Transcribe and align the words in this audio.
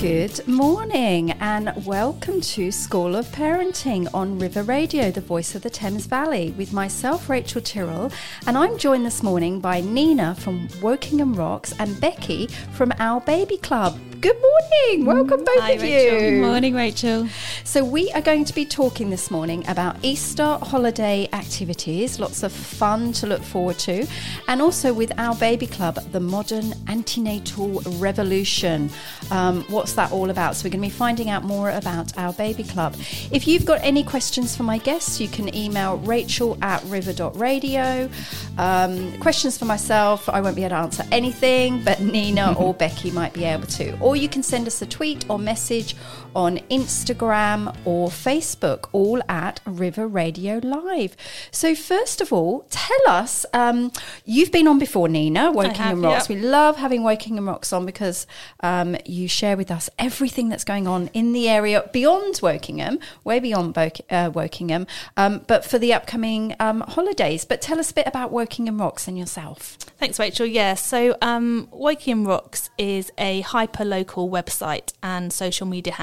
Good 0.00 0.46
morning 0.46 1.32
and 1.40 1.72
welcome 1.84 2.40
to 2.40 2.70
School 2.70 3.16
of 3.16 3.26
Parenting 3.32 4.06
on 4.14 4.38
River 4.38 4.62
Radio, 4.62 5.10
the 5.10 5.20
voice 5.20 5.56
of 5.56 5.62
the 5.62 5.70
Thames 5.70 6.06
Valley, 6.06 6.54
with 6.56 6.72
myself, 6.72 7.28
Rachel 7.28 7.60
Tyrrell, 7.60 8.12
and 8.46 8.56
I'm 8.56 8.78
joined 8.78 9.04
this 9.04 9.24
morning 9.24 9.58
by 9.58 9.80
Nina 9.80 10.36
from 10.36 10.68
Wokingham 10.80 11.36
Rocks 11.36 11.74
and 11.80 12.00
Becky 12.00 12.46
from 12.46 12.92
Our 13.00 13.20
Baby 13.22 13.56
Club. 13.56 13.98
Good 14.20 14.36
morning. 14.40 15.06
Welcome 15.06 15.44
both 15.44 15.60
Hi, 15.60 15.72
of 15.72 15.82
Rachel. 15.82 16.14
you. 16.14 16.30
Good 16.30 16.42
morning, 16.42 16.74
Rachel. 16.74 17.28
So, 17.62 17.84
we 17.84 18.10
are 18.12 18.20
going 18.20 18.44
to 18.46 18.54
be 18.54 18.64
talking 18.64 19.10
this 19.10 19.30
morning 19.30 19.64
about 19.68 19.96
Easter 20.02 20.58
holiday 20.60 21.28
activities, 21.32 22.18
lots 22.18 22.42
of 22.42 22.52
fun 22.52 23.12
to 23.12 23.28
look 23.28 23.42
forward 23.42 23.78
to, 23.80 24.08
and 24.48 24.60
also 24.60 24.92
with 24.92 25.12
our 25.18 25.36
baby 25.36 25.68
club, 25.68 25.96
the 26.10 26.18
modern 26.18 26.74
antenatal 26.88 27.80
revolution. 27.98 28.90
Um, 29.30 29.64
what's 29.88 29.96
that 29.96 30.12
all 30.12 30.28
about? 30.28 30.54
So, 30.54 30.66
we're 30.66 30.72
going 30.72 30.82
to 30.82 30.88
be 30.88 30.94
finding 30.94 31.30
out 31.30 31.44
more 31.44 31.70
about 31.70 32.12
our 32.18 32.34
baby 32.34 32.62
club. 32.62 32.94
If 33.32 33.48
you've 33.48 33.64
got 33.64 33.78
any 33.82 34.04
questions 34.04 34.54
for 34.54 34.62
my 34.62 34.76
guests, 34.76 35.18
you 35.18 35.28
can 35.28 35.54
email 35.54 35.96
rachel 35.96 36.58
at 36.60 36.84
river.radio. 36.84 38.10
Um, 38.58 39.18
questions 39.18 39.56
for 39.56 39.64
myself, 39.64 40.28
I 40.28 40.42
won't 40.42 40.56
be 40.56 40.64
able 40.64 40.76
to 40.76 40.76
answer 40.76 41.04
anything, 41.10 41.82
but 41.82 42.00
Nina 42.00 42.52
or 42.58 42.74
Becky 42.74 43.10
might 43.10 43.32
be 43.32 43.44
able 43.44 43.66
to. 43.68 43.98
Or 44.00 44.14
you 44.14 44.28
can 44.28 44.42
send 44.42 44.66
us 44.66 44.82
a 44.82 44.86
tweet 44.86 45.24
or 45.30 45.38
message 45.38 45.96
on 46.38 46.58
Instagram 46.70 47.76
or 47.84 48.08
Facebook, 48.08 48.88
all 48.92 49.20
at 49.28 49.60
River 49.66 50.06
Radio 50.06 50.60
Live. 50.62 51.16
So, 51.50 51.74
first 51.74 52.20
of 52.20 52.32
all, 52.32 52.64
tell 52.70 52.96
us 53.08 53.44
um, 53.52 53.90
you've 54.24 54.52
been 54.52 54.68
on 54.68 54.78
before, 54.78 55.08
Nina, 55.08 55.52
Wokingham 55.52 56.04
Rocks. 56.04 56.30
yep. 56.30 56.38
We 56.38 56.46
love 56.46 56.76
having 56.76 57.02
Wokingham 57.02 57.48
Rocks 57.48 57.72
on 57.72 57.84
because 57.84 58.28
um, 58.60 58.96
you 59.04 59.26
share 59.26 59.56
with 59.56 59.72
us 59.72 59.90
everything 59.98 60.48
that's 60.48 60.62
going 60.62 60.86
on 60.86 61.08
in 61.12 61.32
the 61.32 61.48
area 61.48 61.90
beyond 61.92 62.34
Wokingham, 62.36 63.00
way 63.24 63.40
beyond 63.40 63.74
Bo- 63.74 63.90
uh, 64.08 64.30
Wokingham, 64.30 64.86
um, 65.16 65.42
but 65.48 65.64
for 65.64 65.80
the 65.80 65.92
upcoming 65.92 66.54
um, 66.60 66.82
holidays. 66.82 67.44
But 67.44 67.60
tell 67.60 67.80
us 67.80 67.90
a 67.90 67.94
bit 67.94 68.06
about 68.06 68.32
Wokingham 68.32 68.78
Rocks 68.78 69.08
and 69.08 69.18
yourself. 69.18 69.76
Thanks, 69.98 70.20
Rachel. 70.20 70.46
Yeah, 70.46 70.74
so 70.74 71.16
um, 71.20 71.68
Wokingham 71.72 72.28
Rocks 72.28 72.70
is 72.78 73.10
a 73.18 73.40
hyper 73.40 73.84
local 73.84 74.30
website 74.30 74.92
and 75.02 75.32
social 75.32 75.66
media 75.66 75.94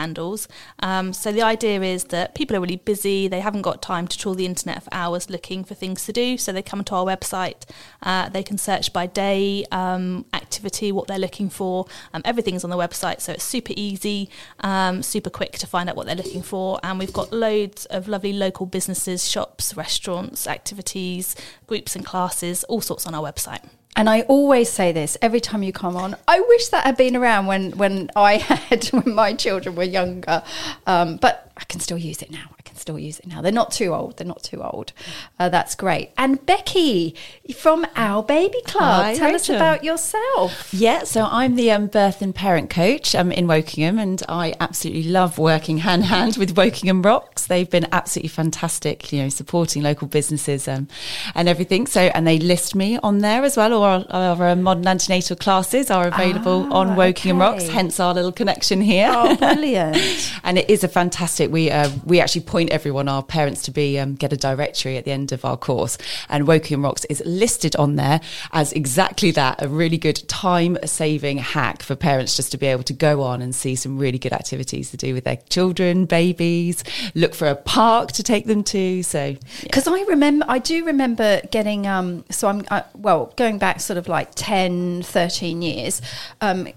Um, 0.80 1.14
so 1.14 1.32
the 1.32 1.42
idea 1.42 1.82
is 1.82 2.06
that 2.06 2.36
people 2.36 2.56
are 2.56 2.60
really 2.60 2.78
busy, 2.78 3.28
they 3.28 3.40
haven't 3.40 3.62
got 3.62 3.82
time 3.82 4.08
to 4.08 4.18
trawl 4.18 4.36
the 4.36 4.46
internet 4.46 4.84
for 4.84 4.94
hours 4.94 5.30
looking 5.30 5.64
for 5.64 5.74
things 5.74 6.06
to 6.06 6.14
do. 6.14 6.38
So 6.38 6.52
they 6.52 6.62
come 6.62 6.84
to 6.86 6.96
our 6.96 7.06
website, 7.06 7.64
uh, 8.04 8.30
they 8.30 8.44
can 8.44 8.58
search 8.58 8.94
by 8.94 9.06
day, 9.08 9.66
um, 9.72 10.26
activity, 10.34 10.92
what 10.92 11.08
they're 11.08 11.20
looking 11.20 11.50
for. 11.50 11.86
Um, 12.14 12.22
everything's 12.26 12.64
on 12.64 12.70
the 12.70 12.78
website, 12.78 13.22
so 13.22 13.34
it's 13.34 13.44
super 13.44 13.74
easy, 13.76 14.30
um, 14.62 15.04
super 15.04 15.30
quick 15.30 15.54
to 15.60 15.68
find 15.68 15.90
out 15.90 15.96
what 15.96 16.06
they're 16.06 16.16
looking 16.16 16.44
for. 16.44 16.80
And 16.84 17.00
we've 17.00 17.14
got 17.14 17.32
loads 17.32 17.86
of 17.86 18.08
lovely 18.08 18.34
local 18.34 18.66
businesses, 18.66 19.30
shops, 19.30 19.76
restaurants, 19.76 20.48
activities, 20.48 21.36
groups 21.68 21.96
and 21.96 22.06
classes, 22.06 22.64
all 22.66 22.82
sorts 22.82 23.06
on 23.08 23.14
our 23.14 23.24
website. 23.24 23.64
And 23.96 24.10
I 24.10 24.22
always 24.22 24.70
say 24.70 24.92
this 24.92 25.18
every 25.22 25.40
time 25.40 25.64
you 25.64 25.72
come 25.72 25.96
on. 25.96 26.16
I 26.28 26.42
wish 26.42 26.68
that 26.70 26.86
had 26.86 26.98
been 26.98 27.16
around 27.16 27.46
when, 27.46 27.72
when 27.78 28.12
I 28.16 28.34
had 28.38 28.86
when 28.88 29.16
my 29.16 29.34
children 29.34 29.76
were 29.76 29.84
younger, 29.84 30.44
um, 30.86 31.18
but 31.18 31.52
I 31.58 31.64
can 31.66 31.80
still 31.80 31.98
use 31.98 32.22
it 32.22 32.32
now. 32.32 32.50
I 32.58 32.62
can 32.64 32.76
still 32.76 33.00
use 33.00 33.20
it 33.20 33.28
now. 33.28 33.42
They're 33.42 33.52
not 33.52 33.72
too 33.72 33.94
old. 33.94 34.18
They're 34.18 34.28
not 34.28 34.44
too 34.44 34.62
old. 34.62 34.92
Uh, 35.40 35.48
that's 35.50 35.74
great. 35.76 36.12
And 36.18 36.46
Becky 36.46 37.16
from 37.56 37.88
Our 37.96 38.24
Baby 38.24 38.62
Club, 38.66 39.04
Hi, 39.04 39.16
tell 39.16 39.34
us 39.34 39.48
about 39.50 39.84
yourself. 39.84 40.74
Yeah, 40.74 41.04
so 41.04 41.28
I'm 41.32 41.56
the 41.56 41.72
um, 41.72 41.88
birth 41.88 42.22
and 42.22 42.36
parent 42.36 42.70
coach 42.70 43.16
um, 43.16 43.32
in 43.32 43.48
Wokingham, 43.48 44.00
and 44.02 44.22
I 44.28 44.54
absolutely 44.60 45.04
love 45.04 45.38
working 45.38 45.78
hand 45.80 46.04
in 46.04 46.08
hand 46.10 46.38
with 46.38 46.56
Wokingham 46.56 47.04
Rocks. 47.04 47.48
They've 47.48 47.70
been 47.70 47.88
absolutely 47.92 48.30
fantastic, 48.30 49.14
you 49.14 49.22
know, 49.24 49.30
supporting 49.30 49.82
local 49.82 50.08
businesses 50.08 50.68
um, 50.68 50.88
and 51.36 51.48
everything. 51.48 51.88
So, 51.88 52.02
and 52.02 52.28
they 52.28 52.38
list 52.40 52.76
me 52.76 52.98
on 52.98 53.20
there 53.20 53.44
as 53.44 53.56
well. 53.56 53.74
Or 53.74 54.06
our, 54.10 54.42
our 54.42 54.56
modern 54.56 54.88
antenatal 54.88 55.38
classes 55.38 55.90
are 55.90 56.08
available 56.08 56.68
Ah, 56.72 56.80
on 56.80 56.90
Wokingham 56.98 57.40
Rocks. 57.40 57.68
Hence 57.70 58.00
our 58.00 58.14
little 58.14 58.32
connection 58.34 58.82
here. 58.82 59.10
Oh, 59.14 59.36
brilliant. 59.38 59.98
and 60.44 60.58
it 60.58 60.70
is 60.70 60.84
a 60.84 60.88
fantastic. 60.88 61.45
We 61.52 61.72
uh, 61.72 61.90
we 62.06 62.20
actually 62.20 62.42
point 62.42 62.72
everyone, 62.72 63.08
our 63.08 63.24
parents, 63.24 63.64
to 63.64 63.72
be 63.72 64.00
um, 64.00 64.16
get 64.16 64.34
a 64.34 64.38
directory 64.38 64.98
at 64.98 65.06
the 65.06 65.12
end 65.12 65.32
of 65.32 65.46
our 65.46 65.58
course, 65.58 65.98
and 66.30 66.48
Woking 66.48 66.82
Rocks 66.82 67.06
is 67.06 67.22
listed 67.26 67.76
on 67.76 67.96
there 67.96 68.22
as 68.52 68.74
exactly 68.74 69.32
that, 69.32 69.62
a 69.62 69.68
really 69.68 69.98
good 69.98 70.28
time 70.28 70.78
saving 70.86 71.38
hack 71.38 71.82
for 71.84 71.96
parents 71.96 72.36
just 72.36 72.52
to 72.52 72.58
be 72.58 72.68
able 72.68 72.84
to 72.84 72.94
go 72.94 73.22
on 73.22 73.42
and 73.42 73.54
see 73.56 73.76
some 73.76 73.98
really 73.98 74.18
good 74.18 74.34
activities 74.34 74.92
to 74.92 74.98
do 74.98 75.14
with 75.14 75.24
their 75.24 75.38
children, 75.50 76.06
babies, 76.06 76.84
look 77.14 77.34
for 77.34 77.48
a 77.48 77.56
park 77.56 78.12
to 78.14 78.24
take 78.24 78.46
them 78.46 78.64
to. 78.64 79.04
So 79.04 79.26
yeah. 79.26 79.38
Because 79.64 79.88
I 79.88 80.02
remember, 80.04 80.46
I 80.48 80.60
do 80.60 80.86
remember 80.86 81.42
getting, 81.52 81.88
um, 81.88 82.26
so 82.30 82.48
I'm, 82.48 82.66
well, 82.94 83.34
going 83.36 83.58
back 83.58 83.80
sort 83.80 83.98
of 83.98 84.08
like 84.08 84.32
10, 84.36 85.04
13 85.04 85.62
years, 85.62 86.02
um, 86.42 86.68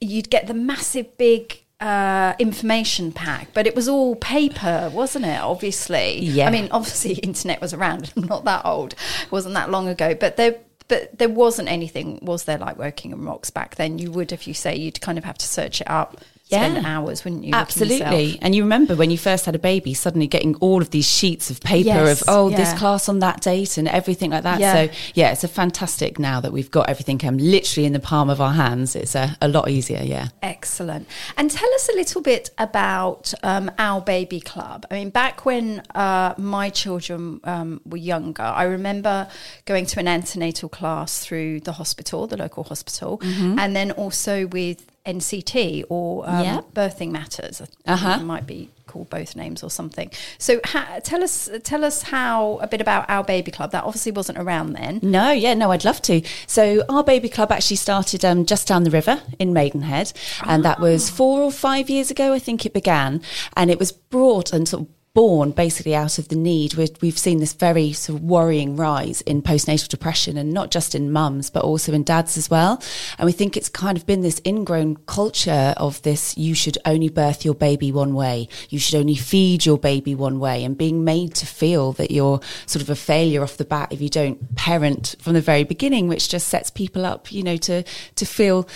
you'd 0.00 0.30
get 0.30 0.46
the 0.46 0.54
massive 0.54 1.16
big 1.16 1.61
uh, 1.82 2.34
information 2.38 3.10
pack, 3.10 3.48
but 3.52 3.66
it 3.66 3.74
was 3.74 3.88
all 3.88 4.14
paper, 4.14 4.88
wasn't 4.94 5.24
it? 5.24 5.40
Obviously. 5.40 6.20
Yeah. 6.20 6.46
I 6.46 6.50
mean, 6.50 6.68
obviously, 6.70 7.14
internet 7.22 7.60
was 7.60 7.74
around. 7.74 8.12
I'm 8.16 8.22
not 8.28 8.44
that 8.44 8.64
old. 8.64 8.92
It 8.92 9.32
wasn't 9.32 9.54
that 9.54 9.70
long 9.70 9.88
ago, 9.88 10.14
but 10.14 10.36
there. 10.36 10.56
But 10.88 11.16
there 11.18 11.28
wasn't 11.28 11.70
anything, 11.70 12.18
was 12.20 12.44
there, 12.44 12.58
like 12.58 12.76
Wokingham 12.76 13.24
Rocks 13.24 13.48
back 13.48 13.76
then? 13.76 13.98
You 13.98 14.10
would, 14.10 14.30
if 14.30 14.46
you 14.46 14.52
say, 14.52 14.76
you'd 14.76 15.00
kind 15.00 15.16
of 15.16 15.24
have 15.24 15.38
to 15.38 15.46
search 15.46 15.80
it 15.80 15.88
up, 15.88 16.20
spend 16.52 16.76
Yeah. 16.76 16.82
hours, 16.98 17.24
wouldn't 17.24 17.44
you? 17.44 17.52
Absolutely. 17.52 18.38
And 18.42 18.54
you 18.54 18.62
remember 18.62 18.94
when 18.94 19.10
you 19.10 19.18
first 19.18 19.46
had 19.46 19.54
a 19.54 19.58
baby, 19.58 19.94
suddenly 19.94 20.26
getting 20.26 20.54
all 20.56 20.80
of 20.82 20.90
these 20.90 21.06
sheets 21.08 21.50
of 21.50 21.60
paper 21.60 21.88
Yes, 21.88 22.22
of, 22.22 22.28
oh, 22.28 22.50
this 22.50 22.72
class 22.74 23.08
on 23.08 23.18
that 23.20 23.40
date 23.40 23.78
and 23.78 23.88
everything 23.88 24.30
like 24.30 24.42
that. 24.42 24.60
Yeah. 24.60 24.74
So, 24.74 24.92
yeah, 25.14 25.32
it's 25.32 25.44
a 25.44 25.48
fantastic 25.48 26.18
now 26.18 26.40
that 26.40 26.52
we've 26.52 26.70
got 26.70 26.88
everything 26.88 27.20
um, 27.26 27.38
literally 27.38 27.86
in 27.86 27.92
the 27.92 28.00
palm 28.00 28.30
of 28.30 28.40
our 28.40 28.52
hands. 28.52 28.94
It's 28.96 29.14
a, 29.14 29.36
a 29.40 29.48
lot 29.48 29.68
easier, 29.68 30.02
yeah. 30.02 30.28
Excellent. 30.42 31.06
And 31.36 31.50
tell 31.50 31.72
us 31.74 31.88
a 31.88 31.92
little 31.92 32.22
bit 32.22 32.50
about 32.58 33.32
um, 33.42 33.70
our 33.78 34.00
baby 34.00 34.40
club. 34.40 34.86
I 34.90 34.94
mean, 34.94 35.10
back 35.10 35.44
when 35.44 35.82
uh, 35.94 36.34
my 36.38 36.70
children 36.70 37.40
um, 37.44 37.80
were 37.84 37.96
younger, 37.96 38.42
I 38.42 38.64
remember 38.64 39.28
going 39.64 39.86
to 39.86 40.00
an 40.00 40.08
antenatal 40.08 40.68
class 40.68 41.24
through 41.24 41.60
the 41.60 41.72
hospital, 41.72 42.26
the 42.26 42.36
local 42.36 42.64
hospital, 42.64 43.20
and 43.22 43.74
then 43.74 43.90
also 43.92 44.46
with 44.46 44.86
NCT 45.06 45.84
or 45.88 46.28
um, 46.28 46.44
Yeah. 46.44 46.60
Birthing 46.74 47.10
Matters. 47.10 47.62
Uh-huh. 47.86 48.18
It 48.20 48.24
might 48.24 48.46
be 48.46 48.70
called 48.86 49.08
both 49.10 49.34
names 49.34 49.62
or 49.62 49.70
something. 49.70 50.10
So 50.38 50.60
ha- 50.64 51.00
tell 51.02 51.22
us, 51.24 51.48
tell 51.64 51.84
us 51.84 52.02
how 52.02 52.58
a 52.58 52.66
bit 52.66 52.80
about 52.80 53.08
our 53.08 53.24
baby 53.24 53.50
club. 53.50 53.70
That 53.72 53.84
obviously 53.84 54.12
wasn't 54.12 54.38
around 54.38 54.74
then. 54.74 55.00
No, 55.02 55.30
yeah, 55.30 55.54
no, 55.54 55.70
I'd 55.72 55.84
love 55.84 56.02
to. 56.02 56.22
So 56.46 56.84
our 56.88 57.02
baby 57.02 57.28
club 57.28 57.50
actually 57.50 57.76
started 57.76 58.24
um, 58.24 58.44
just 58.44 58.68
down 58.68 58.84
the 58.84 58.90
river 58.90 59.22
in 59.38 59.52
Maidenhead, 59.52 60.12
and 60.44 60.64
that 60.64 60.78
was 60.78 61.08
four 61.10 61.40
or 61.40 61.50
five 61.52 61.88
years 61.88 62.10
ago, 62.10 62.32
I 62.32 62.38
think 62.38 62.66
it 62.66 62.72
began, 62.74 63.22
and 63.56 63.70
it 63.70 63.78
was 63.78 63.92
brought 63.92 64.52
and 64.52 64.68
sort 64.68 64.82
of 64.82 64.88
born 65.14 65.50
basically 65.50 65.94
out 65.94 66.18
of 66.18 66.28
the 66.28 66.36
need. 66.36 66.74
We've, 66.74 66.90
we've 67.02 67.18
seen 67.18 67.38
this 67.38 67.52
very 67.52 67.92
sort 67.92 68.18
of 68.18 68.24
worrying 68.24 68.76
rise 68.76 69.20
in 69.22 69.42
postnatal 69.42 69.88
depression, 69.88 70.38
and 70.38 70.52
not 70.52 70.70
just 70.70 70.94
in 70.94 71.12
mums, 71.12 71.50
but 71.50 71.64
also 71.64 71.92
in 71.92 72.02
dads 72.02 72.38
as 72.38 72.48
well. 72.50 72.82
And 73.18 73.26
we 73.26 73.32
think 73.32 73.56
it's 73.56 73.68
kind 73.68 73.98
of 73.98 74.06
been 74.06 74.22
this 74.22 74.40
ingrown 74.46 74.96
culture 75.06 75.74
of 75.76 76.00
this: 76.02 76.36
you 76.38 76.54
should 76.54 76.78
only 76.84 77.08
birth 77.08 77.44
your 77.44 77.54
baby 77.54 77.92
one 77.92 78.14
way, 78.14 78.48
you 78.70 78.78
should 78.78 78.98
only 78.98 79.16
feed 79.16 79.66
your 79.66 79.78
baby 79.78 80.14
one 80.14 80.38
way, 80.38 80.64
and 80.64 80.78
being 80.78 81.04
made 81.04 81.34
to 81.36 81.46
feel 81.46 81.92
that 81.92 82.10
you're 82.10 82.40
sort 82.66 82.82
of 82.82 82.88
a 82.88 82.96
failure 82.96 83.42
off 83.42 83.58
the 83.58 83.64
bat 83.64 83.92
if 83.92 84.00
you 84.00 84.08
don't 84.08 84.54
parent 84.56 85.16
from 85.20 85.34
the 85.34 85.40
very 85.40 85.64
beginning, 85.64 86.08
which 86.08 86.28
just 86.28 86.48
sets 86.48 86.70
people 86.70 87.04
up, 87.04 87.30
you 87.30 87.42
know, 87.42 87.56
to 87.58 87.82
to 88.14 88.24
feel 88.24 88.66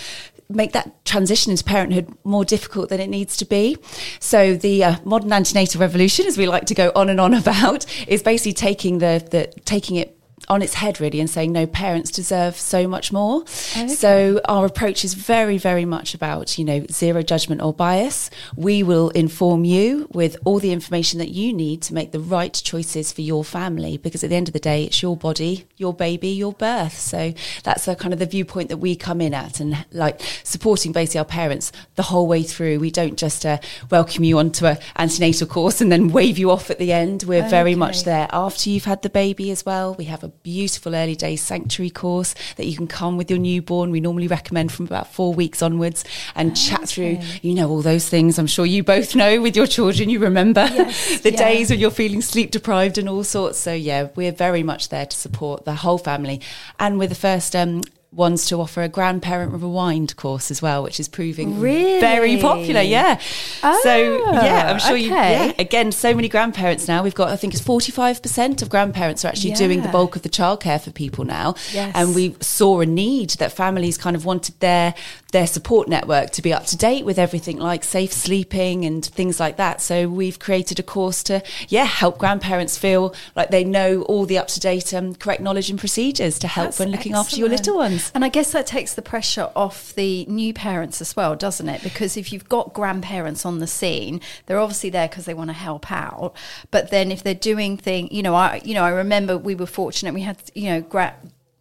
make 0.48 0.72
that 0.72 1.04
transition 1.04 1.50
into 1.50 1.64
parenthood 1.64 2.12
more 2.24 2.44
difficult 2.44 2.88
than 2.88 3.00
it 3.00 3.08
needs 3.08 3.36
to 3.38 3.44
be. 3.44 3.76
So 4.20 4.54
the 4.54 4.84
uh, 4.84 4.96
modern 5.04 5.32
antenatal 5.32 5.80
revolution, 5.80 6.26
as 6.26 6.38
we 6.38 6.46
like 6.46 6.66
to 6.66 6.74
go 6.74 6.92
on 6.94 7.08
and 7.08 7.20
on 7.20 7.34
about, 7.46 7.86
is 8.06 8.22
basically 8.22 8.52
taking 8.52 8.98
the, 8.98 9.26
the 9.30 9.60
taking 9.62 9.96
it 9.96 10.15
on 10.48 10.62
its 10.62 10.74
head 10.74 11.00
really 11.00 11.20
and 11.20 11.28
saying 11.28 11.52
no 11.52 11.66
parents 11.66 12.10
deserve 12.10 12.56
so 12.56 12.86
much 12.86 13.12
more. 13.12 13.46
So 13.46 14.40
our 14.46 14.64
approach 14.64 15.04
is 15.04 15.14
very 15.14 15.58
very 15.58 15.84
much 15.84 16.14
about 16.14 16.58
you 16.58 16.64
know 16.64 16.86
zero 16.90 17.22
judgment 17.22 17.62
or 17.62 17.72
bias. 17.72 18.30
We 18.56 18.82
will 18.82 19.10
inform 19.10 19.64
you 19.64 20.08
with 20.12 20.36
all 20.44 20.58
the 20.58 20.72
information 20.72 21.18
that 21.18 21.30
you 21.30 21.52
need 21.52 21.82
to 21.82 21.94
make 21.94 22.12
the 22.12 22.20
right 22.20 22.52
choices 22.52 23.12
for 23.12 23.22
your 23.22 23.44
family 23.44 23.96
because 23.98 24.22
at 24.22 24.30
the 24.30 24.36
end 24.36 24.48
of 24.48 24.52
the 24.52 24.60
day 24.60 24.84
it's 24.84 25.02
your 25.02 25.16
body 25.16 25.66
your 25.76 25.92
baby 25.92 26.28
your 26.28 26.52
birth. 26.52 26.98
So 26.98 27.34
that's 27.64 27.88
a 27.88 27.96
kind 27.96 28.12
of 28.12 28.18
the 28.18 28.26
viewpoint 28.26 28.68
that 28.68 28.78
we 28.78 28.96
come 28.96 29.20
in 29.20 29.34
at 29.34 29.60
and 29.60 29.84
like 29.92 30.20
supporting 30.44 30.92
basically 30.92 31.18
our 31.18 31.24
parents 31.24 31.72
the 31.96 32.02
whole 32.02 32.26
way 32.26 32.42
through. 32.42 32.78
We 32.78 32.90
don't 32.90 33.16
just 33.16 33.44
uh, 33.44 33.58
welcome 33.90 34.24
you 34.24 34.38
onto 34.38 34.66
a 34.66 34.78
antenatal 34.96 35.46
course 35.46 35.80
and 35.80 35.90
then 35.90 36.08
wave 36.08 36.38
you 36.38 36.50
off 36.50 36.70
at 36.70 36.78
the 36.78 36.92
end. 36.92 37.24
We're 37.24 37.48
very 37.48 37.74
much 37.74 38.04
there. 38.04 38.28
After 38.30 38.70
you've 38.70 38.84
had 38.84 39.02
the 39.02 39.10
baby 39.10 39.50
as 39.50 39.64
well 39.64 39.94
we 39.94 40.04
have 40.06 40.24
a 40.24 40.28
beautiful 40.42 40.94
early 40.94 41.16
days 41.16 41.42
sanctuary 41.42 41.90
course 41.90 42.34
that 42.56 42.66
you 42.66 42.76
can 42.76 42.86
come 42.86 43.16
with 43.16 43.30
your 43.30 43.38
newborn. 43.38 43.90
We 43.90 44.00
normally 44.00 44.28
recommend 44.28 44.72
from 44.72 44.86
about 44.86 45.12
four 45.12 45.34
weeks 45.34 45.62
onwards 45.62 46.04
and 46.34 46.52
okay. 46.52 46.60
chat 46.60 46.88
through, 46.88 47.18
you 47.42 47.54
know, 47.54 47.68
all 47.68 47.82
those 47.82 48.08
things. 48.08 48.38
I'm 48.38 48.46
sure 48.46 48.66
you 48.66 48.82
both 48.82 49.14
know 49.14 49.40
with 49.40 49.56
your 49.56 49.66
children. 49.66 50.08
You 50.08 50.18
remember 50.18 50.68
yes, 50.72 51.20
the 51.22 51.32
yeah. 51.32 51.38
days 51.38 51.70
when 51.70 51.78
you're 51.78 51.90
feeling 51.90 52.22
sleep 52.22 52.50
deprived 52.50 52.98
and 52.98 53.08
all 53.08 53.24
sorts. 53.24 53.58
So 53.58 53.72
yeah, 53.72 54.08
we're 54.14 54.32
very 54.32 54.62
much 54.62 54.88
there 54.88 55.06
to 55.06 55.16
support 55.16 55.64
the 55.64 55.74
whole 55.74 55.98
family. 55.98 56.40
And 56.78 56.98
with 56.98 57.10
the 57.10 57.16
first 57.16 57.54
um, 57.56 57.82
ones 58.16 58.46
to 58.46 58.60
offer 58.60 58.82
a 58.82 58.88
grandparent 58.88 59.52
rewind 59.52 60.16
course 60.16 60.50
as 60.50 60.62
well, 60.62 60.82
which 60.82 60.98
is 60.98 61.06
proving 61.06 61.60
really? 61.60 62.00
very 62.00 62.38
popular. 62.40 62.80
Yeah. 62.80 63.20
Oh, 63.62 63.80
so 63.82 64.32
yeah, 64.32 64.72
I'm 64.72 64.78
sure 64.78 64.92
okay. 64.92 65.02
you. 65.02 65.10
Yeah, 65.10 65.52
again, 65.58 65.92
so 65.92 66.14
many 66.14 66.28
grandparents 66.28 66.88
now. 66.88 67.02
We've 67.02 67.14
got 67.14 67.28
I 67.28 67.36
think 67.36 67.54
it's 67.54 67.62
45 67.62 68.22
percent 68.22 68.62
of 68.62 68.70
grandparents 68.70 69.24
are 69.24 69.28
actually 69.28 69.50
yeah. 69.50 69.56
doing 69.56 69.82
the 69.82 69.88
bulk 69.88 70.16
of 70.16 70.22
the 70.22 70.28
childcare 70.28 70.80
for 70.80 70.90
people 70.90 71.24
now. 71.24 71.54
Yes. 71.72 71.92
And 71.94 72.14
we 72.14 72.36
saw 72.40 72.80
a 72.80 72.86
need 72.86 73.30
that 73.30 73.52
families 73.52 73.98
kind 73.98 74.16
of 74.16 74.24
wanted 74.24 74.58
their 74.60 74.94
their 75.32 75.46
support 75.46 75.88
network 75.88 76.30
to 76.30 76.40
be 76.40 76.52
up 76.52 76.64
to 76.66 76.76
date 76.76 77.04
with 77.04 77.18
everything 77.18 77.58
like 77.58 77.84
safe 77.84 78.12
sleeping 78.12 78.84
and 78.84 79.04
things 79.04 79.38
like 79.38 79.56
that. 79.56 79.80
So 79.80 80.08
we've 80.08 80.38
created 80.38 80.78
a 80.78 80.82
course 80.82 81.22
to 81.24 81.42
yeah 81.68 81.84
help 81.84 82.18
grandparents 82.18 82.78
feel 82.78 83.14
like 83.34 83.50
they 83.50 83.64
know 83.64 84.02
all 84.02 84.24
the 84.24 84.38
up 84.38 84.48
to 84.48 84.60
date 84.60 84.94
um, 84.94 85.14
correct 85.14 85.42
knowledge 85.42 85.68
and 85.68 85.78
procedures 85.78 86.38
to 86.38 86.48
help 86.48 86.68
That's 86.68 86.78
when 86.78 86.90
looking 86.90 87.12
excellent. 87.12 87.26
after 87.26 87.36
your 87.38 87.48
little 87.48 87.76
ones. 87.76 88.05
And 88.14 88.24
I 88.24 88.28
guess 88.28 88.52
that 88.52 88.66
takes 88.66 88.94
the 88.94 89.02
pressure 89.02 89.50
off 89.54 89.94
the 89.94 90.24
new 90.26 90.52
parents 90.52 91.00
as 91.00 91.16
well, 91.16 91.36
doesn't 91.36 91.68
it? 91.68 91.82
Because 91.82 92.16
if 92.16 92.32
you've 92.32 92.48
got 92.48 92.74
grandparents 92.74 93.44
on 93.44 93.58
the 93.58 93.66
scene, 93.66 94.20
they're 94.46 94.58
obviously 94.58 94.90
there 94.90 95.08
because 95.08 95.24
they 95.24 95.34
want 95.34 95.50
to 95.50 95.54
help 95.54 95.90
out. 95.90 96.34
But 96.70 96.90
then 96.90 97.10
if 97.10 97.22
they're 97.22 97.34
doing 97.34 97.76
things, 97.76 98.10
you 98.12 98.22
know, 98.22 98.34
I 98.34 98.60
you 98.64 98.74
know 98.74 98.84
I 98.84 98.90
remember 98.90 99.36
we 99.36 99.54
were 99.54 99.66
fortunate 99.66 100.14
we 100.14 100.22
had 100.22 100.38
you 100.54 100.70
know 100.70 100.80
gra- 100.80 101.16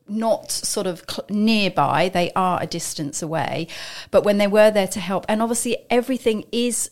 not 0.08 0.52
sort 0.52 0.88
of 0.88 1.04
cl- 1.10 1.26
nearby 1.30 2.10
they 2.10 2.32
are 2.36 2.62
a 2.62 2.68
distance 2.68 3.24
away 3.24 3.68
but 4.12 4.24
when 4.24 4.38
they 4.38 4.46
were 4.46 4.70
there 4.70 4.88
to 4.88 5.00
help 5.00 5.26
and 5.28 5.42
obviously 5.42 5.78
everything 5.90 6.46
is 6.52 6.92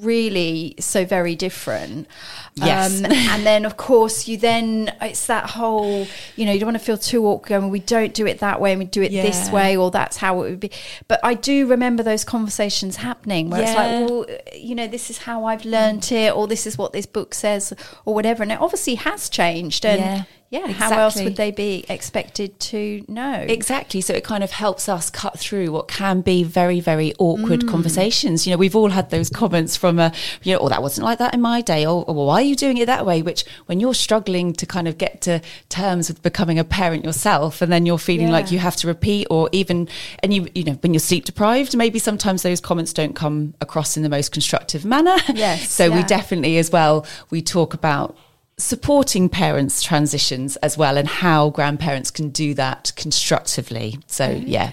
really 0.00 0.74
so 0.78 1.04
very 1.04 1.34
different. 1.34 2.06
Yes. 2.54 3.02
Um, 3.02 3.10
and 3.12 3.46
then, 3.46 3.64
of 3.64 3.76
course, 3.76 4.28
you 4.28 4.36
then, 4.36 4.94
it's 5.00 5.26
that 5.26 5.50
whole, 5.50 6.06
you 6.36 6.44
know, 6.44 6.52
you 6.52 6.60
don't 6.60 6.66
want 6.66 6.78
to 6.78 6.84
feel 6.84 6.98
too 6.98 7.26
awkward 7.26 7.56
and 7.56 7.70
we 7.70 7.80
don't 7.80 8.12
do 8.12 8.26
it 8.26 8.40
that 8.40 8.60
way 8.60 8.72
and 8.72 8.78
we 8.78 8.84
do 8.84 9.02
it 9.02 9.10
yeah. 9.10 9.22
this 9.22 9.50
way 9.50 9.76
or 9.76 9.90
that's 9.90 10.18
how 10.18 10.42
it 10.42 10.50
would 10.50 10.60
be. 10.60 10.70
But 11.08 11.20
I 11.22 11.34
do 11.34 11.66
remember 11.66 12.02
those 12.02 12.24
conversations 12.24 12.96
happening 12.96 13.48
where 13.48 13.62
yeah. 13.62 13.68
it's 13.68 13.76
like, 13.76 14.10
well, 14.10 14.38
you 14.54 14.74
know, 14.74 14.86
this 14.86 15.08
is 15.08 15.18
how 15.18 15.44
I've 15.44 15.64
learned 15.64 16.10
it 16.12 16.34
or 16.34 16.46
this 16.46 16.66
is 16.66 16.76
what 16.76 16.92
this 16.92 17.06
book 17.06 17.32
says 17.32 17.72
or 18.04 18.14
whatever. 18.14 18.42
And 18.42 18.52
it 18.52 18.60
obviously 18.60 18.96
has 18.96 19.28
changed. 19.28 19.86
And, 19.86 20.00
yeah. 20.00 20.24
Yeah, 20.50 20.68
exactly. 20.68 20.96
how 20.96 21.00
else 21.02 21.22
would 21.22 21.36
they 21.36 21.52
be 21.52 21.84
expected 21.88 22.58
to 22.58 23.04
know? 23.06 23.34
Exactly. 23.34 24.00
So 24.00 24.14
it 24.14 24.24
kind 24.24 24.42
of 24.42 24.50
helps 24.50 24.88
us 24.88 25.08
cut 25.08 25.38
through 25.38 25.70
what 25.70 25.86
can 25.86 26.22
be 26.22 26.42
very, 26.42 26.80
very 26.80 27.14
awkward 27.20 27.60
mm. 27.60 27.68
conversations. 27.68 28.48
You 28.48 28.52
know, 28.52 28.56
we've 28.56 28.74
all 28.74 28.88
had 28.88 29.10
those 29.10 29.30
comments 29.30 29.76
from 29.76 30.00
a, 30.00 30.12
you 30.42 30.52
know, 30.52 30.58
oh, 30.58 30.68
that 30.68 30.82
wasn't 30.82 31.04
like 31.04 31.18
that 31.18 31.34
in 31.34 31.40
my 31.40 31.60
day, 31.60 31.86
or, 31.86 32.04
or 32.04 32.26
why 32.26 32.40
are 32.40 32.44
you 32.44 32.56
doing 32.56 32.78
it 32.78 32.86
that 32.86 33.06
way? 33.06 33.22
Which, 33.22 33.44
when 33.66 33.78
you're 33.78 33.94
struggling 33.94 34.52
to 34.54 34.66
kind 34.66 34.88
of 34.88 34.98
get 34.98 35.20
to 35.22 35.40
terms 35.68 36.08
with 36.08 36.20
becoming 36.20 36.58
a 36.58 36.64
parent 36.64 37.04
yourself, 37.04 37.62
and 37.62 37.70
then 37.70 37.86
you're 37.86 37.96
feeling 37.96 38.26
yeah. 38.26 38.32
like 38.32 38.50
you 38.50 38.58
have 38.58 38.74
to 38.76 38.88
repeat, 38.88 39.28
or 39.30 39.48
even, 39.52 39.88
and 40.18 40.34
you, 40.34 40.48
you 40.56 40.64
know, 40.64 40.72
when 40.80 40.92
you're 40.92 40.98
sleep 40.98 41.26
deprived, 41.26 41.76
maybe 41.76 42.00
sometimes 42.00 42.42
those 42.42 42.60
comments 42.60 42.92
don't 42.92 43.14
come 43.14 43.54
across 43.60 43.96
in 43.96 44.02
the 44.02 44.08
most 44.08 44.32
constructive 44.32 44.84
manner. 44.84 45.16
Yes. 45.32 45.70
so 45.70 45.86
yeah. 45.86 45.96
we 45.96 46.02
definitely, 46.02 46.58
as 46.58 46.72
well, 46.72 47.06
we 47.30 47.40
talk 47.40 47.72
about 47.72 48.16
supporting 48.60 49.28
parents' 49.28 49.82
transitions 49.82 50.56
as 50.56 50.76
well 50.76 50.96
and 50.96 51.08
how 51.08 51.50
grandparents 51.50 52.10
can 52.10 52.28
do 52.30 52.54
that 52.54 52.92
constructively. 52.96 53.98
So, 54.06 54.24
okay. 54.26 54.44
yeah. 54.46 54.72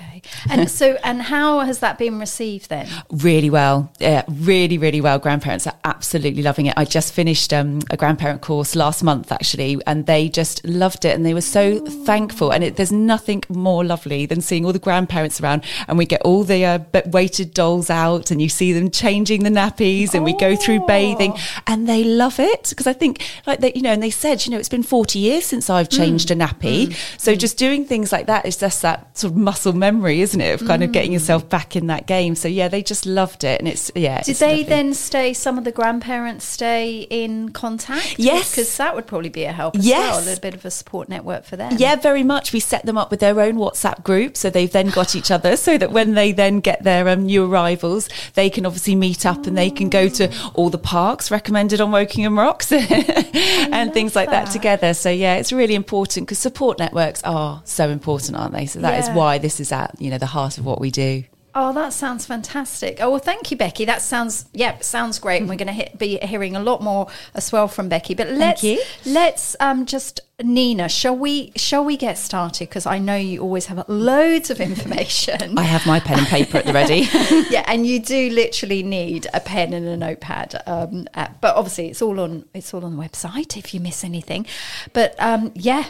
and 0.50 0.70
so, 0.70 0.98
and 1.04 1.22
how 1.22 1.60
has 1.60 1.80
that 1.80 1.98
been 1.98 2.20
received 2.20 2.70
then? 2.70 2.88
Really 3.10 3.50
well. 3.50 3.92
Yeah, 4.00 4.24
really, 4.28 4.78
really 4.78 5.02
well. 5.02 5.20
Grandparents 5.20 5.66
are 5.68 5.76
absolutely 5.84 6.44
loving 6.44 6.66
it. 6.66 6.74
I 6.78 6.86
just 6.86 7.14
finished 7.14 7.54
um, 7.54 7.80
a 7.90 7.98
grandparent 7.98 8.42
course 8.42 8.76
last 8.76 9.04
month, 9.04 9.32
actually, 9.32 9.80
and 9.88 10.06
they 10.06 10.30
just 10.30 10.66
loved 10.66 11.06
it 11.06 11.16
and 11.16 11.26
they 11.26 11.34
were 11.34 11.42
so 11.42 11.64
Ooh. 11.64 12.06
thankful. 12.06 12.52
And 12.52 12.64
it, 12.64 12.76
there's 12.76 12.92
nothing 12.92 13.44
more 13.50 13.84
lovely 13.84 14.26
than 14.26 14.42
seeing 14.42 14.66
all 14.66 14.74
the 14.74 14.80
grandparents 14.80 15.40
around 15.42 15.64
and 15.88 15.98
we 15.98 16.06
get 16.06 16.22
all 16.24 16.44
the 16.44 16.66
uh, 16.66 16.80
weighted 17.08 17.54
dolls 17.54 17.90
out 17.90 18.32
and 18.32 18.42
you 18.42 18.50
see 18.50 18.74
them 18.74 18.92
changing 18.92 19.44
the 19.44 19.50
nappies 19.50 20.14
and 20.14 20.22
oh. 20.22 20.26
we 20.26 20.34
go 20.38 20.56
through 20.56 20.86
bathing 20.88 21.34
and 21.66 21.88
they 21.88 22.04
love 22.04 22.40
it 22.40 22.70
because 22.70 22.88
I 22.88 22.94
think, 22.94 23.26
like, 23.46 23.60
they, 23.60 23.72
you 23.78 23.84
know, 23.84 23.92
and 23.92 24.02
they 24.02 24.10
said, 24.10 24.44
you 24.44 24.52
know, 24.52 24.58
it's 24.58 24.70
been 24.70 24.82
40 24.82 25.20
years 25.20 25.46
since 25.46 25.70
I've 25.70 25.88
changed 25.88 26.30
mm. 26.30 26.32
a 26.32 26.48
nappy. 26.48 26.88
Mm. 26.88 27.20
So 27.20 27.36
just 27.36 27.60
doing 27.60 27.86
things 27.86 28.12
like 28.12 28.26
that 28.26 28.48
is 28.48 28.58
just 28.58 28.82
that 28.82 29.16
sort 29.16 29.34
of 29.34 29.38
muscle 29.38 29.72
memory, 29.72 30.22
isn't 30.22 30.42
it? 30.42 30.60
Of 30.60 30.68
kind 30.68 30.84
of 30.84 30.92
getting 30.92 31.12
mm. 31.12 31.14
yourself 31.14 31.48
back 31.48 31.76
in 31.76 31.86
that 31.88 32.08
game. 32.08 32.34
So 32.34 32.48
yeah, 32.48 32.70
they 32.70 32.82
just 32.82 33.06
loved 33.06 33.44
it. 33.44 33.60
And 33.60 33.68
it's, 33.68 33.92
yeah. 33.94 34.22
Did 34.22 34.32
it's 34.32 34.40
they 34.40 34.50
lovely. 34.50 34.64
then 34.64 34.94
stay, 34.96 35.34
some 35.34 35.60
of 35.60 35.64
the 35.64 35.72
grandparents 35.72 36.44
stay 36.44 37.02
in 37.02 37.50
contact? 37.50 38.18
Yes. 38.18 38.50
Because 38.50 38.76
that 38.78 38.96
would 38.96 39.06
probably 39.06 39.30
be 39.30 39.44
a 39.44 39.52
help 39.52 39.76
as 39.76 39.86
yes. 39.86 40.00
well, 40.00 40.24
a 40.24 40.26
little 40.26 40.42
bit 40.42 40.56
of 40.56 40.66
a 40.66 40.72
support 40.72 41.08
network 41.08 41.46
for 41.46 41.56
them. 41.56 41.76
Yeah, 41.78 41.98
very 41.98 42.24
much. 42.24 42.52
We 42.52 42.60
set 42.60 42.88
them 42.88 42.98
up 42.98 43.12
with 43.12 43.20
their 43.20 43.40
own 43.40 43.58
WhatsApp 43.58 44.04
group. 44.04 44.36
So 44.36 44.50
they've 44.50 44.72
then 44.72 44.90
got 44.90 45.16
each 45.16 45.30
other 45.30 45.56
so 45.56 45.78
that 45.78 45.92
when 45.92 46.16
they 46.16 46.32
then 46.32 46.62
get 46.62 46.84
their 46.84 47.08
um, 47.08 47.28
new 47.28 47.46
arrivals, 47.46 48.10
they 48.34 48.50
can 48.50 48.66
obviously 48.66 48.96
meet 48.96 49.24
up 49.24 49.46
and 49.46 49.56
they 49.56 49.70
can 49.70 49.90
go 49.90 50.10
to 50.10 50.34
all 50.56 50.72
the 50.72 50.80
parks 50.80 51.30
recommended 51.30 51.80
on 51.82 51.92
Wokingham 51.92 52.38
Rocks 52.38 52.72
and 52.72 53.67
things 53.94 54.16
like 54.16 54.30
that. 54.30 54.46
that. 54.46 54.52
together. 54.52 54.94
So 54.94 55.10
yeah, 55.10 55.36
it's 55.36 55.52
really 55.52 55.76
important 55.76 56.28
because 56.28 56.40
support 56.40 56.80
networks 56.80 57.24
are 57.24 57.62
so 57.66 57.90
important, 57.90 58.38
aren't 58.38 58.54
they? 58.54 58.66
So 58.66 58.80
that 58.80 58.94
yeah. 58.94 59.10
is 59.12 59.16
why 59.16 59.38
this 59.38 59.60
is 59.60 59.72
at 59.72 59.96
you 60.00 60.10
know 60.10 60.18
the 60.18 60.26
heart 60.26 60.58
of 60.58 60.66
what 60.66 60.80
we 60.80 60.92
do. 60.92 61.24
Oh, 61.60 61.74
that 61.74 61.92
sounds 61.92 62.24
fantastic. 62.28 63.00
Oh, 63.02 63.10
well, 63.10 63.20
thank 63.20 63.50
you, 63.50 63.58
Becky. 63.58 63.84
That 63.84 64.04
sounds, 64.04 64.46
yeah, 64.54 64.78
sounds 64.82 65.18
great. 65.18 65.42
And 65.42 65.50
we're 65.50 65.56
going 65.56 65.76
to 65.76 65.98
be 65.98 66.20
hearing 66.20 66.56
a 66.56 66.60
lot 66.60 66.84
more 66.84 67.08
as 67.34 67.52
well 67.52 67.68
from 67.68 67.90
Becky. 67.90 68.14
But 68.14 68.30
let's, 68.30 68.64
let's 69.08 69.56
um, 69.60 69.88
just, 69.88 70.22
Nina, 70.40 70.88
shall 70.88 71.18
we, 71.18 71.52
shall 71.56 71.84
we 71.84 71.98
get 71.98 72.20
started? 72.20 72.70
Because 72.70 72.86
I 72.86 73.00
know 73.00 73.16
you 73.16 73.42
always 73.42 73.66
have 73.66 73.90
loads 73.90 74.52
of 74.52 74.62
information. 74.62 75.58
I 75.58 75.64
have 75.64 75.88
my 75.88 76.00
pen 76.00 76.20
and 76.20 76.28
paper 76.28 76.58
at 76.58 76.66
the 76.68 76.74
ready. 76.74 77.08
yeah, 77.50 77.64
and 77.66 77.88
you 77.88 78.02
do 78.02 78.30
literally 78.30 78.84
need 78.84 79.26
a 79.34 79.40
pen 79.40 79.74
and 79.74 79.88
a 79.88 79.98
notepad. 79.98 80.62
Um, 80.68 81.08
uh, 81.16 81.30
but 81.42 81.56
obviously, 81.56 81.88
it's 81.88 82.04
all 82.04 82.20
on, 82.20 82.46
it's 82.54 82.72
all 82.72 82.86
on 82.86 82.96
the 82.96 83.04
website 83.04 83.58
if 83.58 83.74
you 83.74 83.80
miss 83.80 84.04
anything. 84.04 84.46
But 84.94 85.16
um, 85.18 85.54
yeah, 85.56 85.86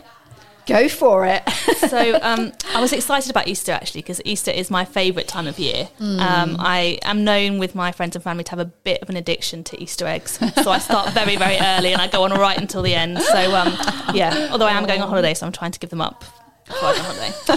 Go 0.67 0.89
for 0.89 1.25
it. 1.25 1.47
so 1.89 2.19
um, 2.21 2.51
I 2.75 2.81
was 2.81 2.93
excited 2.93 3.29
about 3.29 3.47
Easter 3.47 3.71
actually 3.71 4.01
because 4.01 4.21
Easter 4.25 4.51
is 4.51 4.69
my 4.69 4.85
favourite 4.85 5.27
time 5.27 5.47
of 5.47 5.57
year. 5.57 5.89
Mm. 5.99 6.19
Um, 6.19 6.55
I 6.59 6.99
am 7.03 7.23
known 7.23 7.57
with 7.57 7.73
my 7.73 7.91
friends 7.91 8.15
and 8.15 8.23
family 8.23 8.43
to 8.43 8.51
have 8.51 8.59
a 8.59 8.65
bit 8.65 9.01
of 9.01 9.09
an 9.09 9.15
addiction 9.15 9.63
to 9.65 9.81
Easter 9.81 10.05
eggs, 10.05 10.39
so 10.61 10.71
I 10.71 10.79
start 10.79 11.13
very 11.13 11.35
very 11.37 11.57
early 11.57 11.93
and 11.93 12.01
I 12.01 12.07
go 12.07 12.23
on 12.23 12.31
right 12.31 12.57
until 12.57 12.81
the 12.81 12.93
end. 12.93 13.21
So 13.21 13.55
um, 13.55 13.77
yeah, 14.13 14.49
although 14.51 14.67
I 14.67 14.73
am 14.73 14.85
going 14.85 15.01
on 15.01 15.07
holiday, 15.07 15.33
so 15.33 15.45
I'm 15.45 15.51
trying 15.51 15.71
to 15.71 15.79
give 15.79 15.89
them 15.89 16.01
up. 16.01 16.23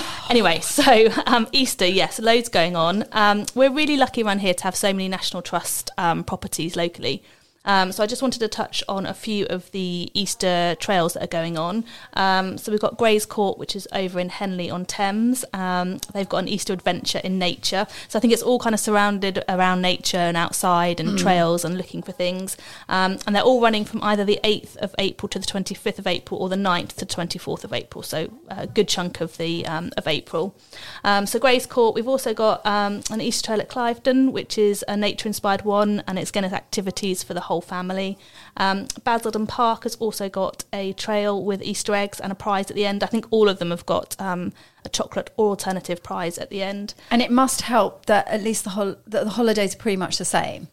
anyway, 0.30 0.60
so 0.60 1.08
um, 1.26 1.48
Easter, 1.52 1.86
yes, 1.86 2.20
loads 2.20 2.48
going 2.48 2.76
on. 2.76 3.04
Um, 3.12 3.44
we're 3.54 3.72
really 3.72 3.96
lucky 3.96 4.22
around 4.22 4.38
here 4.38 4.54
to 4.54 4.64
have 4.64 4.76
so 4.76 4.92
many 4.92 5.08
National 5.08 5.42
Trust 5.42 5.90
um, 5.98 6.22
properties 6.22 6.76
locally. 6.76 7.22
Um, 7.64 7.92
so 7.92 8.02
I 8.02 8.06
just 8.06 8.22
wanted 8.22 8.38
to 8.40 8.48
touch 8.48 8.82
on 8.88 9.04
a 9.04 9.12
few 9.12 9.46
of 9.46 9.70
the 9.72 10.10
Easter 10.14 10.76
trails 10.80 11.14
that 11.14 11.22
are 11.22 11.28
going 11.28 11.58
on. 11.58 11.84
Um, 12.14 12.56
so 12.56 12.72
we've 12.72 12.80
got 12.80 12.96
Greys 12.96 13.26
Court, 13.26 13.58
which 13.58 13.76
is 13.76 13.86
over 13.92 14.18
in 14.18 14.30
Henley 14.30 14.70
on 14.70 14.86
Thames. 14.86 15.44
Um, 15.52 15.98
they've 16.14 16.28
got 16.28 16.38
an 16.38 16.48
Easter 16.48 16.72
adventure 16.72 17.20
in 17.22 17.38
nature. 17.38 17.86
So 18.08 18.18
I 18.18 18.20
think 18.20 18.32
it's 18.32 18.42
all 18.42 18.58
kind 18.58 18.74
of 18.74 18.80
surrounded 18.80 19.44
around 19.48 19.82
nature 19.82 20.16
and 20.16 20.36
outside 20.36 21.00
and 21.00 21.10
mm. 21.10 21.18
trails 21.18 21.64
and 21.64 21.76
looking 21.76 22.02
for 22.02 22.12
things. 22.12 22.56
Um, 22.88 23.18
and 23.26 23.36
they're 23.36 23.42
all 23.42 23.60
running 23.60 23.84
from 23.84 24.02
either 24.02 24.24
the 24.24 24.40
8th 24.42 24.76
of 24.76 24.94
April 24.98 25.28
to 25.28 25.38
the 25.38 25.46
25th 25.46 25.98
of 25.98 26.06
April 26.06 26.40
or 26.40 26.48
the 26.48 26.56
9th 26.56 26.94
to 26.96 27.06
24th 27.06 27.64
of 27.64 27.72
April. 27.74 28.02
So 28.02 28.30
a 28.48 28.66
good 28.66 28.88
chunk 28.88 29.20
of 29.20 29.36
the 29.36 29.66
um, 29.66 29.90
of 29.98 30.06
April. 30.06 30.56
Um, 31.04 31.26
so 31.26 31.38
Greys 31.38 31.66
Court, 31.66 31.94
we've 31.94 32.08
also 32.08 32.32
got 32.32 32.62
an 32.64 33.20
Easter 33.20 33.46
trail 33.46 33.60
at 33.60 33.68
Cliveden, 33.68 34.32
which 34.32 34.56
is 34.56 34.84
a 34.88 34.96
nature 34.96 35.28
inspired 35.28 35.62
one, 35.62 36.02
and 36.06 36.18
it's 36.18 36.30
going 36.30 36.48
to 36.48 36.54
activities 36.54 37.22
for 37.22 37.34
the 37.34 37.49
whole 37.50 37.60
family. 37.60 38.16
Um, 38.56 38.86
Basildon 39.04 39.46
Park 39.48 39.82
has 39.82 39.96
also 39.96 40.28
got 40.28 40.64
a 40.72 40.92
trail 40.92 41.44
with 41.44 41.60
Easter 41.62 41.94
eggs 41.96 42.20
and 42.20 42.30
a 42.30 42.36
prize 42.36 42.70
at 42.70 42.76
the 42.76 42.86
end. 42.86 43.02
I 43.02 43.06
think 43.06 43.26
all 43.30 43.48
of 43.48 43.58
them 43.58 43.70
have 43.70 43.84
got 43.86 44.14
um, 44.20 44.52
a 44.84 44.88
chocolate 44.88 45.30
or 45.36 45.48
alternative 45.48 46.00
prize 46.00 46.38
at 46.38 46.48
the 46.50 46.62
end. 46.62 46.94
And 47.10 47.20
it 47.20 47.32
must 47.32 47.62
help 47.62 48.06
that 48.06 48.28
at 48.28 48.44
least 48.44 48.62
the, 48.64 48.98
the 49.04 49.28
holidays 49.30 49.74
are 49.74 49.78
pretty 49.78 49.96
much 49.96 50.16
the 50.18 50.24
same. 50.24 50.68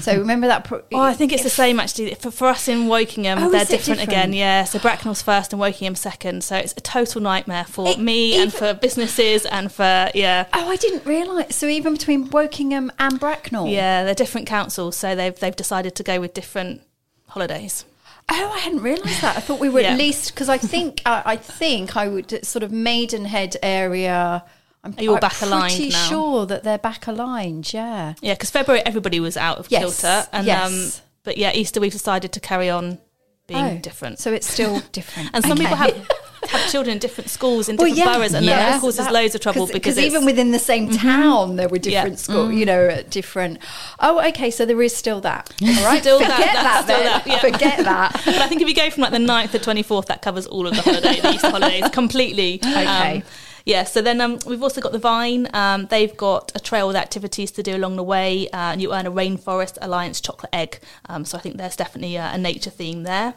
So 0.00 0.18
remember 0.18 0.46
that. 0.48 0.64
Pro- 0.64 0.82
oh, 0.92 1.00
I 1.00 1.14
think 1.14 1.32
it's 1.32 1.42
the 1.42 1.50
same 1.50 1.78
actually. 1.80 2.14
For, 2.14 2.30
for 2.30 2.46
us 2.48 2.68
in 2.68 2.84
Wokingham, 2.88 3.36
oh, 3.40 3.50
they're 3.50 3.64
different, 3.64 4.00
different, 4.00 4.02
again. 4.02 4.32
Yeah, 4.32 4.64
so 4.64 4.78
Bracknell's 4.78 5.22
first 5.22 5.52
and 5.52 5.60
Wokingham 5.60 5.96
second. 5.96 6.44
So 6.44 6.56
it's 6.56 6.72
a 6.76 6.80
total 6.80 7.20
nightmare 7.20 7.64
for 7.64 7.88
it, 7.88 7.98
me 7.98 8.34
even, 8.34 8.42
and 8.42 8.52
for 8.52 8.74
businesses 8.74 9.46
and 9.46 9.70
for 9.70 10.10
yeah. 10.14 10.46
Oh, 10.52 10.68
I 10.68 10.76
didn't 10.76 11.04
realise. 11.06 11.54
So 11.54 11.66
even 11.66 11.94
between 11.94 12.28
Wokingham 12.30 12.90
and 12.98 13.18
Bracknell. 13.20 13.68
Yeah, 13.68 14.04
they're 14.04 14.14
different 14.14 14.46
councils, 14.46 14.96
so 14.96 15.14
they've 15.14 15.38
they've 15.38 15.56
decided 15.56 15.94
to 15.96 16.02
go 16.02 16.20
with 16.20 16.34
different 16.34 16.82
holidays. 17.28 17.84
Oh, 18.30 18.52
I 18.54 18.58
hadn't 18.60 18.80
realised 18.82 19.20
that. 19.20 19.36
I 19.36 19.40
thought 19.40 19.60
we 19.60 19.68
were 19.68 19.80
Yeah. 19.80 19.92
at 19.92 19.98
least 19.98 20.32
because 20.32 20.48
I 20.48 20.56
think 20.56 21.02
uh, 21.04 21.22
I 21.26 21.36
think 21.36 21.96
I 21.96 22.08
would 22.08 22.44
sort 22.46 22.62
of 22.62 22.72
Maidenhead 22.72 23.56
area. 23.62 24.44
I'm, 24.84 24.94
Are 24.98 25.02
you 25.02 25.10
all 25.14 25.18
back 25.18 25.40
aligned 25.42 25.72
pretty 25.74 25.90
now? 25.90 26.08
sure 26.08 26.46
that 26.46 26.62
they're 26.62 26.78
back 26.78 27.06
aligned. 27.06 27.72
Yeah. 27.72 28.14
Yeah, 28.20 28.34
because 28.34 28.50
February 28.50 28.82
everybody 28.84 29.18
was 29.20 29.36
out 29.36 29.58
of 29.58 29.70
Yes, 29.70 29.80
kilter, 30.00 30.28
and 30.32 30.46
yes. 30.46 30.98
um, 31.00 31.02
but 31.24 31.38
yeah, 31.38 31.52
Easter 31.54 31.80
we've 31.80 31.92
decided 31.92 32.32
to 32.32 32.40
carry 32.40 32.68
on 32.70 32.98
being 33.46 33.64
Oh, 33.64 33.78
different. 33.78 34.18
So 34.18 34.32
it's 34.32 34.46
still 34.50 34.80
different. 34.92 35.30
and 35.34 35.42
some 35.44 35.52
Okay. 35.52 35.62
people 35.62 35.76
have 35.76 36.08
have 36.48 36.70
children 36.70 36.92
in 36.92 36.98
different 36.98 37.30
schools 37.30 37.70
in 37.70 37.76
different 37.76 37.96
boroughs, 38.04 38.34
and 38.34 38.46
that 38.46 38.78
causes 38.78 39.08
loads 39.08 39.34
of 39.34 39.40
trouble 39.40 39.66
because 39.66 39.96
it's- 39.96 40.12
even 40.12 40.26
within 40.26 40.50
the 40.52 40.58
same 40.58 40.90
town 40.90 41.56
there 41.56 41.70
were 41.70 41.78
different 41.78 42.18
school, 42.18 42.52
you 42.52 42.66
know, 42.66 42.86
uh, 42.88 43.02
different. 43.08 43.58
Oh, 43.98 44.20
okay, 44.28 44.50
so 44.50 44.66
there 44.66 44.82
is 44.82 44.94
still 44.94 45.22
that. 45.22 45.50
All 45.62 45.68
right, 45.86 46.02
Still 46.02 46.18
that, 46.18 46.30
forget 46.32 46.52
that's 46.52 46.64
that. 46.64 46.84
still 46.84 46.98
then. 46.98 47.06
that, 47.06 47.26
yeah. 47.26 47.38
Forget 47.38 47.78
that. 47.84 48.22
but 48.26 48.34
I 48.36 48.46
think 48.48 48.60
if 48.60 48.68
you 48.68 48.74
go 48.74 48.90
from 48.90 49.00
like 49.04 49.12
the 49.12 49.18
9th 49.18 49.52
to 49.52 49.58
24th, 49.58 50.04
that 50.06 50.20
covers 50.20 50.46
all 50.46 50.66
of 50.66 50.76
the 50.76 50.82
holiday, 50.82 51.18
the 51.18 51.32
Easter 51.32 51.48
holidays 51.50 51.88
completely. 51.92 52.60
Okay. 52.62 53.22
Yeah, 53.66 53.84
so 53.84 54.02
then 54.02 54.20
um, 54.20 54.38
we've 54.46 54.62
also 54.62 54.82
got 54.82 54.92
the 54.92 54.98
Vyne. 54.98 55.52
Um, 55.54 55.86
they've 55.86 56.14
got 56.14 56.52
a 56.54 56.60
trail 56.60 56.86
with 56.86 56.96
activities 56.96 57.50
to 57.52 57.62
do 57.62 57.74
along 57.74 57.96
the 57.96 58.02
way, 58.02 58.46
uh, 58.50 58.72
and 58.72 58.82
you 58.82 58.92
earn 58.92 59.06
a 59.06 59.10
Rainforest 59.10 59.78
Alliance 59.80 60.20
chocolate 60.20 60.50
egg. 60.52 60.80
Um, 61.08 61.24
so 61.24 61.38
I 61.38 61.40
think 61.40 61.56
there's 61.56 61.76
definitely 61.76 62.16
a, 62.16 62.32
a 62.32 62.38
nature 62.38 62.68
theme 62.68 63.04
there. 63.04 63.32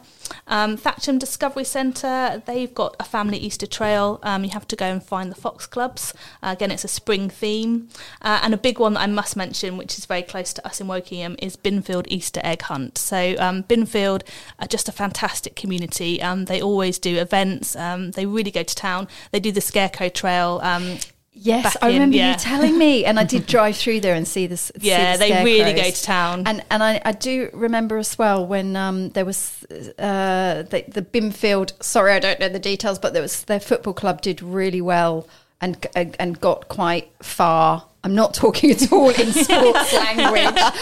Um, 0.46 0.76
Thatcham 0.76 1.18
Discovery 1.18 1.64
Centre, 1.64 2.42
they've 2.46 2.72
got 2.72 2.96
a 2.98 3.04
family 3.04 3.38
Easter 3.38 3.66
trail. 3.66 4.20
Um, 4.22 4.44
you 4.44 4.50
have 4.50 4.66
to 4.68 4.76
go 4.76 4.86
and 4.86 5.02
find 5.02 5.30
the 5.30 5.40
fox 5.40 5.66
clubs. 5.66 6.14
Uh, 6.42 6.54
again, 6.56 6.70
it's 6.70 6.84
a 6.84 6.88
spring 6.88 7.30
theme. 7.30 7.88
Uh, 8.22 8.40
and 8.42 8.54
a 8.54 8.56
big 8.58 8.78
one 8.78 8.94
that 8.94 9.00
I 9.00 9.06
must 9.06 9.36
mention, 9.36 9.76
which 9.76 9.98
is 9.98 10.06
very 10.06 10.22
close 10.22 10.52
to 10.54 10.66
us 10.66 10.80
in 10.80 10.86
Wokingham, 10.86 11.36
is 11.42 11.56
Binfield 11.56 12.06
Easter 12.08 12.40
Egg 12.44 12.62
Hunt. 12.62 12.98
So 12.98 13.34
um, 13.38 13.62
Binfield 13.64 14.22
are 14.58 14.66
just 14.66 14.88
a 14.88 14.92
fantastic 14.92 15.56
community. 15.56 16.22
Um, 16.22 16.46
they 16.46 16.60
always 16.60 16.98
do 16.98 17.16
events. 17.16 17.76
Um, 17.76 18.12
they 18.12 18.26
really 18.26 18.50
go 18.50 18.62
to 18.62 18.74
town. 18.74 19.08
They 19.32 19.40
do 19.40 19.52
the 19.52 19.60
Scarecrow 19.60 20.08
Trail. 20.08 20.60
Yes, 21.40 21.76
I 21.80 21.88
in, 21.88 21.94
remember 21.94 22.16
yeah. 22.16 22.32
you 22.32 22.38
telling 22.38 22.76
me, 22.76 23.04
and 23.04 23.18
I 23.18 23.24
did 23.24 23.46
drive 23.56 23.76
through 23.76 24.00
there 24.00 24.14
and 24.14 24.26
see 24.26 24.46
this. 24.46 24.72
see 24.76 24.88
yeah, 24.88 25.16
the 25.16 25.28
they 25.28 25.44
really 25.44 25.72
go 25.72 25.90
to 25.90 26.02
town. 26.02 26.42
And 26.46 26.64
and 26.70 26.82
I, 26.82 27.00
I 27.04 27.12
do 27.12 27.50
remember 27.52 27.96
as 27.98 28.18
well 28.18 28.46
when 28.46 28.74
um, 28.76 29.10
there 29.10 29.24
was 29.24 29.64
uh, 29.98 30.64
the, 30.68 30.84
the 30.88 31.02
Binfield. 31.02 31.72
Sorry, 31.82 32.12
I 32.12 32.18
don't 32.18 32.40
know 32.40 32.48
the 32.48 32.58
details, 32.58 32.98
but 32.98 33.12
there 33.12 33.22
was 33.22 33.44
their 33.44 33.60
football 33.60 33.94
club 33.94 34.20
did 34.20 34.42
really 34.42 34.80
well 34.80 35.28
and, 35.60 35.86
and 35.94 36.40
got 36.40 36.68
quite 36.68 37.10
far. 37.22 37.84
I'm 38.04 38.14
not 38.14 38.32
talking 38.32 38.70
at 38.70 38.92
all 38.92 39.10
in 39.10 39.32
sports 39.32 39.92
language. 39.92 40.62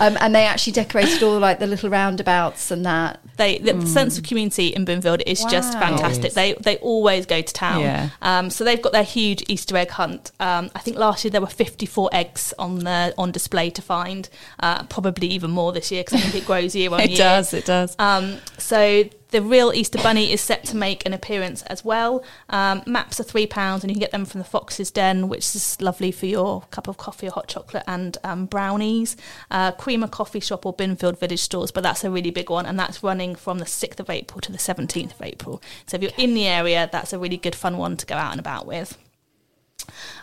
Um, 0.00 0.16
and 0.20 0.32
they 0.32 0.44
actually 0.44 0.74
decorated 0.74 1.24
all 1.24 1.40
like 1.40 1.58
the 1.58 1.66
little 1.66 1.90
roundabouts 1.90 2.70
and 2.70 2.86
that. 2.86 3.18
They 3.36 3.58
the 3.58 3.84
sense 3.84 4.16
of 4.16 4.22
community 4.22 4.68
in 4.68 4.86
Binfield 4.86 5.22
is 5.26 5.42
just 5.46 5.72
fantastic. 5.72 6.26
Yes. 6.26 6.34
They 6.34 6.52
they 6.52 6.76
always 6.76 7.26
go 7.26 7.42
to 7.42 7.52
town. 7.52 7.80
Yeah. 7.80 8.10
Um, 8.22 8.48
so 8.48 8.62
they've 8.62 8.80
got 8.80 8.92
their 8.92 9.02
huge 9.02 9.42
Easter 9.48 9.76
egg 9.76 9.90
hunt. 9.90 10.30
Um, 10.38 10.70
I 10.76 10.78
think 10.78 10.98
last 10.98 11.24
year 11.24 11.32
there 11.32 11.40
were 11.40 11.48
54 11.48 12.10
eggs 12.12 12.54
on 12.60 12.78
the 12.78 13.12
on 13.18 13.32
display 13.32 13.70
to 13.70 13.82
find. 13.82 14.28
Uh, 14.60 14.84
probably 14.84 15.26
even 15.26 15.50
more 15.50 15.72
this 15.72 15.90
year 15.90 16.04
because 16.04 16.20
I 16.20 16.22
think 16.28 16.44
it 16.44 16.46
grows 16.46 16.76
year 16.76 16.92
on 16.92 17.00
It 17.00 17.10
year. 17.10 17.14
It 17.14 17.18
does, 17.18 17.54
it 17.54 17.64
does. 17.64 17.96
Um, 17.98 18.38
so 18.56 19.02
the 19.30 19.42
real 19.42 19.72
Easter 19.72 19.98
Bunny 19.98 20.32
is 20.32 20.40
set 20.40 20.64
to 20.64 20.76
make 20.76 21.04
an 21.04 21.12
appearance 21.12 21.62
as 21.62 21.84
well. 21.84 22.24
Um, 22.48 22.82
maps 22.86 23.20
are 23.20 23.24
three 23.24 23.46
pounds, 23.46 23.84
and 23.84 23.90
you 23.90 23.94
can 23.94 24.00
get 24.00 24.10
them 24.10 24.24
from 24.24 24.38
the 24.38 24.46
Fox's 24.46 24.90
Den, 24.90 25.28
which 25.28 25.54
is 25.54 25.80
lovely 25.80 26.10
for 26.12 26.26
your 26.26 26.62
cup 26.70 26.88
of 26.88 26.96
coffee 26.96 27.28
or 27.28 27.32
hot 27.32 27.48
chocolate 27.48 27.84
and 27.86 28.16
um, 28.24 28.46
brownies. 28.46 29.16
Uh, 29.50 29.72
Creamer 29.72 30.08
Coffee 30.08 30.40
Shop 30.40 30.64
or 30.64 30.74
Binfield 30.74 31.18
Village 31.18 31.40
stores, 31.40 31.70
but 31.70 31.82
that's 31.82 32.04
a 32.04 32.10
really 32.10 32.30
big 32.30 32.50
one, 32.50 32.66
and 32.66 32.78
that's 32.78 33.02
running 33.02 33.34
from 33.34 33.58
the 33.58 33.66
sixth 33.66 34.00
of 34.00 34.08
April 34.08 34.40
to 34.40 34.52
the 34.52 34.58
seventeenth 34.58 35.14
of 35.14 35.22
April. 35.22 35.62
So 35.86 35.96
if 35.96 36.02
you're 36.02 36.12
in 36.16 36.34
the 36.34 36.46
area, 36.46 36.88
that's 36.90 37.12
a 37.12 37.18
really 37.18 37.36
good 37.36 37.54
fun 37.54 37.76
one 37.76 37.96
to 37.98 38.06
go 38.06 38.14
out 38.14 38.32
and 38.32 38.40
about 38.40 38.66
with. 38.66 38.96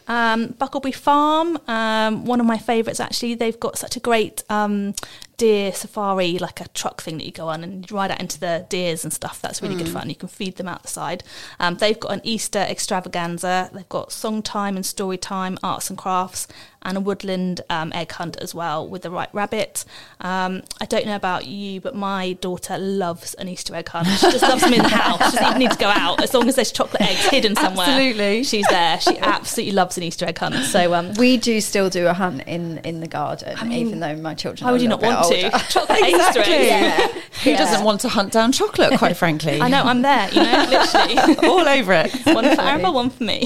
Um, 0.08 0.50
Bucklebury 0.50 0.94
Farm, 0.94 1.58
um, 1.68 2.26
one 2.26 2.40
of 2.40 2.46
my 2.46 2.60
favourites 2.60 3.00
actually. 3.00 3.34
They've 3.34 3.60
got 3.60 3.78
such 3.78 3.96
a 3.96 4.00
great 4.00 4.44
um, 4.50 4.94
deer 5.38 5.72
safari, 5.74 6.38
like 6.40 6.62
a 6.62 6.68
truck 6.70 7.02
thing 7.02 7.18
that 7.18 7.26
you 7.26 7.32
go 7.32 7.48
on 7.48 7.64
and 7.64 7.90
you 7.90 7.96
ride 7.96 8.12
out 8.12 8.20
into 8.20 8.40
the 8.40 8.66
deers 8.70 9.04
and 9.04 9.14
stuff. 9.14 9.42
That's 9.42 9.62
really 9.62 9.76
good 9.76 9.90
fun. 9.90 10.10
You 10.10 10.16
can 10.16 10.30
feed 10.30 10.58
them 10.58 10.68
out 10.68 10.84
the 10.84 10.88
side. 10.88 11.24
Um, 11.60 11.76
they've 11.76 12.00
got 12.00 12.12
an 12.12 12.22
Easter 12.24 12.60
extravaganza. 12.60 13.70
They've 13.74 13.90
got 13.90 14.12
song 14.12 14.42
time 14.42 14.76
and 14.76 14.86
story 14.86 15.18
time, 15.18 15.58
arts 15.64 15.90
and 15.90 15.98
crafts, 15.98 16.48
and 16.86 16.96
a 16.98 17.02
woodland 17.02 17.60
um, 17.70 17.92
egg 17.94 18.12
hunt 18.14 18.38
as 18.38 18.56
well 18.56 18.88
with 18.88 19.02
the 19.02 19.10
right 19.10 19.30
rabbit. 19.34 19.84
Um, 20.22 20.62
I 20.80 20.86
don't 20.86 21.06
know 21.06 21.16
about 21.18 21.46
you, 21.46 21.82
but 21.82 21.96
my 21.96 22.34
daughter 22.34 22.78
loves 22.78 23.34
an 23.34 23.50
Easter 23.50 23.76
egg 23.76 23.90
hunt. 23.90 24.08
She 24.08 24.32
just 24.32 24.44
loves 24.44 24.62
them 24.62 24.74
in 24.74 24.84
the 24.84 24.88
house. 24.90 25.18
She 25.32 25.38
doesn't 25.38 25.46
even 25.48 25.60
need 25.60 25.72
to 25.72 25.78
go 25.78 25.88
out 25.90 26.22
as 26.24 26.34
long 26.34 26.48
as 26.48 26.56
there's 26.56 26.72
chocolate 26.72 27.02
eggs 27.02 27.26
hidden 27.26 27.56
somewhere. 27.56 27.88
Absolutely. 27.88 28.44
she's 28.44 28.68
there. 28.70 29.00
She 29.02 29.18
absolutely 29.18 29.74
loves 29.74 29.98
an 29.98 30.04
Easter 30.04 30.26
egg 30.26 30.38
hunt. 30.38 30.56
So 30.66 30.94
um, 30.94 31.14
We 31.16 31.38
do 31.38 31.60
still 31.60 31.90
do 31.90 32.08
a 32.08 32.14
hunt 32.14 32.44
in, 32.48 32.78
in 32.80 33.00
the 33.02 33.08
garden, 33.08 33.58
mean, 33.68 33.72
even 33.88 34.00
though 34.00 34.16
my 34.16 34.36
children. 34.36 34.66
why 34.66 34.72
would 34.72 34.82
you 34.82 34.88
not 34.88 35.02
want 35.02 35.28
bit 35.30 35.40
to? 35.42 35.46
older. 35.48 35.66
Chocolate 35.70 36.00
Easter 36.04 36.42
eggs. 36.46 37.14
Who 37.44 37.50
Yeah. 37.50 37.58
doesn't 37.58 37.84
want 37.84 38.02
to 38.02 38.10
hunt 38.10 38.32
down 38.32 38.52
chocolate, 38.52 38.98
quite 39.00 39.18
frankly? 39.24 39.60
I 39.60 39.68
know, 39.68 39.82
I'm 39.84 40.02
there, 40.04 40.30
you 40.30 40.44
know, 40.44 40.66
literally. 40.70 41.48
All 41.50 41.68
over 41.68 41.94
it. 41.94 42.14
one 42.28 42.46
for 42.56 42.62
Araba, 42.62 42.92
one 42.92 43.10
for 43.10 43.24
me. 43.24 43.46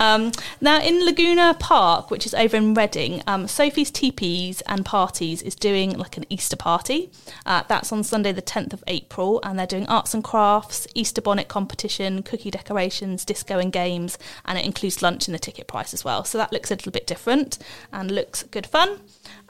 um, 0.00 0.32
now, 0.60 0.80
in 0.82 1.04
Laguna 1.04 1.54
Park, 1.58 1.91
which 2.00 2.26
is 2.26 2.34
over 2.34 2.56
in 2.56 2.74
Reading, 2.74 3.22
um, 3.26 3.46
Sophie's 3.46 3.90
Teepees 3.90 4.60
and 4.62 4.84
Parties 4.84 5.42
is 5.42 5.54
doing 5.54 5.96
like 5.98 6.16
an 6.16 6.24
Easter 6.28 6.56
party. 6.56 7.10
Uh, 7.46 7.62
that's 7.68 7.92
on 7.92 8.02
Sunday, 8.02 8.32
the 8.32 8.42
10th 8.42 8.72
of 8.72 8.82
April, 8.86 9.40
and 9.42 9.58
they're 9.58 9.66
doing 9.66 9.86
arts 9.88 10.14
and 10.14 10.24
crafts, 10.24 10.86
Easter 10.94 11.20
bonnet 11.20 11.48
competition, 11.48 12.22
cookie 12.22 12.50
decorations, 12.50 13.24
disco 13.24 13.58
and 13.58 13.72
games, 13.72 14.18
and 14.44 14.58
it 14.58 14.64
includes 14.64 15.02
lunch 15.02 15.28
in 15.28 15.32
the 15.32 15.38
ticket 15.38 15.66
price 15.66 15.92
as 15.94 16.04
well. 16.04 16.24
So 16.24 16.38
that 16.38 16.52
looks 16.52 16.70
a 16.70 16.74
little 16.74 16.92
bit 16.92 17.06
different 17.06 17.58
and 17.92 18.10
looks 18.10 18.42
good 18.44 18.66
fun. 18.66 19.00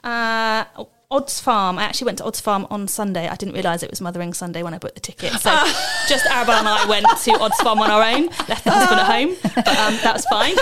Uh, 0.03 0.65
Odds 1.13 1.39
Farm. 1.39 1.77
I 1.77 1.83
actually 1.83 2.05
went 2.05 2.17
to 2.17 2.23
Odds 2.25 2.39
Farm 2.41 2.65
on 2.69 2.87
Sunday. 2.87 3.27
I 3.27 3.35
didn't 3.35 3.53
realise 3.53 3.83
it 3.83 3.89
was 3.91 4.01
Mothering 4.01 4.33
Sunday 4.33 4.63
when 4.63 4.73
I 4.73 4.79
booked 4.79 4.95
the 4.95 5.01
ticket. 5.01 5.31
So 5.33 5.51
just 6.07 6.25
Arabelle 6.25 6.55
and 6.59 6.67
I 6.67 6.85
went 6.89 7.05
to 7.05 7.31
Odds 7.39 7.55
Farm 7.61 7.79
on 7.79 7.91
our 7.91 8.01
own, 8.01 8.25
left 8.49 8.63
the 8.63 8.71
husband 8.71 8.99
at 8.99 9.05
home, 9.05 9.35
but 9.55 9.67
um, 9.67 9.97
that's 10.03 10.25
fine. 10.25 10.55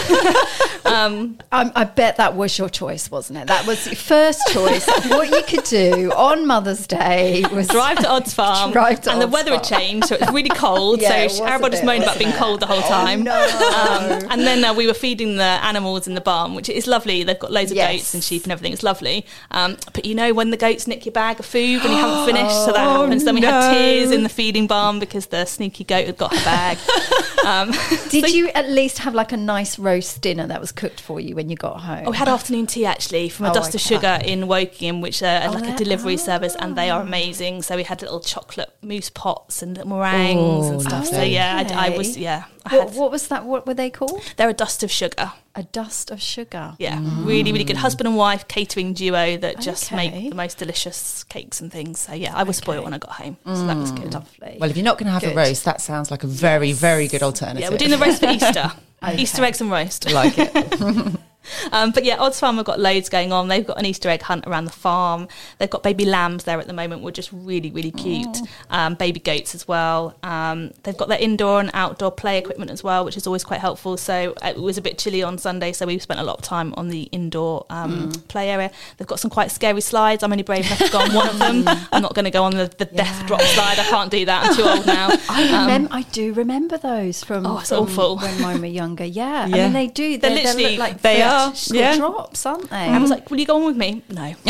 um, 0.85 1.37
Um, 1.53 1.71
I 1.75 1.83
bet 1.85 2.17
that 2.17 2.35
was 2.35 2.57
your 2.57 2.69
choice, 2.69 3.09
wasn't 3.11 3.39
it? 3.39 3.47
That 3.47 3.65
was 3.65 3.85
your 3.85 3.95
first 3.95 4.41
choice. 4.51 4.85
what 5.09 5.29
you 5.29 5.41
could 5.47 5.63
do 5.65 6.11
on 6.15 6.45
Mother's 6.47 6.85
Day 6.87 7.43
was 7.53 7.67
drive 7.67 7.97
to 7.99 8.09
Odds 8.09 8.33
Farm, 8.33 8.71
Drive 8.71 9.01
to 9.01 9.11
and 9.11 9.21
the 9.21 9.25
Odds 9.25 9.33
weather 9.33 9.51
had 9.53 9.63
changed, 9.63 10.07
so 10.07 10.15
it 10.15 10.21
was 10.21 10.31
really 10.31 10.49
cold. 10.49 11.01
Yeah, 11.01 11.27
so 11.27 11.27
was 11.27 11.39
a 11.39 11.43
Arabelle 11.43 11.71
just 11.71 11.83
moaned 11.83 12.03
about 12.03 12.17
being 12.17 12.31
it? 12.31 12.35
cold 12.37 12.59
the 12.59 12.65
whole 12.67 12.81
time. 12.81 13.23
no. 13.23 13.31
Um, 13.41 14.27
and 14.31 14.41
then 14.41 14.63
uh, 14.63 14.73
we 14.73 14.87
were 14.87 14.93
feeding 14.93 15.37
the 15.37 15.43
animals 15.43 16.07
in 16.07 16.15
the 16.15 16.21
barn, 16.21 16.55
which 16.55 16.69
is 16.69 16.87
lovely. 16.87 17.23
They've 17.23 17.39
got 17.39 17.51
loads 17.51 17.71
of 17.71 17.77
Yes. 17.77 17.93
goats 17.95 18.13
and 18.13 18.23
sheep 18.23 18.43
and 18.43 18.51
everything. 18.51 18.73
It's 18.73 18.83
lovely. 18.83 19.25
Um, 19.51 19.77
but 19.93 20.05
you 20.05 20.13
know 20.15 20.33
when 20.41 20.49
the 20.49 20.57
goats 20.57 20.87
nick 20.87 21.05
your 21.05 21.13
bag 21.13 21.39
of 21.39 21.45
food 21.45 21.83
when 21.83 21.91
you 21.91 21.99
haven't 21.99 22.25
finished, 22.33 22.65
so 22.65 22.71
that 22.71 22.79
happens. 22.97 23.23
Then 23.23 23.35
we 23.35 23.41
had 23.41 23.71
tears 23.71 24.09
in 24.09 24.23
the 24.23 24.29
feeding 24.29 24.65
barn 24.65 24.97
because 24.97 25.27
the 25.27 25.45
sneaky 25.45 25.83
goat 25.83 26.07
had 26.07 26.17
got 26.17 26.35
her 26.35 26.43
bag. 26.43 26.79
um, 27.45 27.71
Did 28.09 28.33
you 28.33 28.47
at 28.49 28.67
least 28.67 28.97
have 28.97 29.13
like 29.13 29.31
a 29.31 29.37
nice 29.37 29.77
roast 29.77 30.19
dinner 30.19 30.47
that 30.47 30.59
was 30.59 30.71
cooked 30.71 30.99
for 30.99 31.19
you 31.19 31.35
when 31.35 31.51
you 31.51 31.55
got 31.55 31.79
home? 31.81 32.05
Oh, 32.07 32.11
we 32.11 32.17
had 32.17 32.27
afternoon 32.27 32.65
tea 32.65 32.87
actually 32.87 33.29
from 33.29 33.45
a 33.45 33.51
Oh, 33.51 33.53
Dust 33.53 33.75
of. 33.75 33.81
Sugar 33.81 34.17
in 34.23 34.41
Wokingham, 34.47 34.99
which 34.99 35.21
are 35.21 35.41
Oh, 35.45 35.51
like 35.51 35.67
a 35.67 35.75
delivery 35.77 36.17
service, 36.17 36.55
and 36.57 36.75
they 36.75 36.89
are 36.89 37.01
amazing. 37.03 37.61
So 37.61 37.75
we 37.75 37.83
had 37.83 38.01
little 38.01 38.19
chocolate 38.19 38.73
mousse 38.81 39.11
pots 39.11 39.61
and 39.61 39.77
meringues 39.85 40.67
and 40.69 40.77
Oh, 40.77 40.79
stuff. 40.79 41.05
So 41.05 41.21
yeah, 41.21 41.67
I, 41.69 41.89
I 41.93 41.97
was 41.97 42.17
yeah. 42.17 42.45
I 42.65 42.77
what, 42.77 42.89
had, 42.89 42.97
what 42.97 43.11
was 43.11 43.27
that? 43.29 43.45
What 43.45 43.65
were 43.67 43.73
they 43.73 43.89
called? 43.89 44.21
they're 44.37 44.49
a 44.49 44.53
dust 44.53 44.83
of 44.83 44.91
sugar. 44.91 45.33
A 45.55 45.63
dust 45.63 46.11
of 46.11 46.21
sugar. 46.21 46.75
Yeah, 46.79 46.97
mm. 46.97 47.25
really, 47.25 47.51
really 47.51 47.65
good 47.65 47.77
husband 47.77 48.07
and 48.07 48.15
wife 48.15 48.47
catering 48.47 48.93
duo 48.93 49.35
that 49.37 49.59
just 49.59 49.91
Okay. 49.91 50.09
make 50.09 50.29
the 50.29 50.35
most 50.35 50.57
delicious 50.57 51.23
cakes 51.25 51.59
and 51.59 51.71
things. 51.71 51.99
So 51.99 52.13
yeah, 52.13 52.33
I 52.35 52.43
was 52.43 52.57
spoiled 52.57 52.83
when 52.85 52.93
I 52.93 52.97
got 52.99 53.11
home, 53.11 53.37
so 53.45 53.65
that 53.67 53.77
was 53.77 53.91
good. 53.91 54.05
Mm. 54.11 54.13
Lovely. 54.13 54.57
Well, 54.59 54.69
if 54.69 54.77
you're 54.77 54.85
not 54.85 54.97
going 54.97 55.07
to 55.07 55.11
have 55.13 55.21
Good. 55.23 55.33
a 55.33 55.35
roast, 55.35 55.65
that 55.65 55.81
sounds 55.81 56.09
like 56.11 56.23
a 56.23 56.27
very, 56.27 56.71
very 56.71 57.07
good 57.07 57.23
alternative. 57.23 57.61
Yeah, 57.61 57.69
we're 57.69 57.77
doing 57.77 57.91
the 57.91 57.97
roast 57.97 58.21
for 58.21 58.29
Easter. 58.29 58.71
Okay. 59.03 59.17
Easter 59.21 59.43
eggs 59.43 59.59
and 59.61 59.71
roast. 59.71 60.07
I 60.07 60.11
like 60.13 60.33
it. 60.37 61.19
Um, 61.73 61.91
but 61.91 62.03
yeah, 62.03 62.17
Odds 62.17 62.39
Farm 62.39 62.57
have 62.57 62.65
got 62.65 62.79
loads 62.79 63.07
going 63.07 63.31
on. 63.31 63.47
They've 63.47 63.65
got 63.65 63.77
an 63.79 63.85
Easter 63.85 64.09
egg 64.09 64.21
hunt 64.23 64.45
around 64.47 64.65
the 64.65 64.71
farm. 64.71 65.27
They've 65.57 65.69
got 65.69 65.83
baby 65.83 66.05
lambs 66.05 66.43
there 66.43 66.59
at 66.59 66.67
the 66.67 66.73
moment, 66.73 67.01
which 67.01 67.17
is 67.17 67.31
really, 67.31 67.71
really 67.71 67.91
cute. 67.91 68.37
Um, 68.69 68.95
baby 68.95 69.19
goats 69.19 69.55
as 69.55 69.67
well. 69.67 70.15
Um, 70.23 70.71
they've 70.83 70.97
got 70.97 71.07
their 71.07 71.19
indoor 71.19 71.59
and 71.59 71.69
outdoor 71.73 72.11
play 72.11 72.37
equipment 72.37 72.71
as 72.71 72.83
well, 72.83 73.05
which 73.05 73.15
is 73.15 73.25
always 73.27 73.43
quite 73.43 73.59
helpful. 73.61 73.95
So 73.97 74.33
uh, 74.43 74.49
it 74.55 74.61
was 74.61 74.77
a 74.77 74.81
bit 74.81 74.97
chilly 74.97 75.23
on 75.23 75.37
Sunday, 75.37 75.71
so 75.71 75.85
we 75.85 75.97
spent 75.99 76.19
a 76.19 76.23
lot 76.23 76.39
of 76.39 76.43
time 76.43 76.73
on 76.77 76.89
the 76.89 77.03
indoor 77.03 77.65
um, 77.69 78.11
play 78.27 78.49
area. 78.49 78.69
They've 78.97 79.07
got 79.07 79.19
some 79.19 79.31
quite 79.31 79.49
scary 79.51 79.81
slides. 79.81 80.23
I'm 80.23 80.31
only 80.31 80.43
brave 80.43 80.65
enough 80.65 80.79
to 80.79 80.89
go 80.91 80.99
on 80.99 81.13
one 81.13 81.29
of 81.29 81.39
them. 81.39 81.63
I'm 81.91 82.01
not 82.01 82.13
going 82.15 82.25
to 82.25 82.31
go 82.31 82.43
on 82.43 82.53
the, 82.55 82.71
the 82.77 82.85
death 82.85 83.25
drop 83.27 83.41
slide. 83.41 83.79
I 83.79 83.85
can't 83.85 84.11
do 84.11 84.25
that. 84.25 84.45
I'm 84.47 84.55
too 84.55 84.63
old 84.63 84.85
now. 84.85 85.09
I 85.29 85.43
Um, 85.53 85.61
remember. 85.61 85.89
I 85.93 86.01
do 86.03 86.33
remember 86.33 86.77
those 86.77 87.23
from. 87.23 87.45
Oh, 87.45 87.59
it's 87.59 87.71
awful. 87.71 88.17
When 88.17 88.41
mine 88.41 88.59
were 88.61 88.67
younger. 88.67 89.05
Yeah. 89.05 89.43
I 89.43 89.47
mean, 89.47 89.73
they 89.73 89.87
do. 89.87 90.17
They're 90.17 90.29
They, 90.31 90.35
they 90.37 90.43
literally- 90.43 90.69
look 90.71 90.79
like 90.79 91.01
they 91.01 91.17
very 91.17 91.30
are. 91.31 91.47
magical 91.49 91.75
Yeah. 91.75 91.97
drops, 91.97 92.45
aren't 92.45 92.69
they? 92.69 92.75
I 92.75 92.97
was 92.97 93.09
like, 93.09 93.29
"Will 93.29 93.39
you 93.39 93.45
go 93.45 93.55
on 93.57 93.65
with 93.65 93.77
me?" 93.77 94.03
No, 94.09 94.33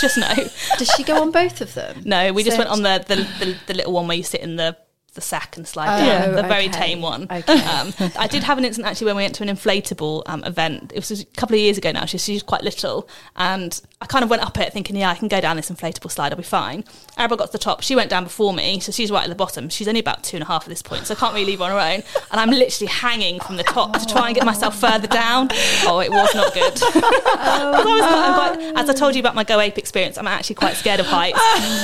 just 0.00 0.16
no. 0.18 0.32
Does 0.78 0.90
she 0.96 1.02
go 1.04 1.20
on 1.22 1.30
both 1.30 1.60
of 1.60 1.74
them? 1.74 2.02
No, 2.04 2.32
we 2.32 2.42
just 2.44 2.58
went 2.58 2.70
on 2.70 2.82
the, 2.82 3.04
the, 3.06 3.16
the, 3.44 3.56
the 3.68 3.74
little 3.74 3.92
one 3.92 4.06
where 4.08 4.16
you 4.16 4.22
sit 4.22 4.40
in 4.40 4.56
the 4.56 4.76
the 5.14 5.20
sack 5.20 5.56
and 5.56 5.66
slide 5.66 6.02
Oh, 6.02 6.06
down, 6.06 6.34
the 6.36 6.42
very 6.44 6.68
tame 6.68 7.02
one. 7.02 7.24
Okay. 7.24 7.52
Um, 7.64 7.92
I 8.16 8.28
did 8.28 8.44
have 8.44 8.58
an 8.58 8.64
incident 8.64 8.88
actually 8.88 9.06
when 9.06 9.16
we 9.16 9.22
went 9.24 9.34
to 9.34 9.42
an 9.42 9.48
inflatable 9.48 10.22
um, 10.26 10.44
event. 10.44 10.92
It 10.94 11.08
was 11.08 11.20
a 11.20 11.24
couple 11.24 11.54
of 11.56 11.60
years 11.60 11.76
ago 11.78 11.90
now. 11.90 12.04
She, 12.04 12.16
she's 12.16 12.44
quite 12.44 12.62
little, 12.62 13.08
and 13.34 13.80
I 14.02 14.06
kind 14.06 14.24
of 14.24 14.30
went 14.30 14.42
up 14.42 14.56
it 14.58 14.72
thinking, 14.72 14.96
yeah, 14.96 15.10
I 15.10 15.14
can 15.14 15.28
go 15.28 15.42
down 15.42 15.56
this 15.56 15.70
inflatable 15.70 16.10
slide, 16.10 16.32
I'll 16.32 16.38
be 16.38 16.42
fine. 16.42 16.84
Arabelle 17.18 17.36
got 17.36 17.46
to 17.46 17.52
the 17.52 17.58
top. 17.58 17.82
She 17.82 17.94
went 17.94 18.08
down 18.08 18.24
before 18.24 18.54
me, 18.54 18.80
so 18.80 18.92
she's 18.92 19.10
right 19.10 19.24
at 19.24 19.28
the 19.28 19.34
bottom. 19.34 19.68
She's 19.68 19.86
only 19.88 20.00
about 20.00 20.24
two 20.24 20.38
and 20.38 20.42
a 20.42 20.46
half 20.46 20.62
at 20.62 20.70
this 20.70 20.80
point, 20.80 21.06
so 21.06 21.12
I 21.14 21.18
can't 21.18 21.34
really 21.34 21.44
leave 21.44 21.58
her 21.58 21.66
on 21.66 21.70
her 21.72 21.78
own. 21.78 22.02
And 22.30 22.40
I'm 22.40 22.48
literally 22.48 22.86
hanging 22.90 23.40
from 23.40 23.56
the 23.58 23.62
top 23.62 23.92
to 23.98 24.06
try 24.06 24.28
and 24.28 24.34
get 24.34 24.46
myself 24.46 24.80
further 24.80 25.06
down. 25.06 25.48
Oh, 25.84 26.00
it 26.02 26.10
was 26.10 26.34
not 26.34 26.54
good. 26.54 26.72
'Cause 26.80 26.94
I 26.94 27.84
was 27.84 28.00
quite- 28.00 28.58
I'm 28.64 28.72
quite- 28.72 28.80
as 28.82 28.88
I 28.88 28.94
told 28.94 29.14
you 29.16 29.20
about 29.20 29.34
my 29.34 29.44
Go 29.44 29.60
Ape 29.60 29.76
experience, 29.76 30.16
I'm 30.16 30.26
actually 30.26 30.54
quite 30.56 30.76
scared 30.76 31.00
of 31.00 31.04
heights, 31.06 31.38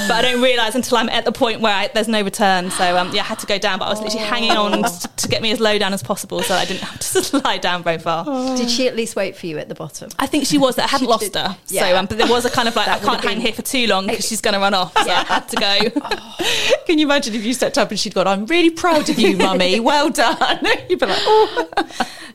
but 0.09 0.13
I 0.15 0.23
don't 0.23 0.41
realise 0.43 0.75
until 0.75 0.97
I'm 0.97 1.11
at 1.11 1.27
the 1.27 1.33
point 1.33 1.61
where 1.61 1.75
I, 1.75 1.89
there's 1.93 2.09
no 2.09 2.23
return. 2.23 2.71
So 2.71 2.97
um, 2.97 3.15
yeah, 3.15 3.21
I 3.23 3.25
had 3.27 3.41
to 3.41 3.47
go 3.47 3.59
down, 3.59 3.79
but 3.79 3.87
I 3.87 3.91
was 3.91 4.01
literally 4.01 4.25
hanging 4.25 4.53
on 4.53 4.83
to, 4.85 5.09
to 5.17 5.29
get 5.29 5.43
me 5.43 5.51
as 5.53 5.61
low 5.61 5.77
down 5.79 5.93
as 5.93 6.03
possible, 6.03 6.41
so 6.43 6.55
I 6.55 6.65
didn't 6.65 6.81
have 6.81 6.99
to 6.99 7.05
slide 7.23 7.61
down 7.61 7.83
very 7.83 7.99
far. 7.99 8.25
Did 8.57 8.71
she 8.71 8.89
at 8.89 8.97
least 8.97 9.17
wait 9.17 9.37
for 9.37 9.47
you 9.47 9.59
at 9.59 9.69
the 9.69 9.75
bottom? 9.75 10.09
I 10.19 10.27
think 10.27 10.47
she 10.47 10.57
was 10.57 10.79
I 10.79 10.87
hadn't 10.87 11.07
She 11.07 11.11
lost 11.11 11.33
did. 11.33 11.37
her. 11.37 11.57
Yeah. 11.69 11.83
So, 11.83 11.97
um, 11.99 12.06
but 12.07 12.19
there 12.19 12.29
was 12.29 12.45
a 12.45 12.51
kind 12.51 12.69
of 12.69 12.77
like, 12.77 12.89
I 12.89 12.99
can't 12.99 13.23
hang 13.23 13.41
here 13.41 13.53
for 13.53 13.63
too 13.63 13.87
long 13.87 14.07
because 14.07 14.27
she's 14.27 14.41
going 14.41 14.55
to 14.55 14.61
run 14.61 14.75
off. 14.75 14.93
So 14.95 15.11
I 15.11 15.25
had 15.25 15.49
to 15.49 15.57
go. 15.57 16.01
Can 16.87 16.99
you 16.99 17.07
imagine 17.07 17.35
if 17.35 17.45
you 17.45 17.55
stepped 17.55 17.79
up 17.79 17.91
and 17.91 17.99
she'd 17.99 18.15
gone, 18.15 18.27
I'm 18.27 18.47
really 18.47 18.71
proud 18.71 19.09
of 19.09 19.19
you, 19.19 19.37
mummy. 19.37 19.81
Well 19.81 20.11
done. 20.11 20.65
You'd 20.89 21.01
be 21.01 21.07
like, 21.07 21.19
oh. 21.21 21.69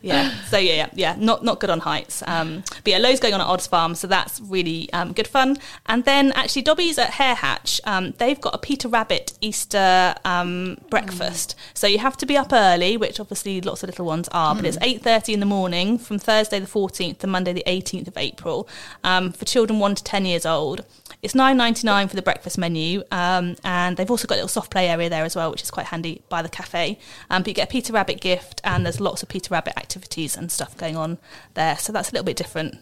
yeah. 0.01 0.33
So 0.45 0.57
yeah, 0.57 0.73
yeah, 0.73 0.89
yeah. 0.93 1.15
Not 1.17 1.43
not 1.43 1.59
good 1.59 1.69
on 1.69 1.79
heights. 1.79 2.23
Um, 2.25 2.63
but 2.67 2.87
yeah, 2.87 2.97
loads 2.97 3.19
going 3.19 3.33
on 3.33 3.41
at 3.41 3.47
Odds 3.47 3.67
Farm, 3.67 3.95
so 3.95 4.07
that's 4.07 4.41
really 4.41 4.91
um, 4.93 5.13
good 5.13 5.27
fun. 5.27 5.57
And 5.85 6.03
then 6.05 6.31
actually, 6.33 6.63
Dobbies 6.63 6.97
at 6.97 7.11
Hare 7.11 7.35
Hatch. 7.35 7.79
Um, 7.85 8.13
they've 8.17 8.39
got 8.39 8.53
a 8.55 8.57
Peter 8.57 8.87
Rabbit 8.87 9.33
Easter 9.41 10.15
um, 10.25 10.77
breakfast. 10.89 11.55
So 11.73 11.87
you 11.87 11.99
have 11.99 12.17
to 12.17 12.25
be 12.25 12.37
up 12.37 12.51
early, 12.51 12.97
which 12.97 13.19
obviously 13.19 13.61
lots 13.61 13.83
of 13.83 13.89
little 13.89 14.05
ones 14.05 14.27
are. 14.31 14.55
But 14.55 14.65
it's 14.65 14.77
eight 14.81 15.01
thirty 15.01 15.33
in 15.33 15.39
the 15.39 15.45
morning 15.45 15.97
from 15.97 16.19
Thursday 16.19 16.59
the 16.59 16.67
fourteenth 16.67 17.19
to 17.19 17.27
Monday 17.27 17.53
the 17.53 17.63
eighteenth 17.65 18.07
of 18.07 18.17
April 18.17 18.67
um, 19.03 19.31
for 19.31 19.45
children 19.45 19.60
one 19.69 19.95
to 19.95 20.03
ten 20.03 20.25
years 20.25 20.45
old. 20.45 20.85
It's 21.21 21.35
nine 21.35 21.57
ninety 21.57 21.85
nine 21.85 22.07
for 22.07 22.15
the 22.15 22.21
breakfast 22.21 22.57
menu, 22.57 23.03
um, 23.11 23.55
and 23.63 23.95
they've 23.95 24.09
also 24.09 24.27
got 24.27 24.35
a 24.35 24.37
little 24.37 24.47
soft 24.47 24.71
play 24.71 24.89
area 24.89 25.09
there 25.09 25.23
as 25.23 25.35
well, 25.35 25.51
which 25.51 25.61
is 25.61 25.69
quite 25.69 25.87
handy 25.87 26.23
by 26.29 26.41
the 26.41 26.49
cafe. 26.49 26.97
Um, 27.29 27.43
but 27.43 27.49
you 27.49 27.53
get 27.53 27.69
a 27.69 27.71
Peter 27.71 27.93
Rabbit 27.93 28.21
gift, 28.21 28.59
and 28.63 28.85
there's 28.85 28.99
lots 28.99 29.21
of 29.21 29.29
Peter 29.29 29.49
Rabbit 29.51 29.77
activities 29.77 30.35
and 30.35 30.51
stuff 30.51 30.75
going 30.75 30.97
on 30.97 31.19
there, 31.53 31.77
so 31.77 31.93
that's 31.93 32.09
a 32.09 32.13
little 32.13 32.25
bit 32.25 32.37
different. 32.37 32.77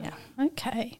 Yeah. 0.00 0.14
Okay. 0.40 0.98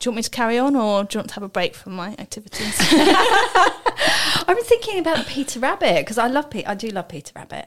Do 0.00 0.06
you 0.08 0.12
want 0.12 0.16
me 0.16 0.22
to 0.22 0.30
carry 0.30 0.58
on, 0.58 0.76
or 0.76 1.04
do 1.04 1.16
you 1.16 1.18
want 1.20 1.28
to 1.28 1.34
have 1.34 1.42
a 1.42 1.48
break 1.48 1.74
from 1.74 1.92
my 1.92 2.16
activities? 2.18 2.74
I'm 4.48 4.56
thinking 4.62 4.98
about 4.98 5.26
Peter 5.26 5.60
Rabbit 5.60 5.96
because 6.00 6.16
I 6.16 6.26
love 6.26 6.48
Peter. 6.48 6.68
I 6.68 6.74
do 6.74 6.88
love 6.88 7.08
Peter 7.08 7.32
Rabbit. 7.36 7.66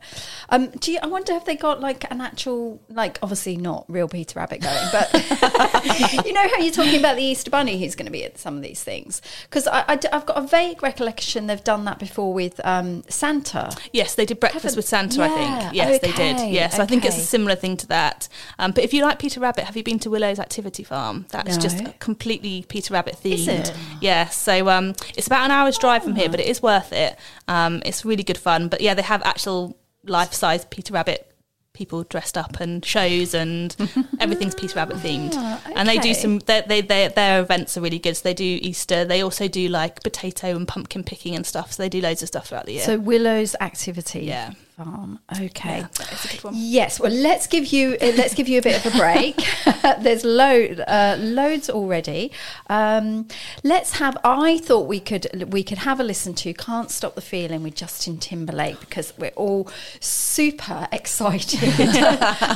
Um, 0.50 0.72
do 0.80 0.92
you? 0.92 1.00
I 1.04 1.08
wonder 1.08 1.34
if 1.34 1.46
they 1.46 1.56
got 1.56 1.80
like 1.80 2.10
an 2.12 2.22
actual, 2.22 2.82
like 2.90 3.20
obviously 3.22 3.56
not 3.56 3.86
real 3.88 4.08
Peter 4.08 4.40
Rabbit 4.40 4.62
going, 4.62 4.88
but 4.92 5.14
you 6.26 6.34
know 6.34 6.48
how 6.48 6.58
you're 6.58 6.74
talking 6.74 7.00
about 7.00 7.18
the 7.18 7.24
Easter 7.24 7.52
Bunny 7.52 7.80
who's 7.80 7.94
going 7.96 8.08
to 8.08 8.12
be 8.12 8.24
at 8.24 8.40
some 8.40 8.58
of 8.58 8.64
these 8.64 8.84
things 8.84 9.22
because 9.44 9.68
I, 9.68 10.00
have 10.12 10.26
got 10.26 10.38
a 10.38 10.42
vague 10.42 10.82
recollection 10.82 11.46
they've 11.46 11.64
done 11.64 11.86
that 11.86 12.00
before 12.00 12.34
with 12.34 12.60
um, 12.66 13.04
Santa. 13.10 13.70
yes, 13.92 14.16
they 14.16 14.26
did 14.26 14.40
breakfast 14.40 14.64
Haven't- 14.64 14.78
with 14.78 14.88
Santa. 14.88 15.22
I 15.24 15.30
think. 15.30 15.76
Yes, 15.76 16.02
they 16.02 16.12
did. 16.12 16.52
Yes, 16.52 16.80
I 16.80 16.88
think 16.88 17.06
it's 17.06 17.18
a 17.18 17.22
similar 17.22 17.56
thing 17.56 17.78
to 17.78 17.88
that. 17.88 18.28
Um, 18.58 18.72
but 18.72 18.84
if 18.84 18.92
you 18.92 19.04
like 19.04 19.20
Peter 19.20 19.40
Rabbit, 19.40 19.66
have 19.66 19.78
you 19.78 19.84
been 19.84 20.00
to 20.00 20.10
Willow's 20.10 20.40
Activity 20.40 20.84
Farm? 20.84 21.28
That's 21.30 21.58
just 21.58 21.78
No. 21.78 21.94
Completely 22.24 22.66
Peter 22.68 22.94
Rabbit 22.94 23.18
themed. 23.22 23.34
Is 23.34 23.48
it? 23.48 23.74
Yeah. 24.00 24.30
So 24.30 24.70
um, 24.70 24.94
it's 25.18 25.28
about 25.28 25.46
an 25.46 25.52
hour's 25.52 25.78
drive 25.78 26.04
from 26.04 26.16
here, 26.16 26.30
but 26.30 26.40
it 26.40 26.48
is 26.48 26.62
worth 26.62 26.94
it. 26.94 27.18
Um, 27.48 27.82
it's 27.86 28.06
really 28.06 28.24
good 28.24 28.38
fun. 28.38 28.70
But 28.70 28.82
yeah, 28.82 28.94
they 28.94 29.02
have 29.02 29.22
actual 29.24 29.78
life-size 30.06 30.66
Peter 30.66 30.94
Rabbit 30.94 31.30
people 31.74 32.04
dressed 32.04 32.38
up 32.38 32.60
and 32.60 32.86
shows 32.86 33.34
and 33.34 33.76
everything's 34.20 34.54
Peter 34.54 34.76
Rabbit 34.76 34.98
themed. 34.98 35.36
And 35.76 35.90
they 35.90 35.98
do 35.98 36.14
some 36.14 36.40
they, 36.40 36.62
they, 36.62 36.82
they, 36.82 37.08
their 37.08 37.42
events 37.42 37.76
are 37.78 37.82
really 37.82 38.00
good. 38.00 38.16
So 38.16 38.24
they 38.24 38.34
do 38.34 38.60
Easter. 38.62 39.06
They 39.06 39.22
also 39.22 39.48
do 39.48 39.68
like 39.68 40.02
potato 40.04 40.56
and 40.56 40.68
pumpkin 40.68 41.04
picking 41.04 41.36
and 41.36 41.46
stuff. 41.46 41.74
So 41.74 41.84
they 41.84 41.90
do 41.90 42.00
loads 42.00 42.22
of 42.22 42.28
stuff 42.30 42.48
throughout 42.48 42.68
the 42.68 42.74
year. 42.74 42.84
So 42.84 43.00
Willow's 43.00 43.56
activity 43.60 44.22
Yeah. 44.22 44.54
Farm. 44.76 45.20
Okay. 45.32 45.80
Yeah, 45.80 45.88
that 45.98 46.14
is 46.14 46.26
a 46.26 46.28
good 46.30 46.44
one. 46.44 46.54
Yes, 46.56 47.00
well, 47.00 47.12
let's 47.12 47.48
give 47.48 47.68
you 47.68 47.98
uh, 48.02 48.14
let's 48.18 48.34
give 48.34 48.48
you 48.48 48.60
a 48.60 48.62
bit 48.62 48.84
of 48.86 48.94
a 48.94 48.98
break. 48.98 49.36
There's 50.00 50.24
load 50.24 50.84
uh, 50.88 51.18
loads 51.20 51.70
already. 51.70 52.32
Um, 52.68 53.28
let's 53.64 53.98
have. 53.98 54.18
I 54.24 54.58
thought 54.58 54.88
we 54.88 55.00
could 55.00 55.52
we 55.52 55.64
could 55.64 55.80
have 55.80 56.00
a 56.00 56.04
listen 56.04 56.34
to 56.36 56.54
"Can't 56.54 56.90
Stop 56.90 57.16
the 57.16 57.22
Feeling" 57.22 57.64
with 57.64 57.76
Justin 57.76 58.18
Timberlake 58.18 58.80
because 58.80 59.14
we're 59.18 59.32
all 59.36 59.70
super 60.00 60.88
excited 60.92 61.80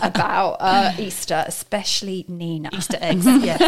about 0.02 0.58
uh, 0.60 0.94
Easter, 0.98 1.44
especially 1.48 2.26
Nina. 2.28 2.70
Easter 2.74 2.98
eggs. 3.02 3.26
yes. 3.26 3.62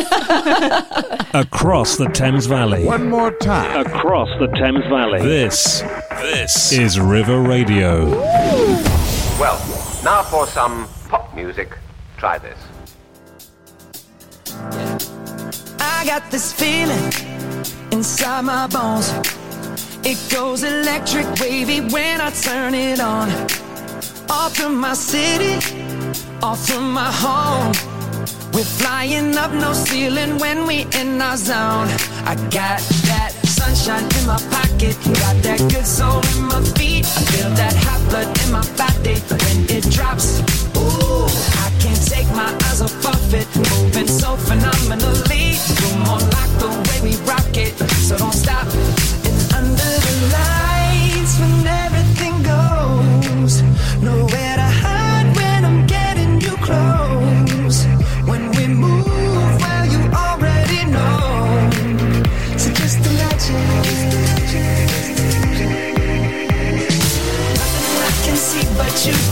Across 1.33 1.97
the 1.97 2.07
Thames 2.07 2.45
Valley. 2.45 2.85
One 2.85 3.09
more 3.09 3.31
time. 3.37 3.85
Across 3.85 4.29
the 4.39 4.47
Thames 4.47 4.85
Valley. 4.89 5.21
This, 5.21 5.81
this 6.21 6.71
is 6.71 6.99
River 6.99 7.41
Radio. 7.41 8.38
Well, 9.39 9.57
now 10.03 10.23
for 10.23 10.47
some 10.47 10.87
pop 11.09 11.33
music. 11.35 11.77
Try 12.17 12.37
this. 12.37 12.59
I 15.79 16.05
got 16.05 16.29
this 16.31 16.53
feeling 16.53 17.11
inside 17.91 18.41
my 18.41 18.67
bones. 18.67 19.11
It 20.03 20.17
goes 20.31 20.63
electric 20.63 21.27
wavy 21.39 21.81
when 21.81 22.21
I 22.21 22.31
turn 22.31 22.73
it 22.73 22.99
on. 22.99 23.29
Off 24.29 24.55
from 24.55 24.77
my 24.77 24.93
city, 24.93 25.55
off 26.41 26.65
from 26.67 26.93
my 26.93 27.11
home. 27.11 27.73
We're 28.53 28.63
flying 28.63 29.37
up 29.37 29.51
no 29.51 29.73
ceiling 29.73 30.37
when 30.37 30.65
we 30.65 30.85
in 30.93 31.21
our 31.21 31.37
zone. 31.37 31.89
I 32.25 32.35
got 32.49 32.79
that 33.09 33.38
sunshine 33.59 34.07
in 34.19 34.25
my 34.25 34.39
pocket, 34.55 34.95
got 35.21 35.35
that 35.43 35.59
good 35.71 35.85
soul 35.85 36.21
in 36.33 36.43
my 36.47 36.61
feet. 36.77 37.05
I 37.05 37.21
feel 37.31 37.49
that 37.61 37.75
hot 37.85 38.01
blood 38.09 38.29
in 38.43 38.49
my 38.57 38.65
body 38.79 39.15
when 39.41 39.57
it 39.75 39.83
drops. 39.91 40.39
Ooh, 40.79 41.27
I 41.65 41.67
can't 41.81 42.03
take 42.13 42.29
my 42.41 42.49
eyes 42.67 42.81
off 42.81 43.05
of 43.05 43.33
it, 43.33 43.47
moving 43.69 44.07
so 44.07 44.35
phenomenally. 44.47 45.59
You're 45.79 45.99
more 46.07 46.23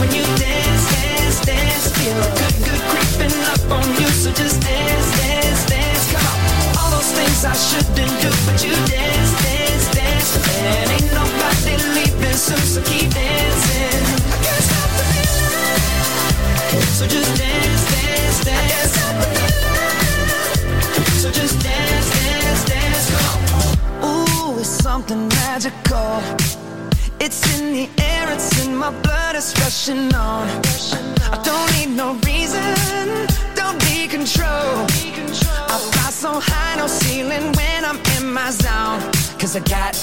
when 0.00 0.10
you 0.14 0.37
Cause 39.58 39.72
I 39.72 39.97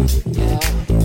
yeah, 0.00 0.99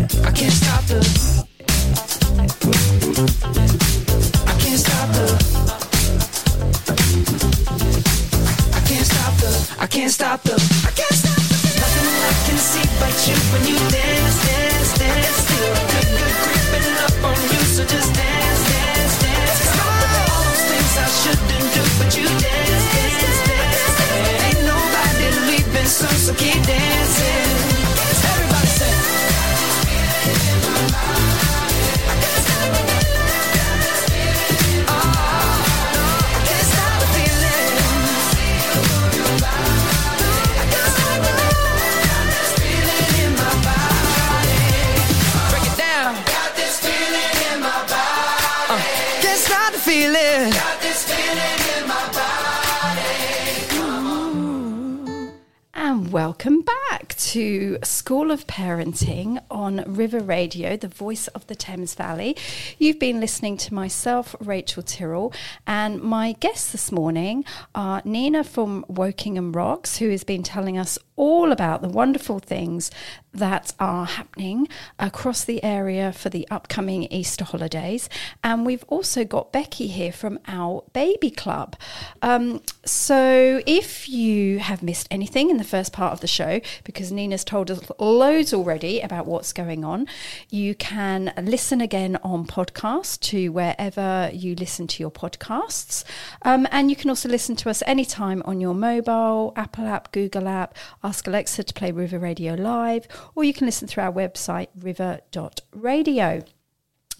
Parenting 58.65 59.39
on 59.51 59.84
River 59.86 60.21
Radio, 60.21 60.75
the 60.75 60.88
voice 60.88 61.28
of 61.28 61.45
the 61.45 61.54
Thames 61.54 61.93
Valley. 61.93 62.36
You've 62.80 62.97
been 62.97 63.19
listening 63.19 63.58
to 63.58 63.75
myself, 63.75 64.36
Rachel 64.39 64.82
Tyrrell, 64.82 65.32
and 65.67 66.01
my 66.01 66.32
guests 66.32 66.71
this 66.71 66.91
morning 66.91 67.45
are 67.75 68.01
Nina 68.04 68.43
from 68.43 68.84
Wokingham 68.89 69.56
Rocks, 69.56 69.97
who 69.97 70.10
has 70.10 70.23
been 70.23 70.41
telling 70.41 70.80
us 70.80 70.97
all 71.15 71.51
about 71.51 71.82
the 71.82 71.88
wonderful 71.88 72.39
things 72.39 72.91
that 73.34 73.73
are 73.80 74.06
happening 74.06 74.67
across 74.97 75.43
the 75.43 75.63
area 75.63 76.12
for 76.12 76.30
the 76.30 76.47
upcoming 76.49 77.04
Easter 77.04 77.43
holidays. 77.43 78.10
And 78.43 78.65
we've 78.65 78.84
also 78.88 79.25
got 79.25 79.51
Becky 79.51 79.88
here 79.88 80.12
from 80.12 80.39
our 80.47 80.84
baby 80.93 81.30
club. 81.30 81.75
Um, 82.21 82.62
so 82.86 83.62
if 83.65 84.08
you 84.08 84.60
have 84.60 84.82
missed 84.82 85.08
anything 85.12 85.49
in 85.49 85.58
the 85.58 85.63
first 85.63 85.91
part 85.91 86.13
of 86.13 86.21
the 86.21 86.28
show, 86.28 86.62
because 86.84 87.12
Nina's 87.12 87.43
told 87.43 87.69
us 87.69 87.82
loads 87.99 88.54
already 88.54 89.01
about 89.01 89.25
what's 89.25 89.51
going 89.51 89.84
on, 89.84 90.08
you 90.49 90.75
can 90.75 91.34
listen 91.41 91.82
again 91.82 92.17
on 92.23 92.45
podcast 92.45 93.19
to 93.21 93.49
wherever 93.49 94.30
you 94.34 94.56
listen 94.56 94.88
to 94.88 95.04
your 95.04 95.12
podcasts. 95.12 96.04
Um, 96.43 96.67
and 96.71 96.89
you 96.89 96.95
can 96.95 97.10
also 97.10 97.28
listen 97.28 97.56
to 97.58 97.69
us 97.69 97.84
anytime 97.86 98.41
on 98.45 98.62
your 98.62 98.73
mobile, 98.73 99.51
Apple 99.58 99.86
app, 99.86 100.12
Google 100.12 100.47
app, 100.47 100.75
ask 101.06 101.28
Alexa 101.28 101.63
to 101.63 101.74
play 101.74 101.91
River 101.91 102.18
Radio 102.18 102.56
Live, 102.56 103.08
or 103.36 103.44
you 103.44 103.54
can 103.54 103.68
listen 103.68 103.88
through 103.88 104.04
our 104.04 104.12
website, 104.12 104.68
river.radio. 104.76 106.44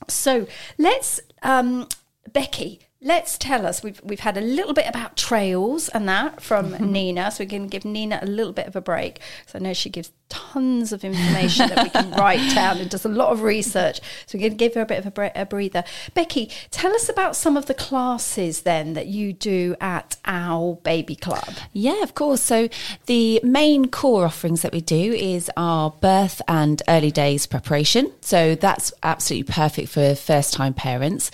So 0.08 0.48
let's, 0.78 1.22
um, 1.44 1.88
Becky, 2.34 2.80
let's 3.06 3.38
tell 3.38 3.66
us. 3.66 3.84
We've 3.84 4.02
we've 4.04 4.20
had 4.20 4.36
a 4.36 4.42
little 4.42 4.74
bit 4.74 4.88
about 4.88 5.16
trails 5.16 5.88
and 5.90 6.10
that 6.10 6.42
from 6.42 6.72
Nina, 6.92 7.32
so 7.32 7.44
we 7.44 7.48
can 7.48 7.68
give 7.68 7.86
Nina 7.86 8.20
a 8.22 8.26
little 8.26 8.52
bit 8.52 8.68
of 8.68 8.76
a 8.76 8.82
break. 8.82 9.22
So 9.46 9.60
I 9.60 9.62
know 9.62 9.74
she 9.74 9.90
gives 9.90 10.12
tons 10.28 10.92
of 10.92 11.04
information 11.04 11.70
that 11.70 11.84
we 11.84 11.90
can 11.90 12.12
write 12.18 12.54
down 12.56 12.80
and 12.80 12.90
does 12.90 13.06
a 13.06 13.10
lot 13.10 13.32
of 13.32 13.44
research. 13.44 14.02
So 14.26 14.38
we're 14.38 14.42
going 14.42 14.54
to 14.54 14.58
give 14.58 14.74
her 14.74 14.82
a 14.82 14.86
bit 14.86 14.98
of 15.00 15.06
a, 15.06 15.12
bre- 15.12 15.28
a 15.36 15.46
breather. 15.46 15.84
Becky, 16.16 16.50
tell 16.72 16.94
us 16.94 17.08
about 17.08 17.36
some 17.36 17.56
of 17.56 17.68
the 17.68 17.76
classes 17.76 18.64
then 18.64 18.94
that 18.94 19.06
you 19.06 19.34
do 19.34 19.76
at 19.80 20.18
our 20.26 20.76
baby 20.84 21.16
club. 21.16 21.54
Yeah, 21.74 22.02
of 22.02 22.16
course. 22.16 22.42
So 22.42 22.70
the 23.06 23.40
main 23.44 23.90
core 23.90 24.26
offerings 24.26 24.64
that 24.64 24.74
we 24.74 24.82
do 24.82 25.14
is 25.14 25.52
our 25.56 25.92
birth 25.92 26.42
and 26.48 26.82
early 26.88 27.12
days 27.12 27.46
preparation. 27.46 28.12
So 28.22 28.56
that's 28.56 28.92
absolutely 29.04 29.54
perfect 29.54 29.90
for 29.90 30.16
first 30.16 30.54
time 30.54 30.74
parents. 30.74 31.30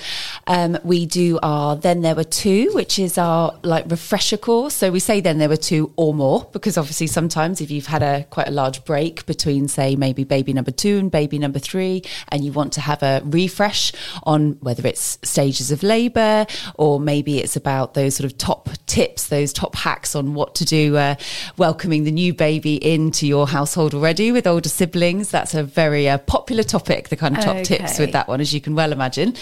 Um, 0.47 0.77
we 0.83 1.05
do 1.05 1.39
our 1.41 1.60
then 1.75 2.01
there 2.01 2.15
were 2.15 2.23
two, 2.23 2.71
which 2.73 2.97
is 2.99 3.17
our 3.17 3.57
like 3.63 3.89
refresher 3.89 4.37
course. 4.37 4.73
So 4.73 4.91
we 4.91 4.99
say 4.99 5.21
then 5.21 5.37
there 5.37 5.49
were 5.49 5.57
two 5.57 5.91
or 5.95 6.13
more 6.13 6.49
because 6.51 6.77
obviously 6.77 7.07
sometimes 7.07 7.61
if 7.61 7.69
you've 7.69 7.87
had 7.87 8.03
a 8.03 8.25
quite 8.29 8.47
a 8.47 8.51
large 8.51 8.83
break 8.85 9.25
between 9.25 9.67
say 9.67 9.95
maybe 9.95 10.23
baby 10.23 10.53
number 10.53 10.71
two 10.71 10.97
and 10.97 11.11
baby 11.11 11.37
number 11.39 11.59
three, 11.59 12.03
and 12.29 12.43
you 12.45 12.51
want 12.51 12.73
to 12.73 12.81
have 12.81 13.03
a 13.03 13.21
refresh 13.25 13.91
on 14.23 14.57
whether 14.61 14.87
it's 14.87 15.17
stages 15.23 15.71
of 15.71 15.83
labour 15.83 16.45
or 16.75 16.99
maybe 16.99 17.39
it's 17.39 17.55
about 17.55 17.93
those 17.93 18.15
sort 18.15 18.31
of 18.31 18.37
top 18.37 18.69
tips, 18.85 19.27
those 19.27 19.53
top 19.53 19.75
hacks 19.75 20.15
on 20.15 20.33
what 20.33 20.55
to 20.55 20.65
do 20.65 20.97
uh, 20.97 21.15
welcoming 21.57 22.03
the 22.03 22.11
new 22.11 22.33
baby 22.33 22.75
into 22.75 23.27
your 23.27 23.47
household 23.47 23.93
already 23.93 24.31
with 24.31 24.47
older 24.47 24.69
siblings. 24.69 25.29
That's 25.29 25.53
a 25.53 25.63
very 25.63 26.09
uh, 26.09 26.17
popular 26.19 26.63
topic, 26.63 27.09
the 27.09 27.15
kind 27.15 27.37
of 27.37 27.43
top 27.43 27.63
tips 27.63 27.99
with 27.99 28.11
that 28.13 28.27
one, 28.27 28.41
as 28.41 28.53
you 28.53 28.61
can 28.61 28.75
well 28.75 28.91
imagine. 28.91 29.35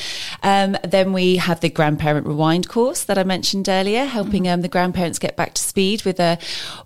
Um, 0.43 0.77
then 0.83 1.13
we 1.13 1.37
have 1.37 1.59
the 1.59 1.69
grandparent 1.99 2.27
rewind 2.27 2.69
course 2.69 3.03
that 3.03 3.17
I 3.17 3.25
mentioned 3.25 3.67
earlier, 3.67 4.05
helping 4.05 4.47
um, 4.47 4.61
the 4.61 4.69
grandparents 4.69 5.19
get 5.19 5.35
back 5.35 5.53
to 5.55 5.61
speed 5.61 6.05
with 6.05 6.17
uh, 6.17 6.37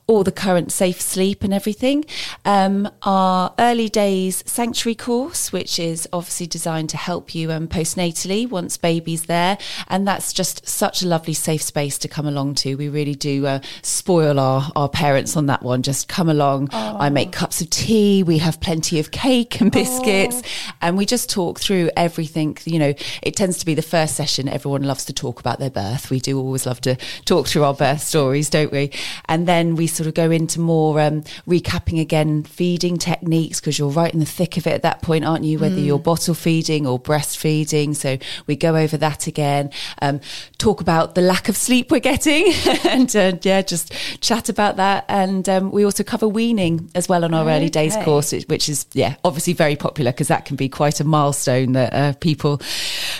all 0.07 0.23
the 0.23 0.31
current 0.31 0.71
safe 0.71 0.99
sleep 0.99 1.43
and 1.43 1.53
everything. 1.53 2.03
Um, 2.45 2.89
our 3.03 3.53
early 3.59 3.89
days 3.89 4.43
sanctuary 4.47 4.95
course, 4.95 5.53
which 5.53 5.77
is 5.77 6.09
obviously 6.11 6.47
designed 6.47 6.89
to 6.89 6.97
help 6.97 7.35
you 7.35 7.51
um, 7.51 7.67
postnatally 7.67 8.49
once 8.49 8.75
baby's 8.75 9.25
there. 9.25 9.59
And 9.87 10.07
that's 10.07 10.33
just 10.33 10.67
such 10.67 11.03
a 11.03 11.07
lovely 11.07 11.35
safe 11.35 11.61
space 11.61 11.99
to 11.99 12.07
come 12.07 12.25
along 12.25 12.55
to. 12.55 12.73
We 12.73 12.89
really 12.89 13.15
do 13.15 13.45
uh, 13.45 13.59
spoil 13.83 14.39
our, 14.39 14.71
our 14.75 14.89
parents 14.89 15.37
on 15.37 15.45
that 15.45 15.61
one. 15.61 15.83
Just 15.83 16.07
come 16.07 16.27
along. 16.27 16.69
I 16.71 17.09
make 17.09 17.31
cups 17.31 17.61
of 17.61 17.69
tea. 17.69 18.23
We 18.23 18.39
have 18.39 18.59
plenty 18.61 18.97
of 18.99 19.11
cake 19.11 19.61
and 19.61 19.71
biscuits. 19.71 20.41
And 20.81 20.97
we 20.97 21.05
just 21.05 21.29
talk 21.29 21.59
through 21.59 21.91
everything. 21.95 22.57
You 22.65 22.79
know, 22.79 22.93
it 23.21 23.35
tends 23.35 23.59
to 23.59 23.65
be 23.67 23.75
the 23.75 23.83
first 23.83 24.15
session. 24.15 24.49
Everyone 24.49 24.81
loves 24.81 25.02
to 25.05 25.13
talk 25.13 25.39
about 25.39 25.59
their 25.59 25.69
birth. 25.69 26.09
We 26.09 26.19
do 26.19 26.39
always 26.39 26.65
love 26.65 26.81
to 26.81 26.95
talk 27.25 27.47
through 27.47 27.63
our 27.63 27.73
birth 27.73 28.01
stories, 28.01 28.49
don't 28.49 28.71
we? 28.71 28.91
And 29.25 29.47
then 29.47 29.75
we 29.75 29.87
sort 29.87 30.07
of 30.07 30.13
go 30.13 30.29
into 30.31 30.59
more 30.59 30.99
um, 30.99 31.23
recapping 31.47 31.99
again 31.99 32.43
feeding 32.43 32.97
techniques 32.97 33.59
because 33.59 33.77
you're 33.79 33.89
right 33.89 34.13
in 34.13 34.19
the 34.19 34.25
thick 34.25 34.57
of 34.57 34.67
it 34.67 34.71
at 34.73 34.81
that 34.83 35.01
point, 35.01 35.25
aren't 35.25 35.43
you? 35.43 35.59
Whether 35.59 35.79
you're 35.79 35.99
bottle 35.99 36.33
feeding 36.33 36.85
or 36.87 36.99
breastfeeding. 36.99 37.95
So 37.95 38.17
we 38.47 38.55
go 38.55 38.75
over 38.75 38.97
that 38.97 39.27
again, 39.27 39.71
um, 40.01 40.19
talk 40.57 40.81
about 40.81 41.15
the 41.15 41.21
lack 41.21 41.49
of 41.49 41.57
sleep 41.57 41.91
we're 41.91 41.99
getting, 41.99 42.53
and 42.85 43.13
uh, 43.15 43.33
yeah, 43.41 43.61
just 43.61 43.91
chat 44.21 44.49
about 44.49 44.77
that. 44.77 45.05
And 45.07 45.47
um, 45.49 45.71
we 45.71 45.83
also 45.83 46.03
cover 46.03 46.27
weaning 46.27 46.89
as 46.95 47.07
well 47.09 47.23
on 47.23 47.33
our 47.33 47.47
early 47.49 47.69
days 47.69 47.95
course, 48.03 48.31
which- 48.31 48.45
which 48.47 48.69
is 48.69 48.85
yeah, 48.93 49.15
obviously 49.23 49.53
very 49.53 49.75
popular 49.75 50.11
because 50.11 50.27
that 50.27 50.45
can 50.45 50.55
be 50.55 50.69
quite 50.69 50.99
a 50.99 51.03
milestone 51.03 51.71
that 51.73 51.93
uh, 51.93 52.13
people 52.19 52.61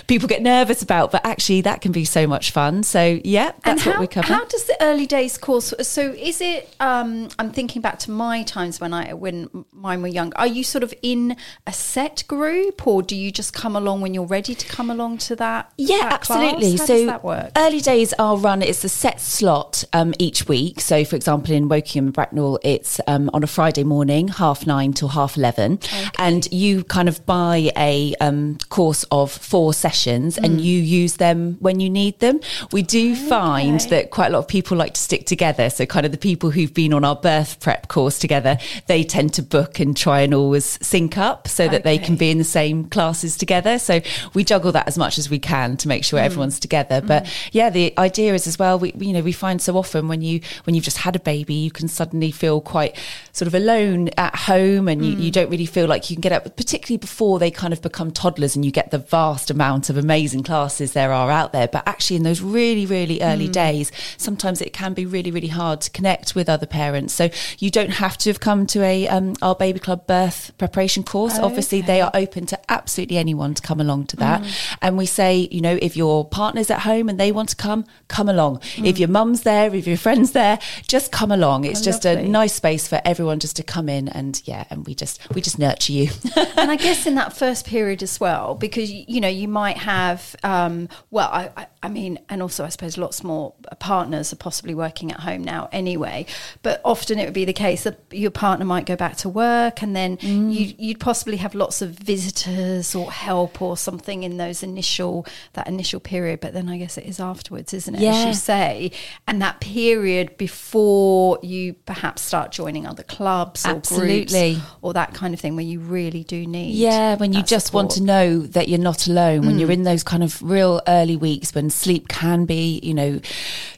people 0.06 0.28
get 0.28 0.42
nervous 0.42 0.82
about, 0.82 1.12
but 1.12 1.24
actually 1.24 1.62
that 1.62 1.80
can 1.80 1.92
be 1.92 2.04
so 2.04 2.26
much 2.26 2.50
fun. 2.50 2.82
So 2.82 3.20
yeah, 3.24 3.52
that's 3.64 3.82
how, 3.82 3.92
what 3.92 4.00
we 4.00 4.06
cover. 4.06 4.26
how 4.26 4.44
does 4.44 4.64
the 4.64 4.76
early 4.80 5.06
days 5.06 5.38
course? 5.38 5.72
So 5.82 6.12
is 6.12 6.40
it? 6.40 6.74
Um, 6.80 7.28
I'm 7.38 7.50
thinking 7.50 7.82
back 7.82 7.98
to 8.00 8.10
my 8.10 8.42
times 8.42 8.80
when 8.80 8.92
I 8.92 9.12
when 9.14 9.48
mine 9.72 10.02
were 10.02 10.08
young. 10.08 10.32
Are 10.34 10.46
you 10.46 10.64
sort 10.64 10.84
of 10.84 10.94
in 11.02 11.36
a 11.66 11.72
set 11.72 12.24
group, 12.28 12.86
or 12.86 13.02
do 13.02 13.16
you 13.16 13.30
just 13.30 13.52
come 13.52 13.76
along 13.76 14.00
when 14.00 14.14
you're 14.14 14.26
ready 14.26 14.54
to 14.54 14.66
come 14.66 14.90
along 14.90 15.18
to 15.18 15.36
that? 15.36 15.72
Yeah, 15.76 15.98
that 15.98 16.12
absolutely. 16.12 16.76
So 16.76 16.86
does 16.86 17.06
that 17.06 17.24
work? 17.24 17.52
early 17.56 17.80
days 17.80 18.12
are 18.18 18.36
run. 18.36 18.62
It's 18.62 18.84
a 18.84 18.88
set 18.88 19.20
slot 19.20 19.84
um, 19.92 20.14
each 20.18 20.48
week. 20.48 20.80
So, 20.80 21.04
for 21.04 21.16
example, 21.16 21.54
in 21.54 21.68
Wokingham 21.68 21.98
and 21.98 22.12
Bracknell, 22.12 22.58
it's 22.62 23.00
um, 23.06 23.30
on 23.32 23.42
a 23.42 23.46
Friday 23.46 23.84
morning, 23.84 24.28
half 24.28 24.66
nine 24.66 24.92
till 24.92 25.08
half 25.08 25.36
eleven, 25.36 25.78
and 26.18 26.50
you 26.52 26.84
kind 26.84 27.08
of 27.08 27.24
buy 27.26 27.70
a 27.76 28.14
um, 28.20 28.58
course 28.68 29.04
of 29.10 29.30
four 29.30 29.72
sessions, 29.84 30.30
Mm. 30.36 30.44
and 30.44 30.52
you 30.68 30.76
use 31.02 31.14
them 31.24 31.38
when 31.66 31.76
you 31.82 31.90
need 32.02 32.16
them. 32.24 32.36
We 32.76 32.82
do 32.98 33.04
find 33.34 33.80
that 33.92 34.04
quite 34.16 34.28
a 34.30 34.32
lot 34.36 34.38
of 34.44 34.48
people 34.56 34.74
like 34.82 34.94
to 34.98 35.00
stick 35.08 35.22
together. 35.34 35.66
So 35.76 35.80
kind 35.96 36.06
of 36.06 36.12
the 36.12 36.22
people 36.30 36.48
who've 36.54 36.72
been 36.82 36.92
on 36.98 37.02
our 37.04 37.16
birth 37.30 37.50
prep 37.64 37.82
course 37.94 38.18
together, 38.18 38.54
they 38.92 39.00
tend 39.16 39.28
to 39.38 39.42
book 39.56 39.72
and 39.82 39.90
try 40.06 40.18
and 40.26 40.32
always 40.40 40.66
sync 40.92 41.12
up 41.30 41.40
so 41.48 41.64
that 41.68 41.82
they 41.88 41.98
can 42.06 42.16
be 42.16 42.28
in 42.34 42.38
the 42.38 42.50
same 42.60 42.78
classes 42.96 43.36
together. 43.36 43.78
So 43.78 43.94
we 44.36 44.42
juggle 44.52 44.72
that 44.72 44.86
as 44.92 44.96
much 45.04 45.14
as 45.18 45.26
we 45.34 45.38
can 45.38 45.76
to 45.82 45.88
make 45.92 46.02
sure 46.04 46.18
Mm. 46.18 46.24
everyone's 46.28 46.58
together. 46.68 46.98
But 47.12 47.22
yeah, 47.52 47.68
the 47.78 47.92
idea 48.08 48.30
is 48.38 48.46
as 48.46 48.56
well. 48.58 48.78
We 48.78 48.88
you 49.06 49.12
know 49.14 49.24
we 49.30 49.32
find 49.46 49.58
so 49.68 49.72
often 49.82 50.08
when 50.12 50.20
you 50.28 50.40
when 50.64 50.74
you've 50.74 50.88
just 50.92 50.98
had 51.06 51.14
a 51.16 51.24
baby, 51.34 51.54
you 51.66 51.70
can 51.78 51.88
suddenly 51.88 52.30
feel 52.42 52.60
quite 52.76 52.92
sort 53.38 53.48
of 53.50 53.54
alone 53.62 54.00
at 54.26 54.34
home, 54.50 54.84
and 54.92 54.98
you, 55.06 55.12
you 55.24 55.30
don't 55.36 55.50
really 55.54 55.70
feel 55.76 55.86
like 55.92 56.02
you 56.08 56.16
can 56.16 56.20
get 56.28 56.32
up, 56.32 56.44
particularly 56.56 56.98
before 57.08 57.38
they 57.42 57.50
kind 57.62 57.72
of 57.74 57.80
become 57.88 58.10
toddlers, 58.22 58.54
and 58.56 58.64
you 58.64 58.70
get 58.80 58.90
the 58.90 59.02
vast 59.16 59.50
amount 59.50 59.73
of 59.90 59.96
amazing 59.96 60.42
classes 60.42 60.92
there 60.92 61.12
are 61.12 61.30
out 61.30 61.52
there. 61.52 61.68
But 61.68 61.86
actually, 61.86 62.16
in 62.16 62.22
those 62.22 62.40
really 62.40 62.86
really 62.86 63.20
early 63.22 63.46
hmm. 63.46 63.52
days, 63.52 63.92
sometimes 64.16 64.60
it 64.60 64.72
can 64.72 64.94
be 64.94 65.06
really 65.06 65.30
really 65.30 65.48
hard 65.48 65.80
to 65.82 65.90
connect 65.90 66.34
with 66.34 66.48
other 66.48 66.66
parents. 66.66 67.14
So 67.14 67.30
you 67.58 67.70
don't 67.70 67.90
have 67.90 68.16
to 68.18 68.30
have 68.30 68.40
come 68.40 68.66
to 68.68 68.82
a 68.82 69.08
um, 69.08 69.34
our 69.42 69.54
baby 69.54 69.80
club 69.80 70.06
birth 70.06 70.52
preparation 70.58 71.02
course. 71.02 71.38
Obviously, 71.38 71.80
they 71.80 72.00
are 72.00 72.10
open 72.14 72.46
to 72.46 72.58
absolutely 72.70 73.16
anyone 73.16 73.54
to 73.54 73.62
come 73.62 73.80
along 73.80 74.06
to 74.06 74.16
that. 74.16 74.42
Hmm. 74.42 74.50
And 74.82 74.96
we 74.96 75.06
say, 75.06 75.48
you 75.50 75.60
know, 75.60 75.78
if 75.80 75.96
your 75.96 76.24
partner's 76.24 76.70
at 76.70 76.80
home 76.80 77.08
and 77.08 77.18
they 77.18 77.32
want 77.32 77.50
to 77.50 77.56
come, 77.56 77.84
come 78.08 78.28
along. 78.28 78.60
Hmm. 78.76 78.84
If 78.84 78.98
your 78.98 79.08
mum's 79.08 79.42
there, 79.42 79.74
if 79.74 79.86
your 79.86 79.96
friend's 79.96 80.32
there, 80.32 80.58
just 80.86 81.12
come 81.12 81.30
along. 81.30 81.64
It's 81.64 81.80
oh, 81.80 81.84
just 81.84 82.04
a 82.04 82.22
nice 82.22 82.54
space 82.54 82.86
for 82.88 83.00
everyone 83.04 83.40
just 83.40 83.56
to 83.56 83.62
come 83.62 83.88
in 83.88 84.08
and 84.08 84.40
yeah, 84.44 84.64
and 84.70 84.86
we 84.86 84.94
just 84.94 85.20
we 85.34 85.40
just 85.40 85.58
nurture 85.58 85.92
you. 85.92 86.10
and 86.56 86.70
I 86.70 86.76
guess 86.84 87.06
in 87.06 87.14
that 87.16 87.36
first 87.36 87.66
period 87.66 88.02
as 88.02 88.20
well, 88.20 88.54
because 88.54 88.90
you 88.90 89.20
know 89.20 89.28
you 89.28 89.48
might 89.48 89.63
have, 89.72 90.36
um, 90.42 90.88
well, 91.10 91.28
I, 91.32 91.66
I, 91.82 91.88
mean, 91.88 92.18
and 92.28 92.42
also 92.42 92.64
I 92.64 92.68
suppose 92.68 92.96
lots 92.96 93.22
more 93.24 93.54
partners 93.78 94.32
are 94.32 94.36
possibly 94.36 94.74
working 94.74 95.12
at 95.12 95.20
home 95.20 95.42
now 95.42 95.68
anyway. 95.72 96.26
But 96.62 96.80
often 96.84 97.18
it 97.18 97.24
would 97.24 97.34
be 97.34 97.44
the 97.44 97.52
case 97.52 97.84
that 97.84 98.00
your 98.10 98.30
partner 98.30 98.64
might 98.64 98.86
go 98.86 98.96
back 98.96 99.16
to 99.18 99.28
work, 99.28 99.82
and 99.82 99.94
then 99.94 100.18
you, 100.20 100.74
you'd 100.78 101.00
possibly 101.00 101.36
have 101.38 101.54
lots 101.54 101.82
of 101.82 101.90
visitors 101.90 102.94
or 102.94 103.10
help 103.10 103.60
or 103.60 103.76
something 103.76 104.22
in 104.22 104.36
those 104.36 104.62
initial 104.62 105.26
that 105.54 105.66
initial 105.66 106.00
period. 106.00 106.40
But 106.40 106.52
then 106.52 106.68
I 106.68 106.78
guess 106.78 106.96
it 106.96 107.04
is 107.04 107.20
afterwards, 107.20 107.74
isn't 107.74 107.94
it? 107.94 108.02
As 108.02 108.26
you 108.26 108.34
say, 108.34 108.92
and 109.26 109.42
that 109.42 109.60
period 109.60 110.36
before 110.36 111.38
you 111.42 111.74
perhaps 111.74 112.22
start 112.22 112.52
joining 112.52 112.86
other 112.86 113.02
clubs 113.02 113.64
or 113.66 113.70
Absolutely. 113.70 114.54
groups 114.54 114.66
or 114.82 114.92
that 114.92 115.14
kind 115.14 115.34
of 115.34 115.40
thing 115.40 115.56
where 115.56 115.64
you 115.64 115.80
really 115.80 116.24
do 116.24 116.46
need 116.46 116.74
Yeah, 116.74 117.16
when 117.16 117.32
you 117.32 117.42
just 117.42 117.72
want 117.72 117.92
to 117.92 118.02
know 118.02 118.38
that 118.38 118.68
you're 118.68 118.78
not 118.78 119.06
alone, 119.06 119.46
when 119.46 119.53
you're 119.60 119.70
in 119.70 119.84
those 119.84 120.02
kind 120.02 120.22
of 120.22 120.42
real 120.42 120.80
early 120.86 121.16
weeks 121.16 121.54
when 121.54 121.70
sleep 121.70 122.08
can 122.08 122.44
be, 122.44 122.80
you 122.82 122.94
know, 122.94 123.20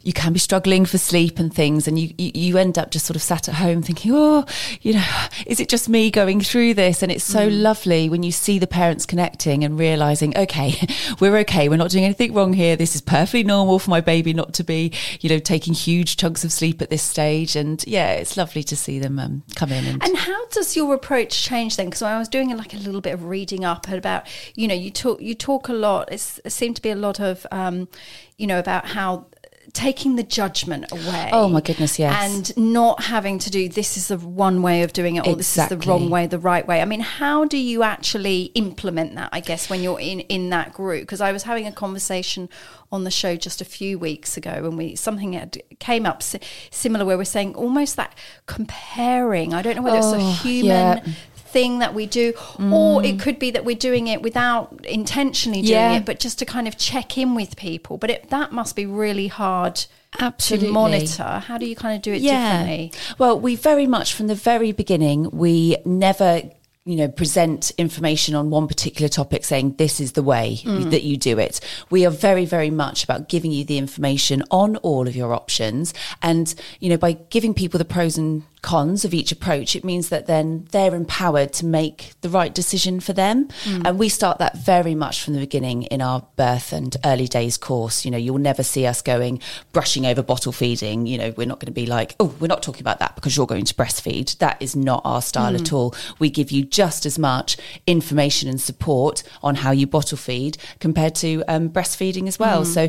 you 0.02 0.12
can 0.12 0.32
be 0.32 0.38
struggling 0.38 0.84
for 0.84 0.98
sleep 0.98 1.38
and 1.38 1.52
things, 1.52 1.88
and 1.88 1.98
you, 1.98 2.14
you, 2.16 2.56
end 2.56 2.78
up 2.78 2.90
just 2.90 3.06
sort 3.06 3.16
of 3.16 3.22
sat 3.22 3.48
at 3.48 3.56
home 3.56 3.82
thinking, 3.82 4.12
oh, 4.14 4.46
you 4.80 4.94
know, 4.94 5.04
is 5.46 5.60
it 5.60 5.68
just 5.68 5.88
me 5.88 6.10
going 6.10 6.40
through 6.40 6.74
this? 6.74 7.02
And 7.02 7.10
it's 7.10 7.24
so 7.24 7.48
lovely 7.48 8.08
when 8.08 8.22
you 8.22 8.32
see 8.32 8.58
the 8.58 8.66
parents 8.66 9.04
connecting 9.04 9.64
and 9.64 9.78
realizing, 9.78 10.36
okay, 10.36 10.74
we're 11.20 11.36
okay, 11.38 11.68
we're 11.68 11.76
not 11.76 11.90
doing 11.90 12.04
anything 12.04 12.32
wrong 12.32 12.52
here. 12.52 12.76
This 12.76 12.94
is 12.94 13.00
perfectly 13.00 13.42
normal 13.42 13.78
for 13.78 13.90
my 13.90 14.00
baby 14.00 14.32
not 14.32 14.54
to 14.54 14.64
be, 14.64 14.92
you 15.20 15.28
know, 15.28 15.38
taking 15.38 15.74
huge 15.74 16.16
chunks 16.16 16.44
of 16.44 16.52
sleep 16.52 16.80
at 16.80 16.88
this 16.88 17.02
stage. 17.02 17.56
And 17.56 17.84
yeah, 17.86 18.12
it's 18.12 18.36
lovely 18.36 18.62
to 18.62 18.76
see 18.76 18.98
them 18.98 19.18
um, 19.18 19.42
come 19.54 19.72
in 19.72 19.84
and. 19.86 20.02
And 20.02 20.16
how 20.16 20.46
does 20.48 20.76
your 20.76 20.94
approach 20.94 21.42
change 21.42 21.76
then? 21.76 21.86
Because 21.86 22.02
I 22.02 22.18
was 22.18 22.28
doing 22.28 22.56
like 22.56 22.74
a 22.74 22.78
little 22.78 23.00
bit 23.00 23.12
of 23.12 23.24
reading 23.24 23.64
up 23.64 23.88
about, 23.88 24.26
you 24.54 24.68
know, 24.68 24.74
you 24.74 24.90
talk 24.90 25.20
you 25.20 25.34
talk 25.34 25.65
a 25.68 25.72
lot. 25.74 26.10
It's, 26.12 26.40
it 26.44 26.50
seemed 26.50 26.76
to 26.76 26.82
be 26.82 26.90
a 26.90 26.96
lot 26.96 27.20
of, 27.20 27.46
um, 27.50 27.88
you 28.36 28.46
know, 28.46 28.58
about 28.58 28.86
how 28.86 29.26
taking 29.72 30.16
the 30.16 30.22
judgment 30.22 30.90
away. 30.90 31.28
Oh, 31.32 31.48
my 31.48 31.60
goodness, 31.60 31.98
yes. 31.98 32.14
And 32.56 32.72
not 32.72 33.02
having 33.02 33.38
to 33.40 33.50
do 33.50 33.68
this 33.68 33.96
is 33.96 34.08
the 34.08 34.16
one 34.16 34.62
way 34.62 34.82
of 34.82 34.92
doing 34.92 35.16
it 35.16 35.26
or 35.26 35.34
this 35.34 35.58
is 35.58 35.68
the 35.68 35.76
wrong 35.78 36.08
way, 36.08 36.26
the 36.26 36.38
right 36.38 36.66
way. 36.66 36.80
I 36.80 36.84
mean, 36.84 37.00
how 37.00 37.44
do 37.44 37.58
you 37.58 37.82
actually 37.82 38.44
implement 38.54 39.16
that? 39.16 39.28
I 39.32 39.40
guess 39.40 39.68
when 39.68 39.82
you're 39.82 40.00
in 40.00 40.20
in 40.20 40.50
that 40.50 40.72
group, 40.72 41.02
because 41.02 41.20
I 41.20 41.32
was 41.32 41.42
having 41.42 41.66
a 41.66 41.72
conversation 41.72 42.48
on 42.92 43.04
the 43.04 43.10
show 43.10 43.36
just 43.36 43.60
a 43.60 43.64
few 43.64 43.98
weeks 43.98 44.36
ago, 44.36 44.50
and 44.52 44.78
we 44.78 44.94
something 44.94 45.32
had 45.34 45.60
came 45.80 46.06
up 46.06 46.22
si- 46.22 46.40
similar 46.70 47.04
where 47.04 47.18
we're 47.18 47.24
saying 47.24 47.54
almost 47.56 47.96
that 47.96 48.16
comparing. 48.46 49.52
I 49.52 49.62
don't 49.62 49.76
know 49.76 49.82
whether 49.82 49.98
it's 49.98 50.06
a 50.06 50.16
Oh, 50.16 50.32
human 50.42 50.98
yeah. 50.98 51.04
Thing 51.48 51.78
that 51.78 51.94
we 51.94 52.06
do 52.06 52.32
or 52.58 53.04
it 53.04 53.16
mm. 53.16 53.20
could 53.20 53.38
be 53.38 53.50
that 53.50 53.64
we're 53.64 53.76
doing 53.76 54.08
it 54.08 54.22
without 54.22 54.84
intentionally 54.86 55.62
doing 55.62 55.72
Yeah. 55.72 55.96
it 55.96 56.04
but 56.04 56.18
just 56.18 56.38
to 56.40 56.44
kind 56.44 56.68
of 56.68 56.76
check 56.76 57.16
in 57.18 57.34
with 57.34 57.56
people. 57.56 57.98
But 57.98 58.10
it, 58.10 58.30
that 58.30 58.52
must 58.52 58.76
be 58.76 58.86
really 58.86 59.28
hard 59.28 59.84
Absolutely. 60.18 60.68
to 60.68 60.72
monitor. 60.72 61.42
How 61.46 61.58
do 61.58 61.66
you 61.66 61.76
kind 61.76 61.96
of 61.96 62.02
do 62.02 62.12
it 62.12 62.20
differently? 62.20 62.92
Well, 63.18 63.38
we 63.38 63.56
very 63.56 63.86
much 63.86 64.14
from 64.14 64.26
the 64.26 64.34
very 64.34 64.72
beginning, 64.72 65.30
we 65.30 65.76
never 65.84 66.42
you 66.86 66.94
know 66.94 67.08
present 67.08 67.72
information 67.76 68.36
on 68.36 68.48
one 68.48 68.68
particular 68.68 69.08
topic 69.08 69.44
saying 69.44 69.74
this 69.76 70.00
is 70.00 70.12
the 70.12 70.22
way 70.22 70.60
mm. 70.62 70.90
that 70.90 71.02
you 71.02 71.16
do 71.16 71.38
it. 71.38 71.60
We 71.90 72.06
are 72.06 72.10
very 72.10 72.46
very 72.46 72.70
much 72.70 73.04
about 73.04 73.28
giving 73.28 73.50
you 73.50 73.64
the 73.64 73.76
information 73.76 74.44
on 74.50 74.76
all 74.76 75.08
of 75.08 75.16
your 75.16 75.34
options. 75.34 75.92
And 76.22 76.54
you 76.78 76.88
know 76.88 76.96
by 76.96 77.12
giving 77.12 77.52
people 77.54 77.78
the 77.78 77.84
pros 77.84 78.16
and 78.16 78.44
cons 78.62 79.04
of 79.04 79.14
each 79.14 79.30
approach 79.30 79.76
it 79.76 79.84
means 79.84 80.08
that 80.08 80.26
then 80.26 80.66
they're 80.72 80.94
empowered 80.94 81.52
to 81.52 81.66
make 81.66 82.12
the 82.20 82.28
right 82.28 82.54
decision 82.54 83.00
for 83.00 83.12
them. 83.12 83.48
Hmm. 83.62 83.82
And 83.84 83.98
we 83.98 84.08
start 84.08 84.38
that 84.38 84.56
very 84.58 84.94
much 84.94 85.22
from 85.22 85.34
the 85.34 85.40
beginning 85.40 85.84
in 85.84 86.02
our 86.02 86.26
birth 86.36 86.72
and 86.72 86.96
early 87.04 87.28
days 87.28 87.56
course. 87.56 88.04
You 88.04 88.10
know 88.10 88.18
you'll 88.18 88.38
never 88.38 88.62
see 88.62 88.86
us 88.86 89.02
going 89.02 89.40
brushing 89.72 90.06
over 90.06 90.22
bottle 90.22 90.52
feeding. 90.52 91.06
You 91.06 91.18
know 91.18 91.34
we're 91.36 91.46
not 91.46 91.60
going 91.60 91.66
to 91.66 91.72
be 91.72 91.86
like 91.86 92.16
oh 92.20 92.34
we're 92.40 92.48
not 92.48 92.62
talking 92.62 92.82
about 92.82 92.98
that 92.98 93.14
because 93.14 93.36
you're 93.36 93.46
going 93.46 93.64
to 93.64 93.74
breastfeed. 93.74 94.36
That 94.38 94.60
is 94.60 94.74
not 94.74 95.02
our 95.04 95.22
style 95.22 95.54
at 95.54 95.68
hmm. 95.68 95.76
all. 95.76 95.94
We 96.18 96.30
give 96.30 96.50
you 96.50 96.64
just 96.64 97.06
as 97.06 97.18
much 97.18 97.56
information 97.86 98.48
and 98.48 98.60
support 98.60 99.22
on 99.42 99.56
how 99.56 99.70
you 99.70 99.86
bottle 99.86 100.18
feed 100.18 100.58
compared 100.80 101.14
to 101.16 101.42
um, 101.48 101.68
breastfeeding 101.70 102.26
as 102.26 102.38
well. 102.38 102.64
Hmm. 102.64 102.70
So 102.70 102.88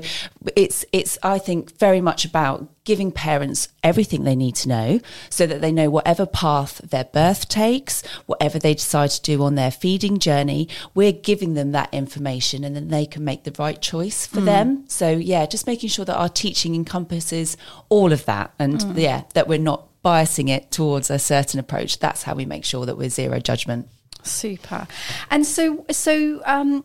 it's 0.56 0.86
it's 0.92 1.18
i 1.24 1.38
think 1.38 1.78
very 1.78 2.02
much 2.02 2.26
about 2.26 2.68
giving 2.88 3.12
parents 3.12 3.68
everything 3.84 4.24
they 4.24 4.34
need 4.34 4.56
to 4.56 4.70
know 4.70 4.98
so 5.30 5.46
that 5.46 5.60
they 5.60 5.74
know 5.74 5.90
whatever 5.90 6.26
path 6.26 6.78
their 6.90 7.04
birth 7.04 7.50
takes, 7.50 8.02
whatever 8.28 8.58
they 8.58 8.74
decide 8.74 9.10
to 9.10 9.22
do 9.22 9.44
on 9.44 9.56
their 9.56 9.72
feeding 9.72 10.20
journey, 10.20 10.70
we're 10.96 11.12
giving 11.12 11.54
them 11.54 11.74
that 11.74 11.94
information 11.94 12.64
and 12.64 12.78
then 12.78 12.88
they 12.88 13.06
can 13.06 13.26
make 13.26 13.44
the 13.44 13.54
right 13.60 13.82
choice 13.82 14.26
for 14.26 14.40
them. 14.40 14.86
So, 14.88 15.10
yeah, 15.10 15.46
just 15.46 15.68
making 15.68 15.90
sure 15.90 16.06
that 16.06 16.16
our 16.16 16.30
teaching 16.30 16.76
encompasses 16.76 17.58
all 17.90 18.14
of 18.14 18.24
that 18.24 18.54
and, 18.58 18.82
yeah, 18.98 19.24
that 19.34 19.50
we're 19.50 19.60
not 19.60 19.90
biasing 20.02 20.48
it 20.48 20.72
towards 20.72 21.10
a 21.10 21.20
certain 21.20 21.60
approach. 21.60 22.00
That's 22.00 22.24
how 22.24 22.36
we 22.36 22.46
make 22.46 22.64
sure 22.64 22.86
that 22.86 22.98
we're 22.98 23.10
zero 23.10 23.42
judgment. 23.42 23.90
super 24.24 24.88
and 25.30 25.46
so 25.46 25.86
so 25.92 26.42
um 26.46 26.84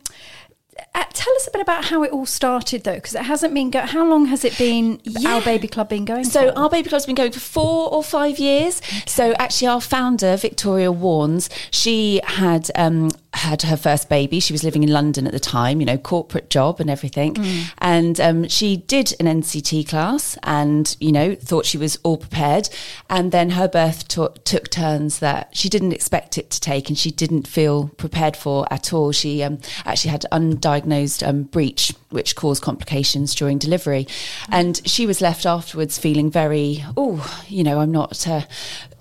uh, 0.95 1.03
tell 1.13 1.33
us 1.35 1.47
a 1.47 1.51
bit 1.51 1.61
about 1.61 1.85
how 1.85 2.03
it 2.03 2.11
all 2.11 2.25
started 2.25 2.83
though 2.83 2.95
because 2.95 3.15
it 3.15 3.23
hasn't 3.23 3.53
been 3.53 3.69
go- 3.71 3.81
how 3.81 4.05
long 4.05 4.25
has 4.27 4.43
it 4.43 4.57
been 4.57 4.99
our 5.27 5.41
baby 5.41 5.67
club 5.67 5.89
been 5.89 6.05
going 6.05 6.23
So 6.23 6.51
for? 6.51 6.57
our 6.59 6.69
baby 6.69 6.89
club's 6.89 7.05
been 7.05 7.15
going 7.15 7.31
for 7.31 7.39
four 7.39 7.89
or 7.93 8.03
five 8.03 8.39
years. 8.39 8.81
So 9.05 9.33
actually, 9.33 9.67
our 9.67 9.81
founder 9.81 10.35
Victoria 10.37 10.91
Warns 10.91 11.49
she 11.71 12.21
had 12.23 12.69
um, 12.75 13.09
had 13.33 13.63
her 13.63 13.77
first 13.77 14.09
baby. 14.09 14.39
She 14.39 14.53
was 14.53 14.63
living 14.63 14.83
in 14.83 14.91
London 14.91 15.25
at 15.25 15.33
the 15.33 15.39
time, 15.39 15.79
you 15.79 15.85
know, 15.85 15.97
corporate 15.97 16.49
job 16.49 16.79
and 16.79 16.89
everything, 16.89 17.35
and 17.79 18.19
um, 18.19 18.47
she 18.47 18.77
did 18.77 19.13
an 19.19 19.25
NCT 19.25 19.87
class, 19.87 20.37
and 20.43 20.95
you 20.99 21.11
know, 21.11 21.35
thought 21.35 21.65
she 21.65 21.77
was 21.77 21.97
all 22.03 22.17
prepared, 22.17 22.69
and 23.09 23.31
then 23.31 23.51
her 23.51 23.67
birth 23.67 24.07
to- 24.09 24.33
took 24.43 24.69
turns 24.69 25.19
that 25.19 25.55
she 25.55 25.69
didn't 25.69 25.93
expect 25.93 26.37
it 26.37 26.49
to 26.51 26.59
take, 26.59 26.89
and 26.89 26.97
she 26.97 27.11
didn't 27.11 27.47
feel 27.47 27.89
prepared 27.97 28.37
for 28.37 28.71
at 28.71 28.93
all. 28.93 29.11
She 29.11 29.43
um, 29.43 29.59
actually 29.85 30.11
had 30.11 30.25
undiagnosed 30.31 31.27
um, 31.27 31.43
breech, 31.43 31.93
which 32.09 32.35
caused 32.35 32.61
complications 32.61 33.33
during 33.35 33.57
delivery, 33.57 34.07
and 34.49 34.81
she 34.87 35.05
was 35.05 35.21
left 35.21 35.45
afterwards 35.45 35.97
feeling 35.97 36.29
very, 36.31 36.83
oh, 36.95 37.43
you 37.47 37.63
know, 37.63 37.79
I'm 37.79 37.91
not 37.91 38.27
uh, 38.27 38.41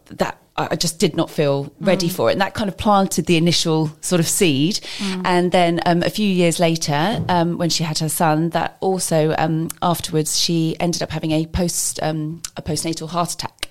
that. 0.06 0.41
I 0.56 0.76
just 0.76 0.98
did 0.98 1.16
not 1.16 1.30
feel 1.30 1.72
ready 1.80 2.08
for 2.08 2.28
it, 2.28 2.32
and 2.32 2.40
that 2.42 2.52
kind 2.52 2.68
of 2.68 2.76
planted 2.76 3.26
the 3.26 3.36
initial 3.36 3.90
sort 4.02 4.20
of 4.20 4.28
seed. 4.28 4.80
And 5.24 5.50
then 5.50 5.80
um, 5.86 6.02
a 6.02 6.10
few 6.10 6.28
years 6.28 6.60
later, 6.60 7.24
um, 7.28 7.56
when 7.56 7.70
she 7.70 7.84
had 7.84 7.98
her 7.98 8.08
son, 8.08 8.50
that 8.50 8.76
also 8.80 9.34
um, 9.38 9.68
afterwards 9.80 10.38
she 10.38 10.76
ended 10.78 11.02
up 11.02 11.10
having 11.10 11.32
a 11.32 11.46
post 11.46 12.00
um, 12.02 12.42
a 12.56 12.62
postnatal 12.62 13.08
heart 13.08 13.32
attack 13.32 13.68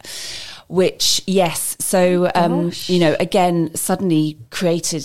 which 0.67 1.21
yes 1.27 1.75
so 1.81 2.31
um 2.33 2.71
you 2.85 2.97
know 2.97 3.13
again 3.19 3.75
suddenly 3.75 4.37
created 4.51 5.03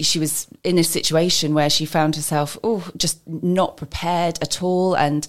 she 0.00 0.18
was 0.18 0.46
in 0.64 0.78
a 0.78 0.82
situation 0.82 1.52
where 1.52 1.68
she 1.68 1.84
found 1.84 2.16
herself 2.16 2.56
oh 2.64 2.90
just 2.96 3.20
not 3.26 3.76
prepared 3.76 4.38
at 4.40 4.62
all. 4.62 4.94
And 4.96 5.26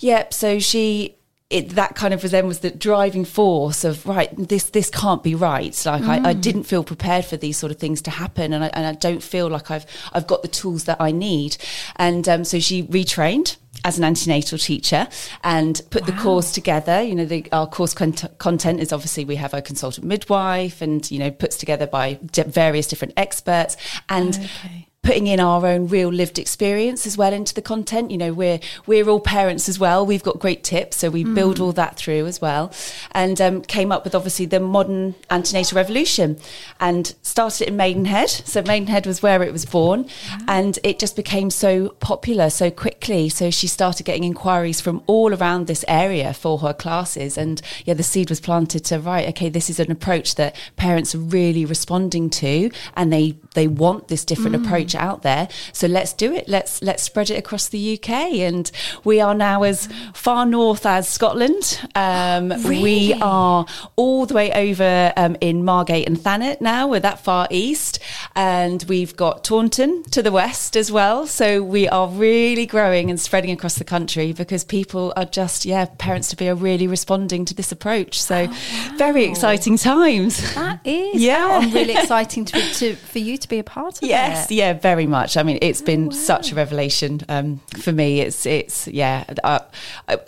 yep 0.00 0.32
so 0.32 0.58
she 0.58 1.16
it, 1.50 1.70
that 1.70 1.96
kind 1.96 2.14
of 2.14 2.22
was 2.22 2.30
then 2.30 2.46
was 2.46 2.60
the 2.60 2.70
driving 2.70 3.24
force 3.24 3.82
of 3.84 4.06
right 4.06 4.30
this 4.36 4.70
this 4.70 4.88
can't 4.88 5.22
be 5.22 5.34
right. 5.34 5.84
Like 5.84 6.02
I, 6.04 6.30
I 6.30 6.32
didn't 6.32 6.62
feel 6.62 6.84
prepared 6.84 7.24
for 7.24 7.36
these 7.36 7.56
sort 7.56 7.72
of 7.72 7.78
things 7.78 8.00
to 8.02 8.10
happen 8.10 8.52
and 8.52 8.64
I, 8.64 8.68
and 8.68 8.86
I 8.86 8.92
don't 8.92 9.22
feel 9.22 9.48
like 9.48 9.70
I've 9.70 9.84
I've 10.12 10.28
got 10.28 10.42
the 10.42 10.48
tools 10.48 10.84
that 10.84 11.00
I 11.00 11.10
need. 11.10 11.56
And 11.96 12.28
um, 12.28 12.44
so 12.44 12.60
she 12.60 12.84
retrained 12.84 13.56
as 13.84 13.98
an 13.98 14.04
antenatal 14.04 14.58
teacher 14.58 15.08
and 15.42 15.80
put 15.90 16.04
the 16.06 16.12
course 16.12 16.52
together. 16.52 17.00
You 17.02 17.14
know, 17.14 17.24
the, 17.24 17.46
our 17.50 17.66
course 17.66 17.94
cont- 17.94 18.38
content 18.38 18.80
is 18.80 18.92
obviously 18.92 19.24
we 19.24 19.36
have 19.36 19.54
a 19.54 19.62
consultant 19.62 20.06
midwife 20.06 20.82
and, 20.82 21.08
you 21.10 21.18
know, 21.18 21.30
puts 21.30 21.56
together 21.56 21.86
by 21.86 22.14
di- 22.14 22.42
various 22.42 22.86
different 22.86 23.14
experts. 23.16 23.76
And 24.08 24.36
Okay. 24.36 24.86
Putting 25.02 25.26
in 25.26 25.40
our 25.40 25.66
own 25.66 25.88
real 25.88 26.10
lived 26.10 26.38
experience 26.38 27.06
as 27.06 27.16
well 27.16 27.32
into 27.32 27.54
the 27.54 27.62
content. 27.62 28.10
You 28.10 28.18
know, 28.18 28.32
we're 28.32 28.60
we're 28.86 29.08
all 29.08 29.20
parents 29.20 29.68
as 29.68 29.78
well. 29.78 30.04
We've 30.04 30.22
got 30.22 30.38
great 30.38 30.62
tips, 30.62 30.98
so 30.98 31.10
we 31.10 31.24
build 31.24 31.58
all 31.58 31.72
that 31.72 31.96
through 31.96 32.26
as 32.26 32.40
well, 32.40 32.72
and 33.12 33.40
um, 33.40 33.62
came 33.62 33.92
up 33.92 34.04
with 34.04 34.14
obviously 34.14 34.46
the 34.46 34.60
modern 34.60 35.14
antenatal 35.30 35.76
revolution, 35.76 36.38
and 36.80 37.14
started 37.22 37.62
it 37.62 37.68
in 37.68 37.76
Maidenhead. 37.76 38.28
So 38.28 38.62
Maidenhead 38.62 39.06
was 39.06 39.22
where 39.22 39.42
it 39.42 39.52
was 39.52 39.64
born, 39.64 40.06
and 40.46 40.78
it 40.82 40.98
just 40.98 41.16
became 41.16 41.50
so 41.50 41.90
popular 42.00 42.50
so 42.50 42.70
quickly. 42.70 43.30
So 43.30 43.50
she 43.50 43.66
started 43.66 44.04
getting 44.04 44.24
inquiries 44.24 44.80
from 44.80 45.02
all 45.06 45.34
around 45.34 45.66
this 45.66 45.84
area 45.88 46.34
for 46.34 46.58
her 46.58 46.74
classes, 46.74 47.38
and 47.38 47.62
yeah, 47.86 47.94
the 47.94 48.02
seed 48.02 48.28
was 48.28 48.40
planted 48.40 48.84
to 48.86 49.00
right. 49.00 49.28
Okay, 49.30 49.48
this 49.48 49.70
is 49.70 49.80
an 49.80 49.90
approach 49.90 50.34
that 50.34 50.56
parents 50.76 51.14
are 51.14 51.18
really 51.18 51.64
responding 51.64 52.28
to, 52.30 52.70
and 52.96 53.10
they 53.10 53.36
they 53.54 53.66
want 53.66 54.08
this 54.08 54.24
different 54.24 54.54
approach 54.56 54.94
out 54.94 55.22
there. 55.22 55.48
So 55.72 55.86
let's 55.86 56.12
do 56.12 56.32
it. 56.32 56.48
Let's 56.48 56.82
let's 56.82 57.02
spread 57.02 57.30
it 57.30 57.36
across 57.38 57.68
the 57.68 57.94
UK, 57.98 58.10
and 58.10 58.70
we 59.04 59.20
are 59.20 59.34
now 59.34 59.64
as 59.64 59.88
far 60.14 60.46
north 60.46 60.86
as 60.86 61.08
Scotland. 61.08 61.80
Um, 61.94 62.52
We 62.64 63.14
are 63.20 63.66
all 63.96 64.26
the 64.26 64.34
way 64.34 64.52
over 64.52 65.12
um, 65.16 65.36
in 65.40 65.64
Margate 65.64 66.06
and 66.06 66.16
Thanet 66.16 66.60
now. 66.60 66.86
We're 66.88 67.00
that 67.00 67.24
far 67.24 67.48
east, 67.50 67.98
and 68.36 68.84
we've 68.88 69.16
got 69.16 69.42
Taunton 69.44 70.04
to 70.10 70.22
the 70.22 70.32
west 70.32 70.76
as 70.76 70.92
well. 70.92 71.26
So 71.26 71.62
we 71.62 71.88
are 71.88 72.08
really 72.08 72.66
growing 72.66 73.10
and 73.10 73.20
spreading 73.20 73.50
across 73.50 73.74
the 73.76 73.84
country 73.84 74.32
because 74.32 74.64
people 74.64 75.12
are 75.16 75.24
just 75.24 75.64
yeah, 75.64 75.86
parents 75.98 76.28
to 76.28 76.36
be 76.36 76.48
are 76.48 76.54
really 76.54 76.86
responding 76.86 77.44
to 77.46 77.54
this 77.54 77.72
approach. 77.72 78.22
So 78.22 78.48
very 78.96 79.24
exciting 79.24 79.76
times. 79.76 80.54
That 80.54 80.80
is. 80.84 81.00
Yeah. 81.20 81.30
Yeah. 81.30 81.58
I'm 81.58 81.72
really 81.72 81.94
exciting 81.96 82.44
to, 82.46 82.60
to 82.74 82.94
for 82.96 83.18
you 83.18 83.38
to 83.42 83.48
be 83.48 83.58
a 83.58 83.64
part 83.64 84.02
of 84.02 84.08
Yes, 84.08 84.50
it. 84.50 84.54
yeah, 84.54 84.72
very 84.72 85.06
much. 85.06 85.36
I 85.36 85.42
mean, 85.42 85.58
it's 85.62 85.82
been 85.82 86.10
such 86.12 86.52
a 86.52 86.54
revelation 86.54 87.20
um, 87.28 87.60
for 87.78 87.92
me. 87.92 88.20
It's, 88.20 88.46
it's, 88.46 88.86
yeah. 88.88 89.24
I, 89.44 89.60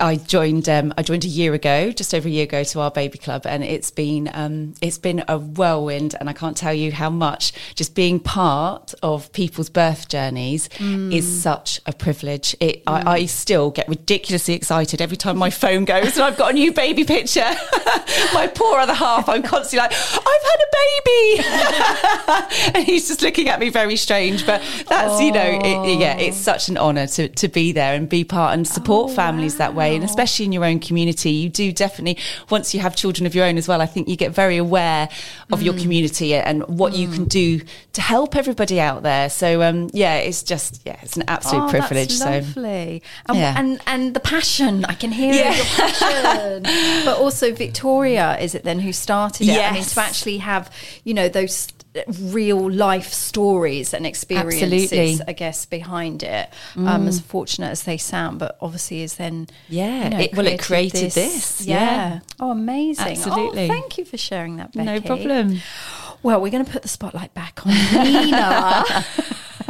I- 0.00 0.16
joined, 0.16 0.68
um, 0.68 0.92
I 0.96 1.02
joined 1.02 1.24
a 1.24 1.28
year 1.28 1.52
ago, 1.54 1.90
just 1.90 2.14
over 2.14 2.28
a 2.28 2.30
year 2.30 2.44
ago, 2.44 2.64
to 2.64 2.80
our 2.80 2.90
baby 2.90 3.18
club, 3.18 3.46
and 3.46 3.64
it's 3.64 3.90
been, 3.90 4.30
um, 4.32 4.74
it's 4.80 4.98
been 4.98 5.24
a 5.28 5.38
whirlwind. 5.38 6.14
And 6.20 6.28
I 6.28 6.32
can't 6.32 6.56
tell 6.56 6.72
you 6.74 6.92
how 6.92 7.10
much 7.10 7.52
just 7.74 7.94
being 7.94 8.20
part 8.20 8.94
of 9.02 9.32
people's 9.32 9.68
birth 9.70 10.08
journeys 10.08 10.68
is 10.80 11.42
such 11.42 11.80
a 11.86 11.92
privilege. 11.92 12.54
It, 12.60 12.82
I, 12.86 13.10
I 13.12 13.26
still 13.26 13.70
get 13.70 13.88
ridiculously 13.88 14.54
excited 14.54 15.00
every 15.00 15.16
time 15.16 15.36
my 15.36 15.50
phone 15.50 15.84
goes 15.84 16.14
and 16.16 16.22
I've 16.22 16.36
got 16.36 16.50
a 16.50 16.54
new 16.54 16.72
baby 16.72 17.04
picture. 17.04 17.40
my 18.34 18.50
poor 18.54 18.78
other 18.80 18.94
half, 18.94 19.28
I'm 19.28 19.42
constantly 19.42 19.78
like, 19.88 19.92
I've 19.92 20.42
had 20.50 20.60
a 20.60 20.70
baby. 20.82 22.72
and 22.78 22.86
he's 23.02 23.08
just 23.08 23.22
looking 23.22 23.48
at 23.48 23.58
me 23.60 23.68
very 23.68 23.96
strange. 23.96 24.46
But 24.46 24.62
that's, 24.88 25.20
you 25.20 25.32
know, 25.32 25.40
it, 25.62 25.98
yeah, 25.98 26.16
it's 26.16 26.36
such 26.36 26.68
an 26.68 26.78
honour 26.78 27.06
to, 27.08 27.28
to 27.28 27.48
be 27.48 27.72
there 27.72 27.94
and 27.94 28.08
be 28.08 28.24
part 28.24 28.54
and 28.54 28.66
support 28.66 29.12
families 29.12 29.56
that 29.56 29.74
way. 29.74 29.94
And 29.96 30.04
especially 30.04 30.44
in 30.46 30.52
your 30.52 30.64
own 30.64 30.78
community, 30.78 31.30
you 31.30 31.48
do 31.48 31.72
definitely, 31.72 32.22
once 32.50 32.74
you 32.74 32.80
have 32.80 32.94
children 32.96 33.26
of 33.26 33.34
your 33.34 33.44
own 33.44 33.58
as 33.58 33.66
well, 33.68 33.80
I 33.80 33.86
think 33.86 34.08
you 34.08 34.16
get 34.16 34.32
very 34.32 34.56
aware 34.56 35.08
of 35.50 35.62
your 35.62 35.74
community 35.74 36.34
and 36.34 36.62
what 36.68 36.94
you 36.94 37.08
can 37.08 37.24
do 37.24 37.60
to 37.92 38.00
help 38.00 38.36
everybody 38.36 38.80
out 38.80 39.02
there. 39.02 39.28
So, 39.28 39.62
um, 39.62 39.90
yeah, 39.92 40.16
it's 40.16 40.42
just, 40.42 40.80
yeah, 40.84 40.98
it's 41.02 41.16
an 41.16 41.24
absolute 41.28 41.64
Oh, 41.64 41.68
privilege. 41.68 42.12
So, 42.12 42.24
lovely. 42.30 43.02
And, 43.26 43.38
Yeah. 43.38 43.54
and 43.58 43.80
and 43.86 44.14
the 44.14 44.20
passion, 44.20 44.84
I 44.84 44.94
can 44.94 45.12
hear 45.12 45.34
Yeah. 45.34 45.54
your 45.56 45.64
passion. 45.64 46.62
but 47.04 47.18
also 47.18 47.52
Victoria, 47.52 48.38
is 48.38 48.54
it 48.54 48.64
then 48.64 48.78
who 48.80 48.92
started 48.92 49.48
it? 49.48 49.58
I 49.58 49.72
mean, 49.72 49.82
to 49.84 50.00
actually 50.00 50.38
have, 50.38 50.70
you 51.04 51.14
know, 51.14 51.28
those 51.28 51.68
real 52.20 52.70
life 52.70 53.12
stories 53.12 53.92
and 53.94 54.06
experiences, 54.06 54.92
Absolutely. 54.92 55.14
Mm. 55.16 55.24
I 55.28 55.32
guess, 55.32 55.66
behind 55.66 56.22
it. 56.22 56.48
Um, 56.76 57.06
as 57.08 57.20
fortunate 57.20 57.68
as 57.70 57.82
they 57.84 57.98
sound, 57.98 58.38
but 58.38 58.56
obviously 58.60 59.02
is 59.02 59.16
then 59.16 59.48
Yeah, 59.68 60.04
you 60.04 60.10
know, 60.10 60.18
it- 60.20 60.34
well, 60.36 60.46
it 60.46 60.60
created 60.62 61.12
this, 61.12 61.66
yeah. 61.66 62.20
Oh, 62.40 62.50
amazing! 62.50 63.06
Absolutely. 63.08 63.64
Oh, 63.64 63.68
thank 63.68 63.98
you 63.98 64.04
for 64.04 64.16
sharing 64.16 64.56
that, 64.56 64.72
Becky. 64.72 64.86
no 64.86 65.00
problem. 65.00 65.58
Well, 66.22 66.40
we're 66.40 66.52
going 66.52 66.64
to 66.64 66.70
put 66.70 66.82
the 66.82 66.88
spotlight 66.88 67.34
back 67.34 67.66
on 67.66 67.72
Nina. 68.04 68.84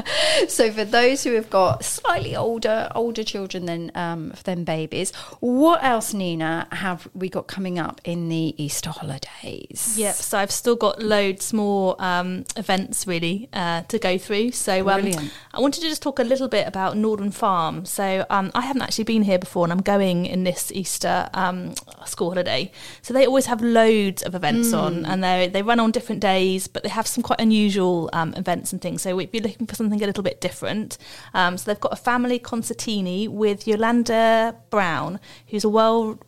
so, 0.48 0.70
for 0.70 0.84
those 0.84 1.24
who 1.24 1.34
have 1.34 1.50
got 1.50 1.84
slightly 1.84 2.36
older 2.36 2.90
older 2.94 3.24
children 3.24 3.66
than 3.66 3.92
um, 3.94 4.32
than 4.44 4.64
babies, 4.64 5.12
what 5.40 5.82
else, 5.82 6.14
Nina, 6.14 6.68
have 6.72 7.08
we 7.14 7.28
got 7.28 7.46
coming 7.46 7.78
up 7.78 8.00
in 8.04 8.28
the 8.28 8.54
Easter 8.62 8.90
holidays? 8.90 9.94
Yep. 9.96 10.14
So 10.14 10.38
I've 10.38 10.50
still 10.50 10.76
got 10.76 11.02
loads 11.02 11.52
more 11.52 11.96
um, 11.98 12.44
events 12.56 13.06
really 13.06 13.48
uh, 13.52 13.82
to 13.82 13.98
go 13.98 14.18
through. 14.18 14.52
So 14.52 14.88
um. 14.88 15.12
I 15.54 15.60
wanted 15.60 15.82
to 15.82 15.88
just 15.88 16.02
talk 16.02 16.18
a 16.18 16.24
little 16.24 16.48
bit 16.48 16.66
about 16.66 16.96
Norden 16.96 17.30
Farm. 17.30 17.84
So 17.84 18.24
um, 18.30 18.50
I 18.54 18.62
haven't 18.62 18.82
actually 18.82 19.04
been 19.04 19.22
here 19.22 19.38
before, 19.38 19.64
and 19.64 19.72
I'm 19.72 19.82
going 19.82 20.26
in 20.26 20.44
this 20.44 20.72
Easter 20.72 21.28
um, 21.34 21.74
school 22.08 22.30
holiday. 22.30 22.70
So 23.02 23.14
they 23.14 23.26
always 23.26 23.46
have 23.46 23.60
loads 23.60 24.22
of 24.22 24.34
events 24.34 24.72
on, 24.72 25.04
and 25.04 25.22
they 25.22 25.48
they 25.48 25.62
run 25.62 25.80
on 25.80 25.90
different 25.90 26.20
days, 26.20 26.66
but 26.68 26.82
they 26.82 26.88
have 26.88 27.06
some 27.06 27.22
quite 27.22 27.40
unusual 27.40 28.10
um, 28.12 28.34
events 28.34 28.72
and 28.72 28.80
things. 28.80 29.02
So 29.02 29.18
if 29.18 29.32
you're 29.32 29.42
looking 29.42 29.66
for 29.66 29.74
something 29.74 30.02
a 30.02 30.06
little 30.06 30.22
bit 30.22 30.40
different, 30.40 30.98
um, 31.34 31.58
so 31.58 31.70
they've 31.70 31.80
got 31.80 31.92
a 31.92 31.96
family 31.96 32.38
concertini 32.38 33.28
with 33.28 33.66
Yolanda 33.66 34.56
Brown, 34.70 35.20
who's 35.48 35.64
a 35.64 35.68
well 35.68 36.18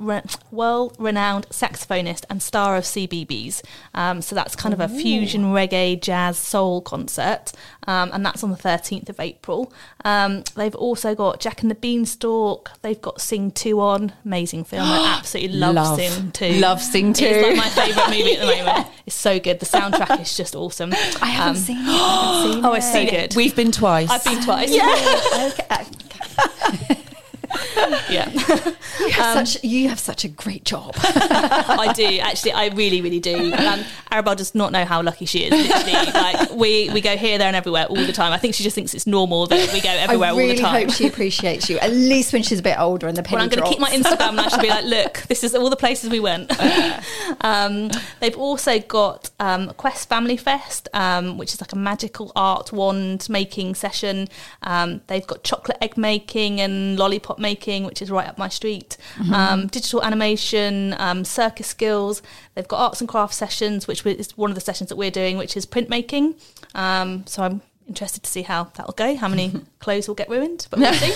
well 0.50 0.92
renowned 0.98 1.48
saxophonist 1.50 2.24
and 2.30 2.42
star 2.42 2.76
of 2.76 2.84
CBeebies. 2.84 3.62
Um, 3.94 4.22
so 4.22 4.34
that's 4.34 4.56
kind 4.56 4.72
of 4.72 4.80
a 4.80 4.88
fusion 4.88 5.44
reggae, 5.52 6.00
jazz, 6.00 6.38
soul 6.38 6.80
concert, 6.80 7.52
um, 7.86 8.10
and 8.12 8.24
that's 8.24 8.42
on 8.44 8.50
the 8.50 8.56
13th 8.56 9.08
of 9.08 9.20
April. 9.20 9.72
Um, 10.04 10.44
they've 10.56 10.74
also 10.74 11.14
got 11.14 11.40
Jack 11.40 11.62
and 11.62 11.70
the 11.70 11.74
Beanstalk. 11.74 12.70
They've 12.82 13.00
got 13.00 13.20
Sing 13.20 13.50
Two 13.50 13.80
on, 13.80 14.12
amazing 14.24 14.64
film. 14.64 14.82
I 14.84 15.16
absolutely 15.18 15.56
love, 15.58 15.74
Love. 15.74 15.98
Sing 16.00 16.30
Two. 16.32 16.52
Love 16.54 16.80
Sing 16.82 17.12
2. 17.12 17.24
It's 17.24 17.38
2. 17.38 17.46
like 17.48 17.56
my 17.56 17.68
favourite 17.70 18.08
movie 18.10 18.32
at 18.36 18.40
the 18.40 18.46
moment. 18.64 18.86
It's 19.06 19.16
so 19.16 19.38
good. 19.38 19.60
The 19.60 19.66
soundtrack 19.66 20.20
is 20.20 20.36
just 20.36 20.54
awesome. 20.56 20.92
I 21.22 21.26
haven't 21.26 21.56
Um, 21.56 21.56
seen 21.56 21.76
it. 21.78 21.88
I 21.88 21.92
haven't 22.42 22.52
seen 22.54 22.64
Oh, 22.64 22.72
it's 22.74 22.92
so 22.92 23.04
good. 23.04 23.34
We've 23.36 23.54
been 23.56 23.72
twice. 23.72 24.10
I've 24.10 24.24
been 24.24 24.42
twice. 24.42 24.70
Okay. 25.60 26.96
yeah. 28.10 28.30
You 29.00 29.10
have 29.10 29.36
Um, 29.36 29.46
such 29.46 29.64
you 29.64 29.88
have 29.88 29.98
such 29.98 30.24
a 30.24 30.28
great 30.28 30.64
job. 30.64 30.94
I 31.02 31.92
do 31.94 32.18
actually. 32.20 32.52
I 32.52 32.66
really, 32.68 33.00
really 33.00 33.20
do. 33.20 33.52
Um, 33.54 33.84
Arabelle 34.12 34.36
does 34.36 34.54
not 34.54 34.72
know 34.72 34.84
how 34.84 35.02
lucky 35.02 35.24
she 35.26 35.40
is. 35.44 35.50
Literally, 35.52 36.12
like 36.14 36.50
we 36.52 36.90
we 36.90 37.00
go 37.00 37.16
here, 37.16 37.38
there, 37.38 37.46
and 37.48 37.56
everywhere 37.56 37.86
all 37.86 37.96
the 37.96 38.12
time. 38.12 38.32
I 38.32 38.38
think 38.38 38.54
she 38.54 38.62
just 38.62 38.74
thinks 38.74 38.94
it's 38.94 39.06
normal 39.06 39.46
that 39.46 39.72
we 39.72 39.80
go 39.80 39.88
everywhere 39.90 40.28
I 40.28 40.32
all 40.32 40.38
really 40.38 40.54
the 40.56 40.62
time. 40.62 40.74
I 40.76 40.80
hope 40.84 40.90
she 40.92 41.06
appreciates 41.06 41.68
you. 41.68 41.78
At 41.78 41.90
least 41.92 42.32
when 42.32 42.42
she's 42.42 42.60
a 42.60 42.62
bit 42.62 42.78
older 42.78 43.06
and 43.08 43.16
the 43.16 43.22
penny 43.22 43.36
Well, 43.36 43.44
I'm 43.44 43.48
going 43.50 43.62
to 43.62 43.68
keep 43.68 43.80
my. 43.80 43.90
Instagram 43.90 44.30
and 44.30 44.40
I 44.40 44.48
should 44.48 44.60
be 44.60 44.68
like, 44.68 44.84
look, 44.84 45.22
this 45.28 45.44
is 45.44 45.54
all 45.54 45.70
the 45.70 45.76
places 45.76 46.10
we 46.10 46.20
went. 46.20 46.50
um, 47.42 47.90
they've 48.20 48.36
also 48.36 48.78
got 48.80 49.30
um, 49.40 49.70
Quest 49.76 50.08
Family 50.08 50.36
Fest, 50.36 50.88
um, 50.94 51.38
which 51.38 51.54
is 51.54 51.60
like 51.60 51.72
a 51.72 51.76
magical 51.76 52.32
art 52.36 52.72
wand 52.72 53.26
making 53.28 53.74
session. 53.74 54.28
Um, 54.62 55.00
they've 55.06 55.26
got 55.26 55.42
chocolate 55.44 55.78
egg 55.80 55.96
making 55.96 56.60
and 56.60 56.98
lollipop 56.98 57.38
making, 57.50 57.80
which 57.88 58.00
is 58.04 58.08
right 58.10 58.28
up 58.30 58.36
my 58.38 58.50
street. 58.60 58.90
Um, 59.40 59.60
digital 59.78 60.00
animation, 60.08 60.94
um, 61.06 61.24
circus 61.24 61.68
skills. 61.76 62.22
They've 62.54 62.72
got 62.72 62.80
arts 62.86 63.00
and 63.02 63.08
crafts 63.08 63.36
sessions, 63.36 63.86
which 63.88 64.00
is 64.06 64.36
one 64.36 64.50
of 64.50 64.56
the 64.58 64.66
sessions 64.68 64.88
that 64.90 64.98
we're 65.02 65.16
doing, 65.22 65.34
which 65.42 65.54
is 65.56 65.64
printmaking. 65.66 66.26
Um, 66.74 67.08
so 67.26 67.42
I'm 67.46 67.60
interested 67.88 68.22
to 68.22 68.30
see 68.30 68.42
how 68.42 68.64
that'll 68.74 68.92
go, 68.94 69.16
how 69.16 69.28
many 69.28 69.52
clothes 69.78 70.08
will 70.08 70.14
get 70.14 70.28
ruined, 70.28 70.66
but 70.70 70.80
we'll 70.80 70.92
see. 70.94 71.12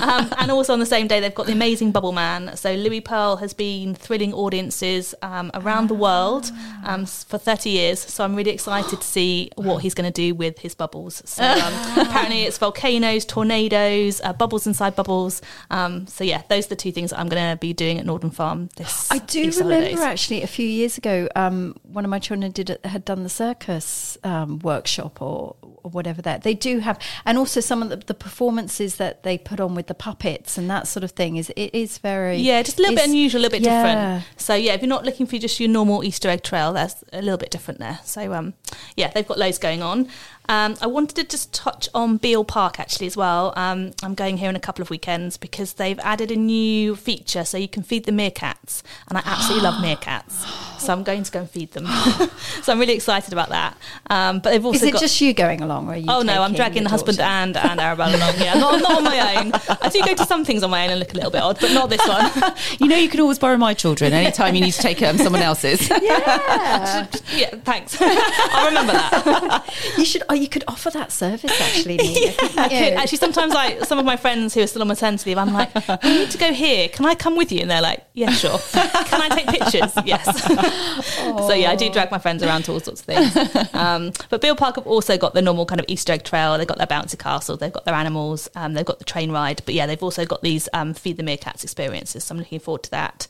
um, 0.00 0.32
and 0.38 0.50
also 0.50 0.72
on 0.72 0.78
the 0.78 0.86
same 0.86 1.06
day, 1.06 1.20
they've 1.20 1.34
got 1.34 1.46
the 1.46 1.52
amazing 1.52 1.92
Bubble 1.92 2.12
Man. 2.12 2.56
So 2.56 2.74
Louis 2.74 3.00
Pearl 3.00 3.36
has 3.36 3.52
been 3.52 3.94
thrilling 3.94 4.32
audiences 4.32 5.14
um, 5.22 5.50
around 5.54 5.88
the 5.88 5.94
world 5.94 6.50
um, 6.84 7.06
for 7.06 7.38
30 7.38 7.70
years. 7.70 8.00
So 8.00 8.24
I'm 8.24 8.34
really 8.34 8.50
excited 8.50 9.00
to 9.00 9.06
see 9.06 9.50
what 9.56 9.82
he's 9.82 9.94
going 9.94 10.10
to 10.10 10.12
do 10.12 10.34
with 10.34 10.58
his 10.58 10.74
bubbles. 10.74 11.22
So 11.24 11.42
um, 11.42 11.72
apparently 11.96 12.42
it's 12.42 12.58
volcanoes, 12.58 13.24
tornadoes, 13.24 14.20
uh, 14.22 14.32
bubbles 14.32 14.66
inside 14.66 14.96
bubbles. 14.96 15.42
Um, 15.70 16.06
so 16.06 16.24
yeah, 16.24 16.42
those 16.48 16.66
are 16.66 16.70
the 16.70 16.76
two 16.76 16.92
things 16.92 17.10
that 17.10 17.18
I'm 17.18 17.28
going 17.28 17.50
to 17.50 17.58
be 17.58 17.72
doing 17.72 17.98
at 17.98 18.06
Norden 18.06 18.30
Farm 18.30 18.68
this 18.76 19.10
I 19.10 19.18
do 19.18 19.40
remember 19.50 19.74
holidays. 19.74 20.00
actually 20.00 20.42
a 20.42 20.46
few 20.46 20.66
years 20.66 20.98
ago, 20.98 21.28
um, 21.36 21.76
one 21.82 22.04
of 22.04 22.10
my 22.10 22.18
children 22.18 22.50
did 22.52 22.78
had 22.84 23.04
done 23.04 23.22
the 23.22 23.28
circus 23.28 24.18
um, 24.24 24.58
workshop 24.60 25.20
or, 25.20 25.56
or 25.82 25.90
whatever 25.90 26.22
that 26.22 26.42
they 26.42 26.54
do 26.54 26.78
have, 26.80 26.98
and 27.24 27.38
also 27.38 27.60
some 27.60 27.82
of 27.82 27.88
the, 27.88 27.96
the 27.96 28.14
performances 28.14 28.96
that 28.96 29.22
they 29.22 29.38
put 29.38 29.60
on 29.60 29.74
with 29.74 29.86
the 29.86 29.94
puppets 29.94 30.58
and 30.58 30.68
that 30.70 30.86
sort 30.86 31.04
of 31.04 31.12
thing 31.12 31.36
is 31.36 31.50
it 31.56 31.74
is 31.74 31.98
very 31.98 32.36
Yeah, 32.38 32.62
just 32.62 32.78
a 32.78 32.82
little 32.82 32.96
bit 32.96 33.06
unusual, 33.06 33.40
a 33.40 33.42
little 33.42 33.58
bit 33.58 33.64
yeah. 33.64 33.82
different. 33.82 34.24
So 34.36 34.54
yeah, 34.54 34.74
if 34.74 34.82
you're 34.82 34.88
not 34.88 35.04
looking 35.04 35.26
for 35.26 35.38
just 35.38 35.60
your 35.60 35.68
normal 35.68 36.04
Easter 36.04 36.28
egg 36.28 36.42
trail, 36.42 36.72
that's 36.72 37.02
a 37.12 37.22
little 37.22 37.38
bit 37.38 37.50
different 37.50 37.80
there. 37.80 37.98
So 38.04 38.32
um, 38.32 38.54
yeah, 38.96 39.08
they've 39.08 39.26
got 39.26 39.38
loads 39.38 39.58
going 39.58 39.82
on. 39.82 40.08
Um, 40.48 40.76
I 40.82 40.86
wanted 40.86 41.16
to 41.16 41.24
just 41.24 41.52
touch 41.54 41.88
on 41.94 42.16
Beale 42.16 42.44
Park 42.44 42.80
actually 42.80 43.06
as 43.06 43.16
well. 43.16 43.52
Um, 43.56 43.92
I'm 44.02 44.14
going 44.14 44.36
here 44.38 44.50
in 44.50 44.56
a 44.56 44.60
couple 44.60 44.82
of 44.82 44.90
weekends 44.90 45.36
because 45.36 45.74
they've 45.74 45.98
added 46.00 46.30
a 46.30 46.36
new 46.36 46.96
feature 46.96 47.44
so 47.44 47.56
you 47.58 47.68
can 47.68 47.82
feed 47.82 48.04
the 48.04 48.12
meerkats, 48.12 48.82
and 49.08 49.16
I 49.18 49.22
absolutely 49.24 49.62
love 49.68 49.74
meerkats. 49.84 50.78
So 50.80 50.92
I'm 50.92 51.04
going 51.04 51.22
to 51.22 51.30
go 51.30 51.40
and 51.40 51.50
feed 51.50 51.70
them. 51.72 51.86
so 52.62 52.72
I'm 52.72 52.80
really 52.80 52.94
excited 52.94 53.32
about 53.32 53.50
that. 53.50 53.76
Um, 54.10 54.40
but 54.40 54.50
they've 54.50 54.64
also 54.64 54.78
Is 54.78 54.82
it 54.82 54.92
got. 54.94 55.00
just 55.00 55.20
you 55.20 55.32
going 55.32 55.60
along, 55.62 55.86
or 55.88 55.92
are 55.92 55.96
you? 55.96 56.06
Oh 56.08 56.22
no, 56.22 56.42
I'm 56.42 56.54
dragging 56.54 56.82
the 56.82 56.90
husband 56.90 57.18
daughter? 57.18 57.30
and 57.30 57.56
and 57.56 57.80
Arabelle 57.80 58.14
along. 58.14 58.34
Yeah, 58.38 58.54
not, 58.54 58.80
not 58.82 58.96
on 58.98 59.04
my 59.04 59.36
own. 59.36 59.52
I 59.80 59.88
do 59.90 60.00
go 60.04 60.14
to 60.14 60.24
some 60.26 60.44
things 60.44 60.64
on 60.64 60.70
my 60.70 60.84
own 60.84 60.90
and 60.90 60.98
look 60.98 61.12
a 61.12 61.16
little 61.16 61.30
bit 61.30 61.40
odd, 61.40 61.58
but 61.60 61.72
not 61.72 61.88
this 61.88 62.06
one. 62.06 62.30
You 62.80 62.88
know, 62.88 62.96
you 62.96 63.08
can 63.08 63.20
always 63.20 63.38
borrow 63.38 63.56
my 63.56 63.74
children 63.74 64.12
anytime 64.12 64.54
you 64.54 64.60
need 64.60 64.72
to 64.72 64.80
take 64.80 65.00
um, 65.02 65.16
someone 65.18 65.42
else's. 65.42 65.88
Yeah, 66.02 67.06
yeah, 67.32 67.50
thanks. 67.64 67.96
I'll 68.00 68.66
remember 68.66 68.92
that. 68.92 69.64
you 69.96 70.04
should. 70.04 70.22
Oh, 70.32 70.34
you 70.34 70.48
could 70.48 70.64
offer 70.66 70.88
that 70.88 71.12
service 71.12 71.52
actually. 71.60 71.98
Couldn't 71.98 72.58
I 72.58 72.68
could- 72.70 72.92
Actually, 72.94 73.18
sometimes 73.18 73.52
like 73.52 73.84
some 73.84 73.98
of 73.98 74.06
my 74.06 74.16
friends 74.16 74.54
who 74.54 74.62
are 74.62 74.66
still 74.66 74.80
on 74.80 74.88
maternity 74.88 75.28
leave, 75.28 75.36
I'm 75.36 75.52
like, 75.52 75.74
we 76.02 76.20
need 76.20 76.30
to 76.30 76.38
go 76.38 76.54
here. 76.54 76.88
Can 76.88 77.04
I 77.04 77.14
come 77.14 77.36
with 77.36 77.52
you? 77.52 77.60
And 77.60 77.70
they're 77.70 77.82
like, 77.82 78.02
yeah, 78.14 78.30
sure. 78.30 78.58
Can 78.72 79.20
I 79.20 79.28
take 79.28 79.46
pictures? 79.48 79.92
Yes. 80.06 80.24
so 81.46 81.52
yeah, 81.52 81.70
I 81.70 81.76
do 81.76 81.90
drag 81.92 82.10
my 82.10 82.18
friends 82.18 82.42
around 82.42 82.62
to 82.64 82.72
all 82.72 82.80
sorts 82.80 83.02
of 83.02 83.06
things. 83.06 83.74
Um, 83.74 84.12
but 84.30 84.40
Beale 84.40 84.56
Park 84.56 84.76
have 84.76 84.86
also 84.86 85.18
got 85.18 85.34
the 85.34 85.42
normal 85.42 85.66
kind 85.66 85.80
of 85.80 85.84
Easter 85.88 86.14
egg 86.14 86.22
trail. 86.24 86.56
They've 86.56 86.66
got 86.66 86.78
their 86.78 86.86
bouncy 86.86 87.18
castle. 87.18 87.58
They've 87.58 87.70
got 87.70 87.84
their 87.84 87.94
animals. 87.94 88.48
Um, 88.56 88.72
they've 88.72 88.86
got 88.86 89.00
the 89.00 89.04
train 89.04 89.32
ride. 89.32 89.60
But 89.66 89.74
yeah, 89.74 89.86
they've 89.86 90.02
also 90.02 90.24
got 90.24 90.40
these 90.40 90.66
um, 90.72 90.94
feed 90.94 91.18
the 91.18 91.22
meerkats 91.22 91.62
experiences. 91.62 92.24
So 92.24 92.34
I'm 92.34 92.38
looking 92.38 92.58
forward 92.58 92.84
to 92.84 92.90
that. 92.92 93.26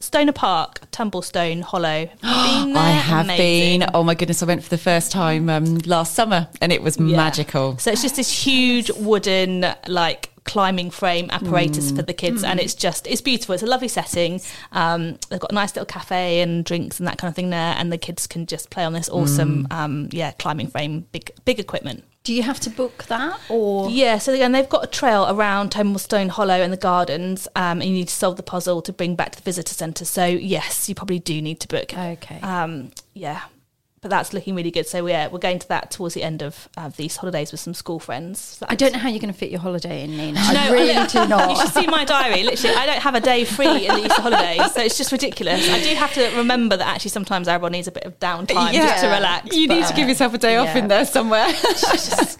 Stonor 0.00 0.32
Park, 0.32 0.80
Tumblestone 0.92 1.62
Hollow. 1.62 2.06
Been? 2.22 2.76
I 2.76 2.90
have 2.90 3.26
Amazing. 3.26 3.80
been. 3.80 3.90
Oh 3.94 4.02
my 4.04 4.14
goodness, 4.14 4.42
I 4.42 4.46
went 4.46 4.62
for 4.62 4.70
the 4.70 4.78
first 4.78 5.10
time 5.12 5.48
um, 5.50 5.78
last 5.78 6.14
summer 6.14 6.48
and 6.60 6.72
it 6.72 6.82
was 6.82 6.96
Yeah. 6.98 7.16
magical. 7.16 7.76
So 7.78 7.90
it's 7.90 8.02
just 8.02 8.16
this 8.16 8.30
huge 8.44 8.90
wooden 8.92 9.66
like 9.86 10.30
climbing 10.44 10.90
frame 10.90 11.28
apparatus 11.30 11.90
for 11.90 12.00
the 12.00 12.14
kids 12.14 12.42
and 12.42 12.58
it's 12.58 12.72
just 12.74 13.06
it's 13.06 13.20
beautiful 13.20 13.52
it's 13.52 13.62
a 13.62 13.66
lovely 13.66 13.86
setting 13.88 14.40
um, 14.72 15.18
they've 15.28 15.38
got 15.40 15.52
a 15.52 15.54
nice 15.54 15.76
little 15.76 15.84
cafe 15.84 16.40
and 16.40 16.64
drinks 16.64 16.98
and 16.98 17.06
that 17.06 17.18
kind 17.18 17.30
of 17.30 17.34
thing 17.36 17.50
there 17.50 17.74
and 17.76 17.92
the 17.92 17.98
kids 17.98 18.26
can 18.26 18.46
just 18.46 18.70
play 18.70 18.82
on 18.82 18.94
this 18.94 19.10
awesome 19.10 19.66
um, 19.70 20.08
yeah 20.10 20.30
climbing 20.38 20.66
frame 20.66 21.00
big 21.12 21.30
big 21.44 21.60
equipment 21.60 22.02
Do 22.28 22.34
you 22.34 22.42
have 22.42 22.60
to 22.60 22.68
book 22.68 23.04
that, 23.04 23.40
or 23.48 23.88
yeah, 23.88 24.18
so 24.18 24.34
again, 24.34 24.52
they've 24.52 24.68
got 24.68 24.84
a 24.84 24.86
trail 24.86 25.24
around 25.30 25.70
Tumblestone 25.70 26.28
Hollow 26.28 26.60
and 26.60 26.70
the 26.70 26.76
gardens, 26.76 27.48
um, 27.56 27.80
and 27.80 27.84
you 27.84 27.92
need 27.92 28.08
to 28.08 28.14
solve 28.14 28.36
the 28.36 28.42
puzzle 28.42 28.82
to 28.82 28.92
bring 28.92 29.14
back 29.16 29.32
to 29.32 29.38
the 29.38 29.42
visitor 29.44 29.72
centre. 29.72 30.04
So 30.04 30.26
yes, 30.26 30.90
you 30.90 30.94
probably 30.94 31.20
do 31.20 31.40
need 31.40 31.58
to 31.60 31.68
book. 31.68 31.96
Okay. 31.96 32.38
Um, 32.42 32.90
yeah, 33.14 33.44
but 34.00 34.10
that's 34.10 34.32
looking 34.32 34.54
really 34.54 34.70
good. 34.70 34.86
So 34.86 35.06
yeah, 35.06 35.28
we're 35.28 35.38
going 35.38 35.58
to 35.58 35.68
that 35.68 35.90
towards 35.90 36.14
the 36.14 36.22
end 36.22 36.42
of 36.42 36.68
uh, 36.76 36.90
these 36.96 37.16
holidays 37.16 37.50
with 37.52 37.60
some 37.60 37.74
school 37.74 37.98
friends. 37.98 38.40
So 38.40 38.66
I 38.68 38.74
don't 38.74 38.92
know 38.92 38.98
how 38.98 39.08
you're 39.08 39.20
going 39.20 39.32
to 39.32 39.38
fit 39.38 39.50
your 39.50 39.60
holiday 39.60 40.04
in, 40.04 40.16
Nina. 40.16 40.38
No, 40.52 40.60
I 40.60 40.70
really 40.70 40.92
I- 40.94 41.06
do 41.06 41.18
You 41.22 41.28
not. 41.28 41.58
should 41.58 41.74
see 41.74 41.86
my 41.86 42.04
diary. 42.04 42.42
Literally, 42.42 42.76
I 42.76 42.86
don't 42.86 43.00
have 43.00 43.14
a 43.14 43.20
day 43.20 43.44
free 43.44 43.86
in 43.86 43.94
the 43.94 44.06
Easter 44.06 44.22
holidays, 44.22 44.72
so 44.72 44.82
it's 44.82 44.96
just 44.96 45.12
ridiculous. 45.12 45.68
I 45.68 45.82
do 45.82 45.94
have 45.94 46.12
to 46.14 46.36
remember 46.36 46.76
that 46.76 46.86
actually 46.86 47.10
sometimes 47.10 47.48
everyone 47.48 47.72
needs 47.72 47.88
a 47.88 47.92
bit 47.92 48.04
of 48.04 48.18
downtime 48.18 48.72
just 48.72 49.02
to 49.02 49.08
relax. 49.08 49.54
You 49.54 49.68
need 49.68 49.86
to 49.86 49.94
give 49.94 50.08
yourself 50.08 50.34
a 50.34 50.38
day 50.38 50.56
off 50.56 50.68
yeah. 50.68 50.78
in 50.78 50.88
there 50.88 51.04
somewhere. 51.04 51.46
and 51.46 51.56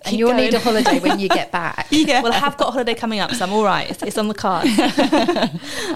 keep 0.04 0.18
you'll 0.18 0.34
need 0.34 0.54
a 0.54 0.60
holiday 0.60 1.00
when 1.00 1.18
you 1.18 1.28
get 1.28 1.52
back. 1.52 1.86
yeah. 1.90 2.22
Well, 2.22 2.32
I 2.32 2.38
have 2.38 2.56
got 2.56 2.68
a 2.68 2.70
holiday 2.72 2.94
coming 2.94 3.20
up, 3.20 3.32
so 3.32 3.44
I'm 3.44 3.52
all 3.52 3.64
right. 3.64 3.90
It's, 3.90 4.02
it's 4.02 4.18
on 4.18 4.28
the 4.28 4.34
card. 4.34 4.66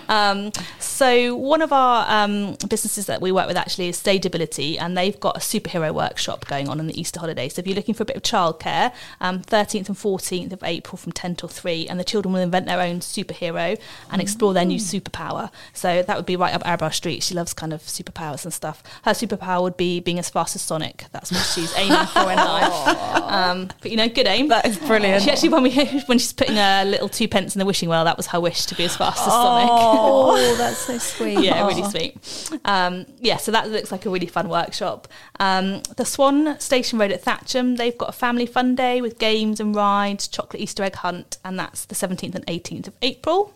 um, 0.08 0.52
so, 0.78 0.91
one 1.02 1.62
of 1.62 1.72
our 1.72 2.04
um, 2.08 2.56
businesses 2.68 3.06
that 3.06 3.20
we 3.20 3.32
work 3.32 3.46
with 3.46 3.56
actually 3.56 3.88
is 3.88 4.00
Stageability, 4.00 4.80
and 4.80 4.96
they've 4.96 5.18
got 5.18 5.36
a 5.36 5.40
superhero 5.40 5.92
workshop 5.92 6.46
going 6.46 6.68
on 6.68 6.78
in 6.78 6.86
the 6.86 7.00
Easter 7.00 7.18
holidays. 7.18 7.54
So, 7.54 7.60
if 7.60 7.66
you're 7.66 7.76
looking 7.76 7.94
for 7.94 8.04
a 8.04 8.06
bit 8.06 8.16
of 8.16 8.22
childcare, 8.22 8.92
um, 9.20 9.40
13th 9.40 9.88
and 9.88 9.96
14th 9.96 10.52
of 10.52 10.62
April 10.62 10.96
from 10.96 11.12
10 11.12 11.36
till 11.36 11.48
3, 11.48 11.88
and 11.88 11.98
the 11.98 12.04
children 12.04 12.32
will 12.32 12.40
invent 12.40 12.66
their 12.66 12.80
own 12.80 13.00
superhero 13.00 13.78
and 14.10 14.22
explore 14.22 14.54
their 14.54 14.64
new 14.64 14.78
superpower. 14.78 15.50
So, 15.72 16.02
that 16.02 16.16
would 16.16 16.26
be 16.26 16.36
right 16.36 16.54
up 16.54 16.62
Arabelle 16.62 16.92
Street. 16.92 17.22
She 17.22 17.34
loves 17.34 17.52
kind 17.52 17.72
of 17.72 17.82
superpowers 17.82 18.44
and 18.44 18.52
stuff. 18.52 18.82
Her 19.04 19.12
superpower 19.12 19.62
would 19.62 19.76
be 19.76 20.00
being 20.00 20.18
as 20.18 20.30
fast 20.30 20.54
as 20.56 20.62
Sonic. 20.62 21.06
That's 21.12 21.32
what 21.32 21.42
she's 21.42 21.74
aiming 21.76 22.06
for 22.06 22.30
in 22.30 22.36
life. 22.36 22.88
Um, 23.22 23.70
but, 23.80 23.90
you 23.90 23.96
know, 23.96 24.08
good 24.08 24.26
aim. 24.26 24.48
That 24.48 24.66
is 24.66 24.78
brilliant. 24.78 25.24
She 25.24 25.30
actually, 25.30 25.48
when 25.48 25.62
we 25.64 25.72
when 26.06 26.18
she's 26.18 26.32
putting 26.32 26.58
a 26.58 26.84
little 26.84 27.08
two 27.08 27.28
pence 27.28 27.54
in 27.54 27.58
the 27.58 27.66
wishing 27.66 27.88
well, 27.88 28.04
that 28.04 28.16
was 28.16 28.26
her 28.28 28.40
wish 28.40 28.66
to 28.66 28.74
be 28.74 28.84
as 28.84 28.96
fast 28.96 29.20
as 29.20 29.32
Sonic. 29.32 29.68
Oh, 29.70 30.54
that's 30.56 30.78
so 30.91 30.91
sweet. 30.98 31.38
Yeah, 31.40 31.66
really 31.66 31.88
sweet. 31.88 32.60
Um, 32.64 33.06
yeah, 33.18 33.36
so 33.36 33.52
that 33.52 33.70
looks 33.70 33.92
like 33.92 34.06
a 34.06 34.10
really 34.10 34.26
fun 34.26 34.48
workshop. 34.48 35.08
Um, 35.40 35.82
the 35.96 36.04
Swan 36.04 36.58
Station 36.60 36.98
Road 36.98 37.12
at 37.12 37.22
Thatcham, 37.24 37.76
they've 37.76 37.96
got 37.96 38.08
a 38.08 38.12
family 38.12 38.46
fun 38.46 38.74
day 38.74 39.00
with 39.00 39.18
games 39.18 39.60
and 39.60 39.74
rides, 39.74 40.28
chocolate 40.28 40.62
Easter 40.62 40.82
egg 40.82 40.96
hunt, 40.96 41.38
and 41.44 41.58
that's 41.58 41.84
the 41.84 41.94
17th 41.94 42.34
and 42.34 42.46
18th 42.46 42.88
of 42.88 42.94
April. 43.02 43.54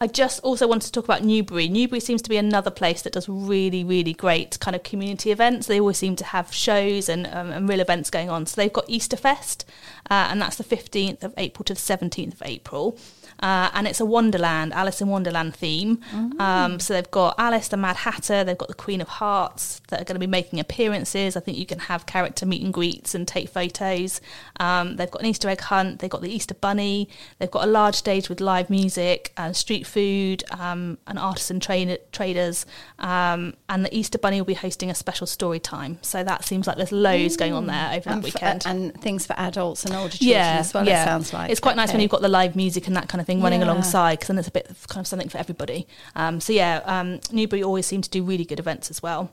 I 0.00 0.06
just 0.06 0.40
also 0.40 0.68
wanted 0.68 0.86
to 0.86 0.92
talk 0.92 1.04
about 1.04 1.24
Newbury. 1.24 1.68
Newbury 1.68 1.98
seems 2.00 2.22
to 2.22 2.30
be 2.30 2.36
another 2.36 2.70
place 2.70 3.02
that 3.02 3.12
does 3.12 3.28
really, 3.28 3.82
really 3.82 4.12
great 4.12 4.60
kind 4.60 4.76
of 4.76 4.84
community 4.84 5.32
events. 5.32 5.66
They 5.66 5.80
always 5.80 5.98
seem 5.98 6.14
to 6.16 6.24
have 6.24 6.52
shows 6.52 7.08
and, 7.08 7.26
um, 7.26 7.50
and 7.50 7.68
real 7.68 7.80
events 7.80 8.08
going 8.08 8.30
on. 8.30 8.46
So 8.46 8.60
they've 8.60 8.72
got 8.72 8.84
Easter 8.86 9.16
Fest, 9.16 9.64
uh, 10.08 10.28
and 10.30 10.40
that's 10.40 10.56
the 10.56 10.64
15th 10.64 11.24
of 11.24 11.34
April 11.36 11.64
to 11.64 11.74
the 11.74 11.80
17th 11.80 12.34
of 12.34 12.42
April. 12.44 12.96
Uh, 13.40 13.70
and 13.74 13.86
it's 13.86 14.00
a 14.00 14.04
Wonderland, 14.04 14.72
Alice 14.72 15.00
in 15.00 15.08
Wonderland 15.08 15.54
theme. 15.54 16.00
Um, 16.40 16.80
so 16.80 16.94
they've 16.94 17.10
got 17.10 17.34
Alice 17.38 17.68
the 17.68 17.76
Mad 17.76 17.96
Hatter, 17.96 18.42
they've 18.44 18.58
got 18.58 18.68
the 18.68 18.74
Queen 18.74 19.00
of 19.00 19.08
Hearts 19.08 19.80
that 19.88 20.00
are 20.00 20.04
going 20.04 20.16
to 20.16 20.20
be 20.20 20.26
making 20.26 20.58
appearances. 20.60 21.36
I 21.36 21.40
think 21.40 21.58
you 21.58 21.66
can 21.66 21.78
have 21.80 22.06
character 22.06 22.46
meet 22.46 22.62
and 22.62 22.72
greets 22.72 23.14
and 23.14 23.26
take 23.26 23.48
photos. 23.48 24.20
Um, 24.58 24.96
they've 24.96 25.10
got 25.10 25.22
an 25.22 25.28
Easter 25.28 25.48
egg 25.48 25.60
hunt, 25.60 26.00
they've 26.00 26.10
got 26.10 26.22
the 26.22 26.32
Easter 26.32 26.54
Bunny, 26.54 27.08
they've 27.38 27.50
got 27.50 27.64
a 27.64 27.70
large 27.70 27.94
stage 27.94 28.28
with 28.28 28.40
live 28.40 28.70
music 28.70 29.32
and 29.36 29.56
street 29.56 29.86
food 29.88 30.44
um, 30.52 30.98
and 31.06 31.18
artisan 31.18 31.58
train- 31.60 31.96
traders. 32.12 32.66
Um, 32.98 33.54
and 33.68 33.84
the 33.84 33.96
Easter 33.96 34.18
Bunny 34.18 34.40
will 34.40 34.46
be 34.46 34.54
hosting 34.54 34.90
a 34.90 34.94
special 34.94 35.26
story 35.26 35.58
time. 35.58 35.98
So 36.02 36.22
that 36.22 36.44
seems 36.44 36.66
like 36.66 36.76
there's 36.76 36.92
loads 36.92 37.36
going 37.36 37.52
on 37.52 37.66
there 37.66 37.88
over 37.94 38.00
that 38.00 38.12
and, 38.12 38.22
for- 38.22 38.26
weekend. 38.26 38.62
and 38.66 39.00
things 39.00 39.26
for 39.26 39.34
adults 39.38 39.84
and 39.84 39.94
older 39.94 40.16
children 40.16 40.40
as 40.40 40.72
well. 40.74 40.86
It 40.86 40.90
sounds 40.92 41.32
like 41.32 41.50
it's 41.50 41.60
quite 41.60 41.76
nice 41.76 41.90
when 41.92 42.00
you've 42.00 42.10
got 42.10 42.22
the 42.22 42.28
live 42.28 42.54
music 42.54 42.86
and 42.86 42.96
that 42.96 43.08
kind 43.08 43.20
of 43.20 43.26
thing 43.26 43.42
running 43.42 43.60
Yeah. 43.60 43.66
alongside 43.66 44.16
because 44.18 44.28
then 44.28 44.38
it's 44.38 44.48
a 44.48 44.52
bit 44.52 44.68
of 44.70 44.86
kind 44.88 45.00
of 45.02 45.06
something 45.08 45.28
for 45.28 45.38
everybody. 45.38 45.86
Um, 46.14 46.40
so 46.40 46.52
yeah, 46.52 46.82
um, 46.84 47.20
Newbury 47.32 47.62
always 47.62 47.86
seem 47.86 48.02
to 48.02 48.10
do 48.10 48.22
really 48.22 48.44
good 48.44 48.60
events 48.60 48.90
as 48.90 49.02
well. 49.02 49.32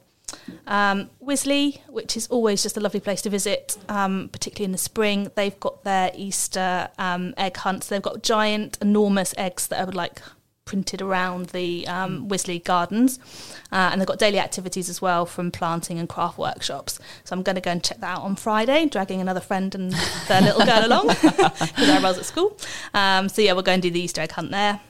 Um, 0.68 1.10
Wisley, 1.24 1.82
which 1.88 2.18
is 2.18 2.28
always 2.28 2.64
just 2.64 2.78
a 2.78 2.80
lovely 2.80 3.00
place 3.00 3.22
to 3.22 3.30
visit, 3.30 3.78
um, 3.90 4.30
particularly 4.32 4.66
in 4.66 4.72
the 4.72 4.78
spring, 4.78 5.32
they've 5.36 5.58
got 5.60 5.84
their 5.84 6.12
Easter 6.16 6.90
um, 6.98 7.34
egg 7.38 7.58
hunts. 7.58 7.88
They've 7.88 8.02
got 8.02 8.24
giant, 8.24 8.78
enormous 8.82 9.34
eggs 9.38 9.68
that 9.68 9.88
are 9.88 9.92
like 9.92 10.22
printed 10.66 11.00
around 11.00 11.50
the 11.50 11.88
um, 11.88 12.28
Wisley 12.28 12.62
Gardens, 12.64 13.20
uh, 13.72 13.90
and 13.92 14.02
they've 14.02 14.08
got 14.08 14.18
daily 14.18 14.40
activities 14.40 14.90
as 14.90 15.00
well 15.00 15.28
from 15.28 15.52
planting 15.52 16.00
and 16.00 16.10
craft 16.10 16.40
workshops. 16.40 17.00
So 17.24 17.36
I'm 17.36 17.44
going 17.44 17.54
to 17.54 17.62
go 17.62 17.70
and 17.70 17.84
check 17.84 18.00
that 18.00 18.18
out 18.18 18.24
on 18.24 18.36
Friday, 18.36 18.88
dragging 18.88 19.22
another 19.22 19.40
friend 19.40 19.76
and 19.76 19.92
their 20.28 20.42
little 20.42 20.66
girl 20.66 20.84
along 20.84 21.08
because 21.22 21.30
Arabelle's 21.78 22.18
at 22.18 22.26
school. 22.26 22.58
Um, 22.96 23.30
so 23.30 23.44
yeah, 23.44 23.54
we'll 23.54 23.62
go 23.62 23.74
and 23.74 23.82
do 23.82 23.92
the 23.92 24.00
Easter 24.00 24.22
egg 24.22 24.32
hunt 24.32 24.50
there. 24.50 24.82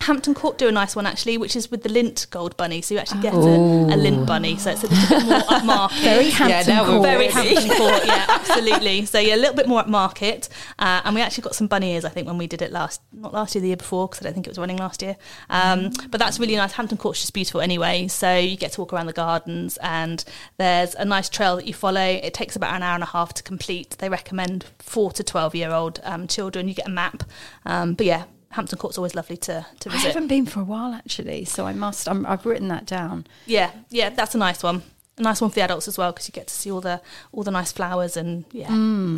Hampton 0.00 0.34
Court 0.34 0.58
do 0.58 0.68
a 0.68 0.72
nice 0.72 0.96
one 0.96 1.06
actually, 1.06 1.38
which 1.38 1.56
is 1.56 1.70
with 1.70 1.82
the 1.82 1.88
Lindt 1.88 2.30
gold 2.30 2.56
bunny. 2.56 2.82
So 2.82 2.94
you 2.94 3.00
actually 3.00 3.22
get 3.22 3.34
a, 3.34 3.38
a 3.38 3.96
Lindt 3.96 4.26
bunny. 4.26 4.56
So 4.56 4.70
it's 4.70 4.84
a 4.84 4.88
little 4.88 5.18
bit 5.18 5.26
more 5.26 5.40
upmarket. 5.40 6.00
Very 6.02 6.30
Hampton 6.30 6.74
now 6.74 6.82
we're 6.82 6.88
Court. 6.90 7.02
Very 7.02 7.26
Hampton 7.28 7.68
Court, 7.76 8.06
yeah, 8.06 8.26
absolutely. 8.28 9.04
So 9.06 9.18
yeah, 9.18 9.34
a 9.34 9.36
little 9.36 9.54
bit 9.54 9.68
more 9.68 9.80
at 9.80 9.88
market, 9.88 10.48
uh, 10.78 11.02
and 11.04 11.14
we 11.14 11.20
actually 11.20 11.42
got 11.42 11.54
some 11.54 11.66
bunny 11.66 11.92
ears. 11.92 12.04
I 12.04 12.08
think 12.08 12.26
when 12.26 12.38
we 12.38 12.46
did 12.46 12.62
it 12.62 12.72
last, 12.72 13.00
not 13.12 13.32
last 13.32 13.54
year, 13.54 13.62
the 13.62 13.68
year 13.68 13.76
before, 13.76 14.08
because 14.08 14.22
I 14.22 14.24
don't 14.24 14.34
think 14.34 14.46
it 14.46 14.50
was 14.50 14.58
running 14.58 14.76
last 14.78 15.02
year. 15.02 15.16
Um, 15.50 15.90
but 16.10 16.18
that's 16.18 16.38
really 16.38 16.56
nice. 16.56 16.72
Hampton 16.72 16.98
Court's 16.98 17.20
just 17.20 17.32
beautiful 17.32 17.60
anyway. 17.60 18.08
So 18.08 18.36
you 18.36 18.56
get 18.56 18.72
to 18.72 18.80
walk 18.80 18.92
around 18.92 19.06
the 19.06 19.12
gardens, 19.12 19.76
and 19.78 20.24
there's 20.56 20.94
a 20.94 21.04
nice 21.04 21.28
trail 21.28 21.56
that 21.56 21.66
you 21.66 21.74
follow. 21.74 22.00
It 22.00 22.34
takes 22.34 22.56
about 22.56 22.74
an 22.74 22.82
hour 22.82 22.94
and 22.94 23.02
a 23.02 23.06
half 23.06 23.34
to 23.34 23.42
complete. 23.42 23.96
They 23.98 24.08
recommend 24.08 24.66
four 24.78 25.10
to 25.12 25.24
twelve 25.24 25.54
year 25.54 25.72
old 25.72 26.00
um, 26.04 26.26
children. 26.26 26.68
You 26.68 26.74
get 26.74 26.86
a 26.86 26.90
map, 26.90 27.24
um, 27.64 27.94
but 27.94 28.06
yeah. 28.06 28.24
Hampton 28.56 28.78
Court's 28.78 28.96
always 28.96 29.14
lovely 29.14 29.36
to, 29.36 29.66
to 29.80 29.90
visit. 29.90 30.06
I 30.06 30.12
haven't 30.12 30.28
been 30.28 30.46
for 30.46 30.60
a 30.60 30.64
while 30.64 30.94
actually, 30.94 31.44
so 31.44 31.66
I 31.66 31.74
must. 31.74 32.08
I'm, 32.08 32.24
I've 32.24 32.46
written 32.46 32.68
that 32.68 32.86
down. 32.86 33.26
Yeah, 33.44 33.70
yeah, 33.90 34.08
that's 34.08 34.34
a 34.34 34.38
nice 34.38 34.62
one. 34.62 34.82
A 35.18 35.22
nice 35.22 35.40
one 35.40 35.50
for 35.50 35.54
the 35.54 35.60
adults 35.60 35.88
as 35.88 35.96
well 35.96 36.12
because 36.12 36.26
you 36.26 36.32
get 36.32 36.46
to 36.48 36.54
see 36.54 36.70
all 36.70 36.80
the 36.80 37.00
all 37.32 37.42
the 37.42 37.50
nice 37.50 37.70
flowers 37.70 38.16
and 38.16 38.44
yeah, 38.52 38.68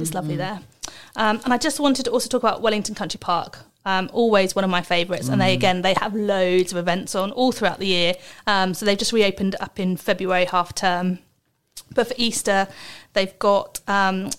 it's 0.00 0.12
lovely 0.12 0.36
there. 0.36 0.60
Um, 1.16 1.40
and 1.44 1.52
I 1.52 1.58
just 1.58 1.80
wanted 1.80 2.04
to 2.04 2.10
also 2.10 2.28
talk 2.28 2.42
about 2.42 2.62
Wellington 2.62 2.94
Country 2.94 3.18
Park. 3.18 3.60
Um, 3.84 4.10
always 4.12 4.54
one 4.54 4.64
of 4.64 4.70
my 4.70 4.82
favourites, 4.82 5.28
and 5.28 5.40
they 5.40 5.54
again 5.54 5.82
they 5.82 5.94
have 5.94 6.14
loads 6.14 6.72
of 6.72 6.78
events 6.78 7.14
on 7.14 7.30
all 7.32 7.52
throughout 7.52 7.78
the 7.78 7.86
year. 7.86 8.14
Um, 8.46 8.74
so 8.74 8.84
they've 8.84 8.98
just 8.98 9.12
reopened 9.12 9.56
up 9.60 9.78
in 9.80 9.96
February 9.96 10.46
half 10.46 10.74
term, 10.74 11.20
but 11.94 12.08
for 12.08 12.14
Easter 12.16 12.68
they've 13.12 13.38
got 13.38 13.80
um, 13.88 14.30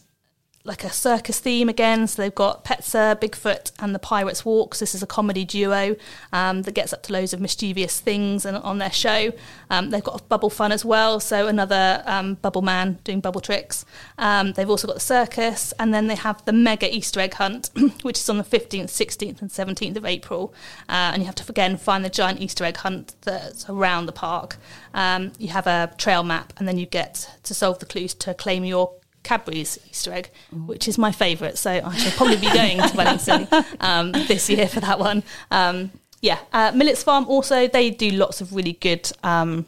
like 0.66 0.84
a 0.84 0.90
circus 0.90 1.40
theme 1.40 1.70
again. 1.70 2.06
So 2.06 2.22
they've 2.22 2.36
got 2.36 2.66
Petzer, 2.66 3.16
Bigfoot, 3.16 3.72
and 3.80 3.96
the 3.96 4.00
Pirates 4.00 4.44
Walks. 4.44 4.80
This 4.80 4.94
is 4.94 5.02
a 5.02 5.08
comedy 5.08 5.46
duo 5.46 5.96
um, 6.34 6.64
that 6.64 6.74
gets 6.74 6.92
up 6.92 7.02
to 7.04 7.14
loads 7.14 7.34
of 7.34 7.40
mischievous 7.40 8.00
things 8.00 8.46
and, 8.46 8.58
on 8.58 8.78
their 8.78 8.92
show. 8.92 9.32
Um, 9.70 9.90
they've 9.90 10.04
got 10.04 10.28
bubble 10.28 10.50
fun 10.50 10.72
as 10.72 10.84
well. 10.84 11.20
So 11.22 11.48
another 11.48 12.04
um, 12.06 12.36
bubble 12.36 12.62
man 12.62 13.00
doing 13.04 13.22
bubble 13.22 13.40
tricks. 13.42 13.86
Um, 14.18 14.54
they've 14.54 14.70
also 14.70 14.86
got 14.86 14.96
the 14.96 15.00
circus, 15.00 15.74
and 15.80 15.94
then 15.94 16.08
they 16.08 16.16
have 16.16 16.44
the 16.44 16.54
mega 16.54 16.94
Easter 16.94 17.22
egg 17.22 17.36
hunt, 17.36 17.70
which 18.02 18.18
is 18.18 18.30
on 18.30 18.38
the 18.38 18.44
15th, 18.44 18.86
16th, 18.86 19.42
and 19.42 19.50
17th 19.50 19.96
of 19.96 20.06
April. 20.06 20.54
Uh, 20.90 21.12
and 21.14 21.22
you 21.22 21.26
have 21.26 21.36
to 21.36 21.50
again 21.50 21.78
find 21.78 22.04
the 22.04 22.10
giant 22.10 22.42
Easter 22.42 22.66
egg 22.66 22.78
hunt 22.78 23.16
that's 23.22 23.70
around 23.70 24.08
the 24.08 24.12
park. 24.12 24.58
Um, 24.94 25.32
you 25.40 25.50
have 25.50 25.68
a 25.68 25.94
trail 25.98 26.24
map, 26.24 26.52
and 26.58 26.68
then 26.68 26.78
you 26.78 26.86
get 26.86 27.38
to 27.44 27.54
solve 27.54 27.80
the 27.80 27.86
clues 27.86 28.14
to 28.16 28.34
claim 28.34 28.66
your 28.66 28.99
Cadbury's 29.30 29.78
Easter 29.88 30.12
egg, 30.12 30.32
which 30.66 30.88
is 30.88 30.98
my 30.98 31.12
favourite. 31.12 31.56
So 31.56 31.70
I 31.70 31.96
shall 31.96 32.12
probably 32.14 32.38
be 32.38 32.52
going 32.52 32.78
to 32.82 32.98
Wellington 32.98 33.48
um, 33.80 34.12
this 34.12 34.50
year 34.50 34.68
for 34.68 34.80
that 34.80 34.98
one. 34.98 35.22
Um, 35.52 35.92
yeah, 36.20 36.40
uh, 36.52 36.72
Millets 36.74 37.04
Farm 37.04 37.26
also 37.28 37.68
they 37.68 37.92
do 37.92 38.10
lots 38.10 38.42
of 38.42 38.54
really 38.54 38.74
good 38.74 39.12
um, 39.22 39.68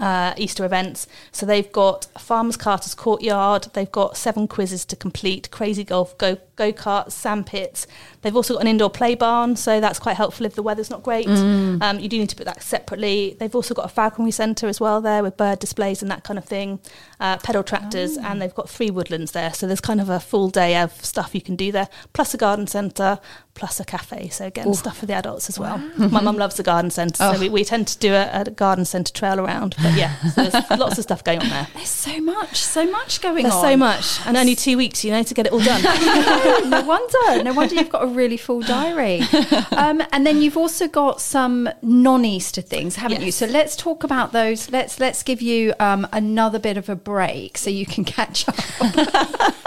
uh, 0.00 0.32
Easter 0.38 0.64
events. 0.64 1.06
So 1.32 1.44
they've 1.44 1.70
got 1.70 2.06
Farmers 2.18 2.56
Carter's 2.56 2.94
Courtyard. 2.94 3.68
They've 3.74 3.92
got 3.92 4.16
seven 4.16 4.48
quizzes 4.48 4.86
to 4.86 4.96
complete, 4.96 5.50
crazy 5.50 5.84
golf, 5.84 6.16
go 6.16 6.38
go 6.56 6.72
karts, 6.72 7.12
sand 7.12 7.46
pits. 7.46 7.86
They've 8.22 8.34
also 8.34 8.54
got 8.54 8.60
an 8.60 8.68
indoor 8.68 8.90
play 8.90 9.14
barn, 9.14 9.56
so 9.56 9.80
that's 9.80 9.98
quite 9.98 10.16
helpful 10.16 10.46
if 10.46 10.54
the 10.54 10.62
weather's 10.62 10.90
not 10.90 11.02
great. 11.02 11.26
Mm. 11.26 11.82
Um, 11.82 11.98
you 11.98 12.08
do 12.08 12.18
need 12.18 12.28
to 12.28 12.36
put 12.36 12.46
that 12.46 12.62
separately. 12.62 13.36
They've 13.38 13.54
also 13.54 13.74
got 13.74 13.86
a 13.86 13.88
falconry 13.88 14.30
centre 14.30 14.68
as 14.68 14.80
well 14.80 15.00
there 15.00 15.22
with 15.22 15.36
bird 15.36 15.58
displays 15.58 16.02
and 16.02 16.10
that 16.10 16.24
kind 16.24 16.38
of 16.38 16.44
thing, 16.44 16.80
uh, 17.20 17.38
pedal 17.38 17.62
tractors, 17.62 18.18
oh. 18.18 18.22
and 18.24 18.40
they've 18.40 18.54
got 18.54 18.68
three 18.68 18.90
woodlands 18.90 19.32
there. 19.32 19.52
So 19.52 19.66
there's 19.66 19.80
kind 19.80 20.00
of 20.00 20.08
a 20.08 20.20
full 20.20 20.48
day 20.48 20.76
of 20.76 20.92
stuff 21.04 21.34
you 21.34 21.40
can 21.40 21.56
do 21.56 21.72
there, 21.72 21.88
plus 22.12 22.34
a 22.34 22.36
garden 22.36 22.66
centre, 22.66 23.18
plus 23.54 23.80
a 23.80 23.84
cafe. 23.84 24.28
So 24.28 24.46
again, 24.46 24.68
Ooh. 24.68 24.74
stuff 24.74 24.98
for 24.98 25.06
the 25.06 25.14
adults 25.14 25.48
as 25.48 25.58
well. 25.58 25.78
Wow. 25.98 26.08
My 26.08 26.20
mum 26.20 26.36
loves 26.36 26.56
the 26.56 26.62
garden 26.62 26.90
centre, 26.90 27.16
so 27.16 27.32
oh. 27.34 27.40
we, 27.40 27.48
we, 27.48 27.64
tend 27.64 27.88
to 27.88 27.98
do 27.98 28.12
a, 28.14 28.30
a 28.32 28.50
garden 28.50 28.84
centre 28.84 29.12
trail 29.12 29.40
around. 29.40 29.74
But 29.82 29.94
yeah, 29.94 30.16
so 30.30 30.44
there's 30.44 30.70
lots 30.78 30.98
of 30.98 31.04
stuff 31.04 31.24
going 31.24 31.40
on 31.40 31.48
there. 31.48 31.68
There's 31.74 31.88
so 31.88 32.20
much, 32.20 32.62
so 32.62 32.90
much 32.90 33.20
going 33.20 33.42
there's 33.42 33.54
on. 33.54 33.62
so 33.62 33.76
much, 33.76 34.20
and 34.26 34.36
only 34.36 34.54
two 34.54 34.76
weeks, 34.76 35.04
you 35.04 35.10
know, 35.10 35.22
to 35.22 35.34
get 35.34 35.46
it 35.46 35.52
all 35.52 35.62
done. 35.62 35.82
no 36.66 36.82
wonder. 36.82 37.44
No 37.44 37.52
wonder 37.52 37.74
you've 37.74 37.90
got 37.90 38.04
a 38.04 38.06
really 38.06 38.36
full 38.36 38.60
diary. 38.60 39.22
Um, 39.72 40.02
and 40.12 40.26
then 40.26 40.40
you've 40.42 40.56
also 40.56 40.86
got 40.86 41.20
some 41.20 41.68
non-Easter 41.82 42.60
things, 42.60 42.96
haven't 42.96 43.18
yes. 43.18 43.26
you? 43.26 43.32
So 43.32 43.46
let's 43.46 43.76
talk 43.76 44.04
about 44.04 44.32
those. 44.32 44.70
Let's 44.70 45.00
let's 45.00 45.22
give 45.22 45.42
you 45.42 45.74
um, 45.80 46.06
another 46.12 46.58
bit 46.58 46.76
of 46.76 46.88
a 46.88 46.96
break 46.96 47.58
so 47.58 47.70
you 47.70 47.86
can 47.86 48.04
catch 48.04 48.48
up. 48.48 48.56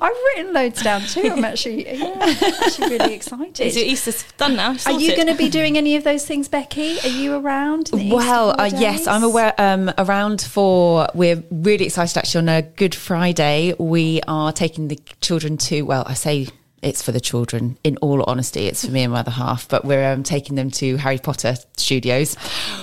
I've 0.00 0.16
written 0.36 0.52
loads 0.52 0.82
down 0.82 1.02
too. 1.02 1.30
I'm 1.32 1.44
actually, 1.44 1.86
yeah, 1.98 2.16
actually 2.62 2.98
really 2.98 3.14
excited. 3.14 3.66
Is 3.66 3.76
your 3.76 3.86
Easter's 3.86 4.24
done 4.36 4.56
now? 4.56 4.76
Are 4.86 4.92
you 4.92 5.14
going 5.16 5.28
to 5.28 5.34
be 5.34 5.48
doing 5.48 5.76
any 5.76 5.96
of 5.96 6.04
those 6.04 6.26
things, 6.26 6.48
Becky? 6.48 6.98
Are 7.00 7.08
you 7.08 7.34
around? 7.34 7.90
Well, 7.92 8.54
uh, 8.58 8.70
yes, 8.72 9.06
I'm 9.06 9.24
aware. 9.24 9.54
Um, 9.58 9.92
around 9.98 10.42
for. 10.42 11.08
We're 11.14 11.42
really 11.50 11.86
excited 11.86 12.16
actually 12.16 12.38
on 12.40 12.48
a 12.48 12.62
Good 12.62 12.94
Friday. 12.94 13.74
We 13.78 14.20
are 14.28 14.52
taking 14.52 14.88
the 14.88 14.98
children 15.20 15.56
to. 15.58 15.82
Well, 15.82 15.97
I 16.06 16.14
say 16.14 16.48
it's 16.82 17.02
for 17.02 17.12
the 17.12 17.20
children. 17.20 17.78
In 17.84 17.96
all 17.98 18.22
honesty, 18.24 18.66
it's 18.66 18.84
for 18.84 18.90
me 18.90 19.02
and 19.02 19.12
my 19.12 19.20
other 19.20 19.30
half. 19.30 19.68
But 19.68 19.84
we're 19.84 20.12
um, 20.12 20.22
taking 20.22 20.56
them 20.56 20.70
to 20.72 20.96
Harry 20.96 21.18
Potter 21.18 21.56
Studios, 21.76 22.36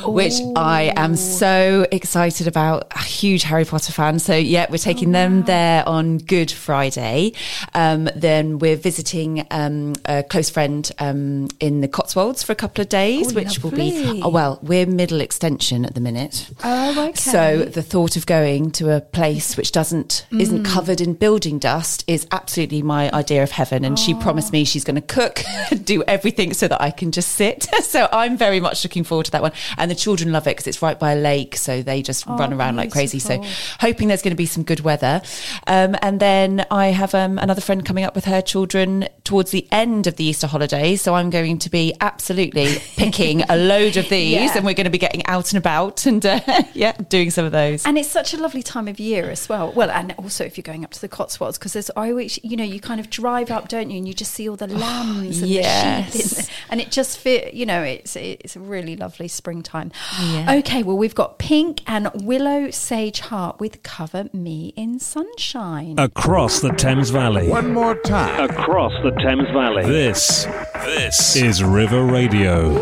Ooh. 0.05 0.11
which 0.11 0.33
I 0.55 0.93
am 0.95 1.15
so 1.15 1.85
excited 1.91 2.47
about. 2.47 2.91
A 2.95 3.03
huge 3.03 3.43
Harry 3.43 3.65
Potter 3.65 3.91
fan. 3.91 4.19
So 4.19 4.35
yeah, 4.35 4.67
we're 4.69 4.77
taking 4.77 5.09
oh, 5.09 5.19
wow. 5.19 5.23
them 5.23 5.43
there 5.43 5.87
on 5.87 6.17
Good 6.17 6.51
Friday. 6.51 7.33
Um, 7.73 8.09
then 8.15 8.59
we're 8.59 8.75
visiting 8.75 9.45
um, 9.51 9.95
a 10.05 10.23
close 10.23 10.49
friend 10.49 10.89
um, 10.99 11.47
in 11.59 11.81
the 11.81 11.87
Cotswolds 11.87 12.43
for 12.43 12.51
a 12.51 12.55
couple 12.55 12.81
of 12.81 12.89
days, 12.89 13.31
oh, 13.31 13.35
which 13.35 13.63
lovely. 13.63 13.91
will 13.91 14.13
be. 14.13 14.21
Oh 14.23 14.29
well, 14.29 14.59
we're 14.61 14.85
middle 14.85 15.21
extension 15.21 15.85
at 15.85 15.93
the 15.93 16.01
minute. 16.01 16.49
Oh, 16.63 17.07
okay. 17.09 17.13
So 17.13 17.63
the 17.63 17.81
thought 17.83 18.15
of 18.15 18.25
going 18.25 18.71
to 18.71 18.95
a 18.95 19.01
place 19.01 19.55
which 19.55 19.71
doesn't 19.71 20.25
mm. 20.31 20.41
isn't 20.41 20.63
covered 20.65 21.01
in 21.01 21.13
building 21.13 21.59
dust 21.59 22.03
is 22.07 22.27
absolutely 22.31 22.81
my 22.81 23.11
idea 23.11 23.43
of 23.43 23.51
heaven 23.51 23.84
and 23.85 23.97
she 23.97 24.13
promised 24.13 24.51
me 24.51 24.65
she's 24.65 24.83
going 24.83 24.95
to 24.95 25.01
cook, 25.01 25.43
do 25.83 26.03
everything 26.03 26.53
so 26.53 26.67
that 26.67 26.81
I 26.81 26.91
can 26.91 27.11
just 27.11 27.33
sit. 27.33 27.63
so 27.83 28.07
I'm 28.11 28.37
very 28.37 28.59
much 28.59 28.83
looking 28.83 29.03
forward 29.03 29.25
to 29.27 29.31
that 29.31 29.41
one. 29.41 29.53
And 29.77 29.89
the 29.89 29.95
children 29.95 30.31
love 30.31 30.47
it 30.47 30.51
because 30.51 30.67
it's 30.67 30.81
right 30.81 30.99
by 30.99 31.13
a 31.13 31.15
lake, 31.15 31.55
so 31.55 31.81
they 31.81 32.01
just 32.01 32.27
oh, 32.27 32.37
run 32.37 32.53
around 32.53 32.75
beautiful. 32.75 32.77
like 32.77 32.91
crazy. 32.91 33.19
So 33.19 33.41
hoping 33.79 34.07
there's 34.07 34.21
going 34.21 34.31
to 34.31 34.37
be 34.37 34.45
some 34.45 34.63
good 34.63 34.81
weather. 34.81 35.21
Um, 35.67 35.95
and 36.01 36.19
then 36.19 36.65
I 36.71 36.87
have 36.87 37.13
um, 37.15 37.37
another 37.37 37.61
friend 37.61 37.85
coming 37.85 38.03
up 38.03 38.15
with 38.15 38.25
her 38.25 38.41
children 38.41 39.07
towards 39.23 39.51
the 39.51 39.67
end 39.71 40.07
of 40.07 40.15
the 40.15 40.25
Easter 40.25 40.47
holidays. 40.47 41.01
So 41.01 41.15
I'm 41.15 41.29
going 41.29 41.57
to 41.59 41.69
be 41.69 41.93
absolutely 42.01 42.77
picking 42.97 43.41
a 43.43 43.57
load 43.57 43.97
of 43.97 44.09
these, 44.09 44.33
yeah. 44.33 44.57
and 44.57 44.65
we're 44.65 44.73
going 44.73 44.85
to 44.85 44.91
be 44.91 44.97
getting 44.97 45.25
out 45.25 45.51
and 45.51 45.57
about 45.57 46.05
and 46.05 46.25
uh, 46.25 46.39
yeah, 46.73 46.93
doing 46.93 47.29
some 47.29 47.45
of 47.45 47.51
those. 47.51 47.85
And 47.85 47.97
it's 47.97 48.09
such 48.09 48.33
a 48.33 48.37
lovely 48.37 48.63
time 48.63 48.87
of 48.87 48.99
year 48.99 49.29
as 49.29 49.47
well. 49.49 49.71
Well, 49.71 49.91
and 49.91 50.13
also 50.17 50.43
if 50.43 50.57
you're 50.57 50.63
going 50.63 50.83
up 50.83 50.91
to 50.91 51.01
the 51.01 51.07
Cotswolds, 51.07 51.57
because 51.57 51.73
there's 51.73 51.91
I 51.95 52.09
always, 52.09 52.39
you 52.43 52.57
know, 52.57 52.63
you 52.63 52.79
kind 52.79 52.99
of 52.99 53.09
drive 53.09 53.51
up, 53.51 53.67
don't 53.75 53.89
you? 53.89 53.97
And 53.97 54.07
you 54.07 54.13
just 54.13 54.33
see 54.33 54.47
all 54.49 54.55
the 54.55 54.71
oh, 54.71 54.77
lambs 54.77 55.41
and 55.41 55.49
yes. 55.51 56.13
the 56.13 56.43
sheep, 56.43 56.55
and 56.69 56.81
it 56.81 56.91
just 56.91 57.17
fit. 57.17 57.53
you 57.53 57.65
know, 57.65 57.81
it's 57.83 58.15
it's 58.15 58.55
a 58.55 58.59
really 58.59 58.95
lovely 58.95 59.27
springtime. 59.27 59.91
Yeah. 60.21 60.55
Okay, 60.59 60.83
well 60.83 60.97
we've 60.97 61.15
got 61.15 61.37
Pink 61.39 61.81
and 61.87 62.09
Willow 62.15 62.71
Sage 62.71 63.19
Hart 63.19 63.59
with 63.59 63.83
Cover 63.83 64.29
Me 64.33 64.73
in 64.75 64.99
Sunshine 64.99 65.95
across 65.97 66.61
the 66.61 66.71
Thames 66.71 67.09
Valley. 67.09 67.49
One 67.49 67.73
more 67.73 67.95
time 67.95 68.49
across 68.49 68.93
the 69.03 69.11
Thames 69.11 69.49
Valley. 69.49 69.85
This 69.85 70.45
this 70.85 71.35
is 71.35 71.63
River 71.63 72.05
Radio. 72.05 72.73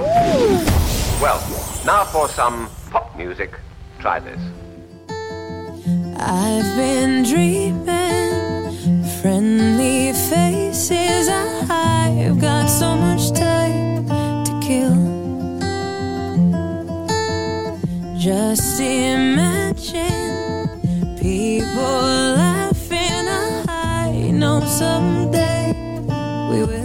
Well, 1.22 1.40
now 1.86 2.06
for 2.06 2.30
some 2.30 2.70
pop 2.92 3.16
music. 3.18 3.60
Try 4.00 4.20
this. 4.20 4.40
I've 6.20 6.78
been 6.78 7.24
dreaming 7.24 8.43
friendly 9.24 10.12
faces. 10.12 11.30
I've 11.30 12.42
got 12.42 12.68
so 12.68 12.94
much 12.98 13.32
time 13.32 14.06
to 14.44 14.60
kill. 14.62 14.98
Just 18.18 18.82
imagine 18.82 20.02
people 21.16 22.02
laughing. 22.36 23.28
I 23.70 24.30
know 24.34 24.60
someday 24.66 25.72
we 26.52 26.66
will. 26.66 26.83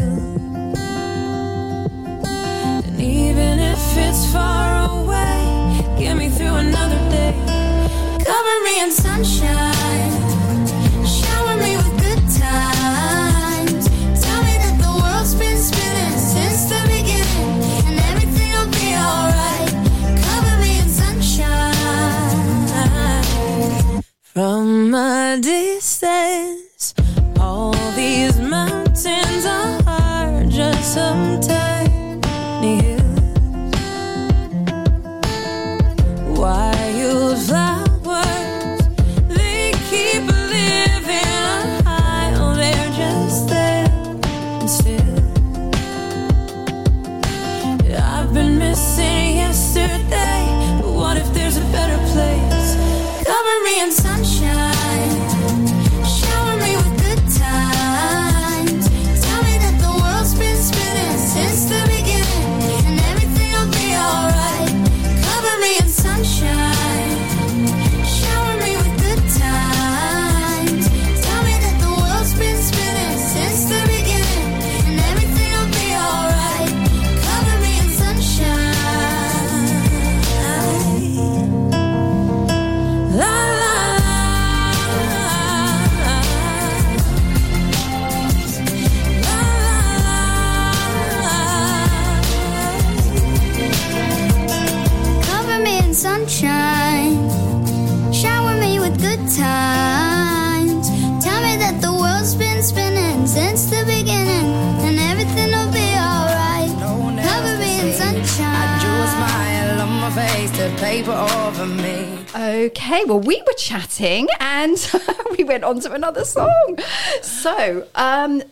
Okay, 112.34 113.04
well, 113.04 113.20
we 113.20 113.42
were 113.46 113.52
chatting 113.56 114.28
and 114.40 114.76
we 115.38 115.44
went 115.44 115.64
on 115.64 115.80
to 115.80 115.92
another 115.92 116.24
song. 116.24 116.78
So, 117.22 117.86
um, 117.94 118.42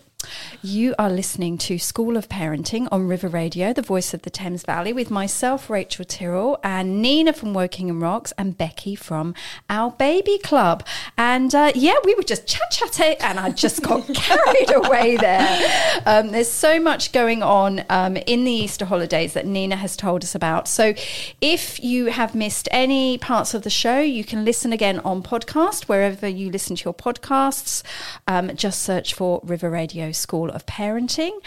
you 0.66 0.96
are 0.98 1.08
listening 1.08 1.56
to 1.56 1.78
School 1.78 2.16
of 2.16 2.28
Parenting 2.28 2.88
on 2.90 3.06
River 3.06 3.28
Radio, 3.28 3.72
the 3.72 3.82
voice 3.82 4.12
of 4.12 4.22
the 4.22 4.30
Thames 4.30 4.64
Valley, 4.64 4.92
with 4.92 5.12
myself, 5.12 5.70
Rachel 5.70 6.04
Tyrrell, 6.04 6.58
and 6.64 7.00
Nina 7.00 7.32
from 7.32 7.54
Wokingham 7.54 8.02
Rocks, 8.02 8.32
and 8.36 8.58
Becky 8.58 8.96
from 8.96 9.32
Our 9.70 9.92
Baby 9.92 10.38
Club. 10.38 10.84
And 11.16 11.54
uh, 11.54 11.70
yeah, 11.76 11.94
we 12.04 12.16
were 12.16 12.24
just 12.24 12.48
chat 12.48 12.68
chatting, 12.72 13.16
and 13.20 13.38
I 13.38 13.50
just 13.50 13.80
got 13.82 14.06
carried 14.14 14.74
away 14.74 15.16
there. 15.16 16.02
Um, 16.04 16.32
there's 16.32 16.50
so 16.50 16.80
much 16.80 17.12
going 17.12 17.44
on 17.44 17.84
um, 17.88 18.16
in 18.16 18.42
the 18.42 18.50
Easter 18.50 18.86
holidays 18.86 19.34
that 19.34 19.46
Nina 19.46 19.76
has 19.76 19.96
told 19.96 20.24
us 20.24 20.34
about. 20.34 20.66
So 20.66 20.94
if 21.40 21.78
you 21.82 22.06
have 22.06 22.34
missed 22.34 22.68
any 22.72 23.18
parts 23.18 23.54
of 23.54 23.62
the 23.62 23.70
show, 23.70 24.00
you 24.00 24.24
can 24.24 24.44
listen 24.44 24.72
again 24.72 24.98
on 25.00 25.22
podcast, 25.22 25.84
wherever 25.84 26.26
you 26.26 26.50
listen 26.50 26.74
to 26.74 26.84
your 26.86 26.94
podcasts. 26.94 27.84
Um, 28.26 28.56
just 28.56 28.82
search 28.82 29.14
for 29.14 29.40
River 29.44 29.70
Radio 29.70 30.10
School 30.10 30.55
of 30.56 30.66
Parenting. 30.66 31.38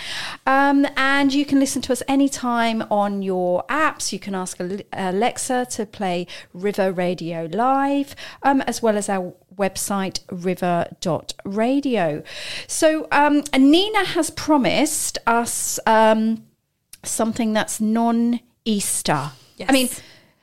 Um, 0.45 0.88
and 0.95 1.34
you 1.34 1.45
can 1.45 1.60
listen 1.60 1.82
to 1.82 1.91
us 1.91 2.01
anytime 2.07 2.84
on 2.89 3.22
your 3.22 3.66
apps. 3.68 4.14
You 4.14 4.20
can 4.20 4.36
ask 4.36 4.57
Alexa 4.93 5.68
to 5.72 5.86
play 5.86 6.28
River 6.53 6.91
Radio 6.93 7.49
Live, 7.51 8.16
um, 8.43 8.62
as 8.62 8.82
well 8.82 8.95
as 8.97 9.10
our 9.10 9.34
website 9.57 10.22
river.radio. 10.32 12.24
So 12.68 13.07
um, 13.12 13.43
Nina 13.57 14.05
has 14.05 14.30
promised 14.30 15.18
us 15.28 15.80
um, 15.86 16.45
something 17.03 17.53
that's 17.53 17.82
non 17.82 18.39
Easter. 18.64 19.32
I 19.68 19.72
mean, 19.72 19.89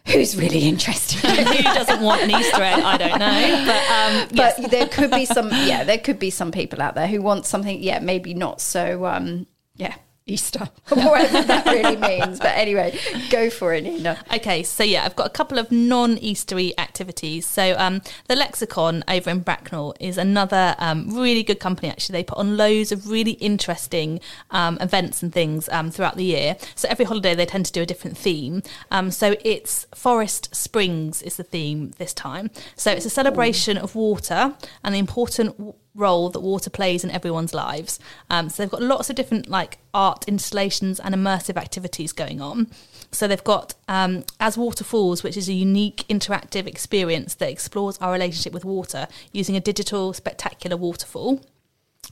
who's 0.06 0.36
really 0.36 0.68
interested? 0.68 1.20
Who 1.20 1.62
doesn't 1.62 2.00
want 2.00 2.22
an 2.22 2.30
Easter 2.30 2.62
egg? 2.62 2.80
I 2.80 2.96
don't 2.96 3.18
know. 3.18 3.64
But, 3.66 3.90
um, 3.90 4.28
yes. 4.32 4.60
but 4.60 4.70
there 4.70 4.88
could 4.88 5.10
be 5.10 5.24
some 5.24 5.50
yeah 5.50 5.84
there 5.84 5.98
could 5.98 6.18
be 6.18 6.30
some 6.30 6.52
people 6.52 6.80
out 6.80 6.94
there 6.94 7.06
who 7.06 7.20
want 7.22 7.46
something 7.46 7.82
yeah 7.82 7.98
maybe 7.98 8.34
not 8.34 8.60
so 8.60 9.06
um 9.06 9.46
yeah 9.76 9.94
easter 10.26 10.68
whatever 10.88 11.42
that 11.42 11.64
really 11.66 11.96
means 11.96 12.38
but 12.38 12.56
anyway 12.56 12.98
go 13.30 13.48
for 13.48 13.72
it 13.72 13.84
nina 13.84 14.16
Okay, 14.32 14.62
so 14.62 14.82
yeah, 14.84 15.04
I've 15.04 15.16
got 15.16 15.26
a 15.26 15.30
couple 15.30 15.58
of 15.58 15.70
non-Eastery 15.72 16.74
activities. 16.78 17.46
So 17.46 17.74
um, 17.78 18.02
the 18.28 18.34
Lexicon 18.36 19.02
over 19.08 19.30
in 19.30 19.40
Bracknell 19.40 19.94
is 19.98 20.18
another 20.18 20.74
um, 20.78 21.08
really 21.16 21.42
good 21.42 21.60
company. 21.60 21.88
Actually, 21.88 22.14
they 22.14 22.24
put 22.24 22.38
on 22.38 22.56
loads 22.56 22.92
of 22.92 23.08
really 23.08 23.32
interesting 23.32 24.20
um, 24.50 24.78
events 24.80 25.22
and 25.22 25.32
things 25.32 25.68
um, 25.70 25.90
throughout 25.90 26.16
the 26.16 26.24
year. 26.24 26.56
So 26.74 26.88
every 26.90 27.04
holiday 27.04 27.34
they 27.34 27.46
tend 27.46 27.66
to 27.66 27.72
do 27.72 27.82
a 27.82 27.86
different 27.86 28.18
theme. 28.18 28.62
Um, 28.90 29.10
so 29.10 29.36
it's 29.44 29.86
Forest 29.94 30.54
Springs 30.54 31.22
is 31.22 31.36
the 31.36 31.44
theme 31.44 31.92
this 31.98 32.12
time. 32.12 32.50
So 32.74 32.90
it's 32.90 33.06
a 33.06 33.10
celebration 33.10 33.78
of 33.78 33.94
water 33.94 34.54
and 34.84 34.94
the 34.94 34.98
important 34.98 35.56
w- 35.56 35.74
role 35.96 36.28
that 36.30 36.40
water 36.40 36.70
plays 36.70 37.02
in 37.02 37.10
everyone's 37.10 37.54
lives. 37.54 37.98
Um, 38.30 38.48
so 38.48 38.62
they've 38.62 38.70
got 38.70 38.82
lots 38.82 39.10
of 39.10 39.16
different 39.16 39.48
like 39.48 39.78
art 39.94 40.24
installations 40.28 41.00
and 41.00 41.14
immersive 41.14 41.56
activities 41.56 42.12
going 42.12 42.40
on. 42.40 42.68
So 43.10 43.26
they've 43.26 43.42
got 43.42 43.74
um, 43.88 44.24
As 44.40 44.58
Water 44.58 44.84
Falls, 44.84 45.22
which 45.22 45.36
is 45.36 45.48
a 45.48 45.52
unique 45.52 46.04
interactive 46.08 46.66
experience 46.66 47.34
that 47.34 47.50
explores 47.50 47.98
our 47.98 48.12
relationship 48.12 48.52
with 48.52 48.64
water 48.64 49.08
using 49.32 49.56
a 49.56 49.60
digital 49.60 50.12
spectacular 50.12 50.76
waterfall. 50.76 51.40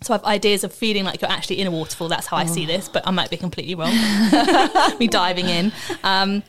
So 0.02 0.12
I 0.12 0.16
have 0.16 0.24
ideas 0.24 0.64
of 0.64 0.72
feeling 0.72 1.04
like 1.04 1.20
you're 1.20 1.30
actually 1.30 1.60
in 1.60 1.66
a 1.66 1.70
waterfall. 1.70 2.08
That's 2.08 2.26
how 2.26 2.36
I 2.36 2.46
see 2.46 2.66
this, 2.66 2.88
but 2.88 3.06
I 3.06 3.10
might 3.10 3.30
be 3.30 3.36
completely 3.36 3.74
wrong. 3.74 3.92
Me 4.98 5.06
diving 5.06 5.48
in. 5.48 5.72
Um, 6.02 6.42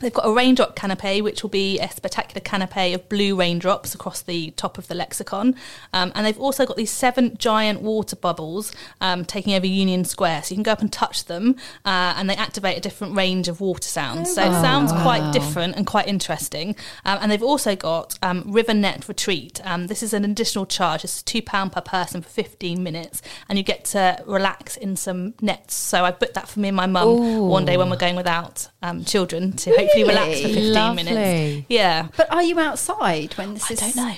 They've 0.00 0.12
got 0.12 0.26
a 0.26 0.32
raindrop 0.32 0.76
canopy, 0.76 1.20
which 1.22 1.42
will 1.42 1.50
be 1.50 1.78
a 1.78 1.90
spectacular 1.90 2.40
canopy 2.40 2.94
of 2.94 3.08
blue 3.08 3.36
raindrops 3.36 3.94
across 3.94 4.22
the 4.22 4.50
top 4.52 4.78
of 4.78 4.88
the 4.88 4.94
lexicon. 4.94 5.54
Um, 5.92 6.12
and 6.14 6.26
they've 6.26 6.38
also 6.38 6.66
got 6.66 6.76
these 6.76 6.90
seven 6.90 7.36
giant 7.36 7.82
water 7.82 8.16
bubbles 8.16 8.72
um, 9.00 9.24
taking 9.24 9.54
over 9.54 9.66
Union 9.66 10.04
Square. 10.04 10.44
So 10.44 10.52
you 10.52 10.56
can 10.56 10.62
go 10.62 10.72
up 10.72 10.80
and 10.80 10.92
touch 10.92 11.26
them, 11.26 11.56
uh, 11.84 12.14
and 12.16 12.28
they 12.28 12.36
activate 12.36 12.78
a 12.78 12.80
different 12.80 13.14
range 13.14 13.48
of 13.48 13.60
water 13.60 13.88
sounds. 13.88 14.34
So 14.34 14.42
it 14.42 14.60
sounds 14.60 14.92
quite 14.92 15.32
different 15.32 15.76
and 15.76 15.86
quite 15.86 16.08
interesting. 16.08 16.76
Um, 17.04 17.18
and 17.20 17.30
they've 17.30 17.42
also 17.42 17.76
got 17.76 18.18
um, 18.22 18.44
River 18.46 18.74
Net 18.74 19.08
Retreat. 19.08 19.60
Um, 19.64 19.86
this 19.86 20.02
is 20.02 20.12
an 20.12 20.24
additional 20.24 20.66
charge. 20.66 21.04
It's 21.04 21.22
£2 21.22 21.72
per 21.72 21.80
person 21.80 22.22
for 22.22 22.28
15 22.28 22.82
minutes, 22.82 23.22
and 23.48 23.58
you 23.58 23.64
get 23.64 23.84
to 23.86 24.22
relax 24.26 24.76
in 24.76 24.96
some 24.96 25.34
nets. 25.40 25.74
So 25.74 26.04
I 26.04 26.10
booked 26.10 26.34
that 26.34 26.48
for 26.48 26.60
me 26.60 26.68
and 26.68 26.76
my 26.76 26.86
mum 26.86 27.48
one 27.48 27.64
day 27.64 27.76
when 27.76 27.90
we're 27.90 27.96
going 27.96 28.16
without 28.16 28.68
um, 28.82 29.04
children 29.04 29.52
to 29.52 29.70
hopefully 29.70 30.04
relax 30.04 30.40
for 30.40 30.48
15 30.48 30.72
Lovely. 30.72 31.04
minutes. 31.04 31.66
Yeah. 31.68 32.08
but 32.16 32.32
are 32.32 32.42
you 32.42 32.58
outside 32.58 33.34
when 33.34 33.54
this 33.54 33.70
I 33.70 33.74
is 33.74 33.82
I 33.82 33.86
don't 33.90 33.96
know. 33.96 34.14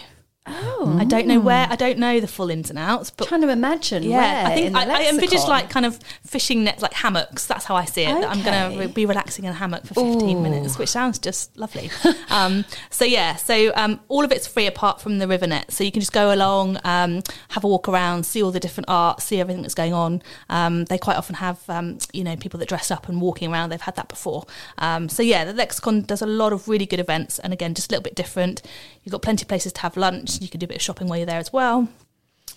Oh 0.47 0.97
I 0.99 1.05
don't 1.05 1.27
know 1.27 1.41
where. 1.41 1.67
I 1.71 1.77
don't 1.77 1.99
know 1.99 2.21
the 2.21 2.27
full 2.27 2.51
ins 2.51 2.71
and 2.71 2.79
outs, 2.79 3.11
but 3.11 3.29
trying 3.29 3.43
to 3.43 3.49
imagine 3.49 4.03
yeah, 4.03 4.45
I 4.47 4.55
think 4.55 4.77
I, 4.77 4.85
I 4.85 5.09
envisage 5.09 5.47
like 5.49 5.71
kind 5.71 5.87
of 5.87 5.99
fishing 6.27 6.65
nets, 6.65 6.83
like 6.83 6.93
hammocks. 6.93 7.47
That's 7.47 7.65
how 7.65 7.77
I 7.77 7.85
see 7.85 8.03
it. 8.03 8.21
That 8.21 8.31
I'm 8.31 8.43
going 8.43 8.73
to 8.73 8.79
re- 8.79 8.93
be 8.93 9.07
relaxing 9.07 9.45
in 9.45 9.51
a 9.51 9.55
hammock 9.55 9.85
for 9.87 9.95
15 9.95 10.43
minutes, 10.43 10.79
which 10.79 10.89
sounds 10.89 11.19
just 11.19 11.57
lovely. 11.57 11.91
um, 12.31 12.65
so 12.91 13.05
yeah, 13.05 13.37
so 13.37 13.73
um, 13.77 14.01
all 14.09 14.25
of 14.25 14.33
it's 14.33 14.47
free 14.47 14.67
apart 14.67 15.01
from 15.01 15.19
the 15.19 15.29
river 15.29 15.47
net. 15.47 15.71
So 15.71 15.85
you 15.85 15.93
can 15.93 16.01
just 16.01 16.13
go 16.13 16.35
along, 16.35 16.79
um, 16.85 17.23
have 17.51 17.65
a 17.65 17.69
walk 17.69 17.89
around, 17.89 18.27
see 18.27 18.43
all 18.43 18.51
the 18.51 18.61
different 18.61 18.89
art, 18.89 19.21
see 19.21 19.39
everything 19.39 19.63
that's 19.63 19.75
going 19.75 19.93
on. 19.93 20.23
Um, 20.49 20.85
they 20.87 20.99
quite 20.99 21.17
often 21.17 21.37
have 21.37 21.61
um, 21.69 21.99
you 22.13 22.25
know 22.25 22.37
people 22.37 22.59
that 22.59 22.69
dress 22.69 22.91
up 22.91 23.09
and 23.09 23.21
walking 23.21 23.53
around. 23.53 23.71
They've 23.71 23.81
had 23.81 23.97
that 23.97 24.09
before. 24.09 24.45
Um, 24.79 25.09
so 25.09 25.23
yeah, 25.23 25.45
the 25.45 25.53
Lexicon 25.53 26.03
does 26.03 26.23
a 26.23 26.27
lot 26.27 26.53
of 26.53 26.69
really 26.69 26.87
good 26.87 27.01
events, 27.01 27.39
and 27.39 27.53
again, 27.53 27.75
just 27.75 27.91
a 27.91 27.95
little 27.95 28.03
bit 28.03 28.15
different. 28.15 28.63
You've 29.05 29.13
got 29.13 29.23
plenty 29.23 29.45
of 29.45 29.49
places 29.49 29.73
to 29.75 29.81
have 29.81 29.97
lunch. 29.97 30.32
You 30.41 30.49
can 30.49 30.61
do 30.61 30.65
a 30.65 30.69
bit 30.69 30.77
of 30.77 30.83
shopping 30.83 31.09
while 31.09 31.19
you're 31.19 31.27
there 31.27 31.39
as 31.39 31.53
well. 31.53 31.89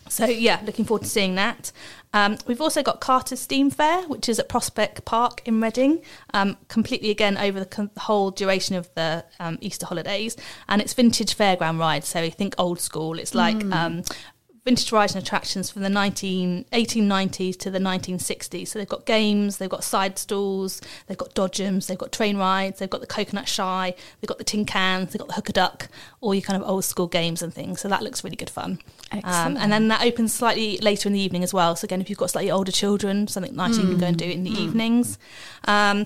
So 0.08 0.26
yeah, 0.26 0.62
looking 0.64 0.86
forward 0.86 1.04
to 1.04 1.10
seeing 1.10 1.36
that. 1.36 1.72
Um, 2.14 2.38
we've 2.48 2.62
also 2.62 2.84
got 2.84 3.02
Carter's 3.02 3.40
Steam 3.40 3.70
Fair, 3.72 4.04
which 4.04 4.30
is 4.30 4.40
at 4.40 4.48
Prospect 4.48 5.04
Park 5.04 5.42
in 5.46 5.60
Reading, 5.60 6.02
um, 6.34 6.58
completely 6.68 7.10
again 7.10 7.38
over 7.38 7.60
the 7.60 7.66
con- 7.66 7.90
whole 7.98 8.32
duration 8.32 8.76
of 8.76 8.94
the 8.94 9.26
um, 9.40 9.58
Easter 9.62 9.86
holidays, 9.86 10.38
and 10.70 10.82
it's 10.82 10.94
vintage 10.94 11.36
fairground 11.36 11.80
rides. 11.80 12.08
So 12.08 12.22
you 12.22 12.32
think 12.32 12.56
old 12.58 12.80
school. 12.80 13.18
It's 13.20 13.34
like 13.34 13.62
um, 13.74 14.04
vintage 14.66 14.92
rides 14.92 15.14
and 15.14 15.24
attractions 15.24 15.70
from 15.70 15.84
the 15.84 15.90
19, 15.90 16.66
1890s 16.74 17.56
to 17.60 17.70
the 17.70 17.78
1960s. 17.78 18.70
So 18.70 18.80
they've 18.80 18.88
got 18.88 19.06
games, 19.06 19.58
they've 19.58 19.70
got 19.70 19.84
side 19.84 20.18
stalls, 20.18 20.82
they've 21.06 21.18
got 21.18 21.36
dodgems, 21.36 21.86
they've 21.86 21.98
got 21.98 22.12
train 22.12 22.36
rides, 22.36 22.80
they've 22.80 22.90
got 22.90 23.02
the 23.02 23.08
coconut 23.08 23.48
shy, 23.48 23.94
they've 24.20 24.28
got 24.28 24.40
the 24.40 24.44
tin 24.44 24.66
cans, 24.66 25.14
they've 25.14 25.20
got 25.20 25.28
the 25.28 25.36
hooker 25.36 25.54
duck, 25.54 25.88
all 26.20 26.34
your 26.34 26.42
kind 26.42 26.60
of 26.60 26.68
old 26.68 26.84
school 26.84 27.06
games 27.06 27.44
and 27.44 27.54
things. 27.54 27.80
So 27.80 27.88
that 27.90 28.02
looks 28.02 28.24
really 28.24 28.36
good 28.36 28.50
fun. 28.50 28.80
Um, 29.12 29.56
and 29.58 29.72
then 29.72 29.88
that 29.90 30.02
opens 30.02 30.34
slightly 30.34 30.80
later 30.80 31.08
in 31.10 31.14
the 31.14 31.20
evening 31.20 31.44
as 31.44 31.54
well. 31.54 31.76
So 31.76 31.86
again, 31.86 32.02
if 32.02 32.10
you've 32.10 32.18
got 32.18 32.32
slightly 32.32 32.50
older 32.50 32.72
children, 32.72 33.28
something 33.28 33.56
nice 33.56 33.78
you 33.78 33.84
can 33.84 34.00
go 34.00 34.08
and 34.08 34.18
do 34.18 34.26
in 34.26 34.44
the 34.44 34.50
evenings. 34.50 35.20
Um, 35.66 36.06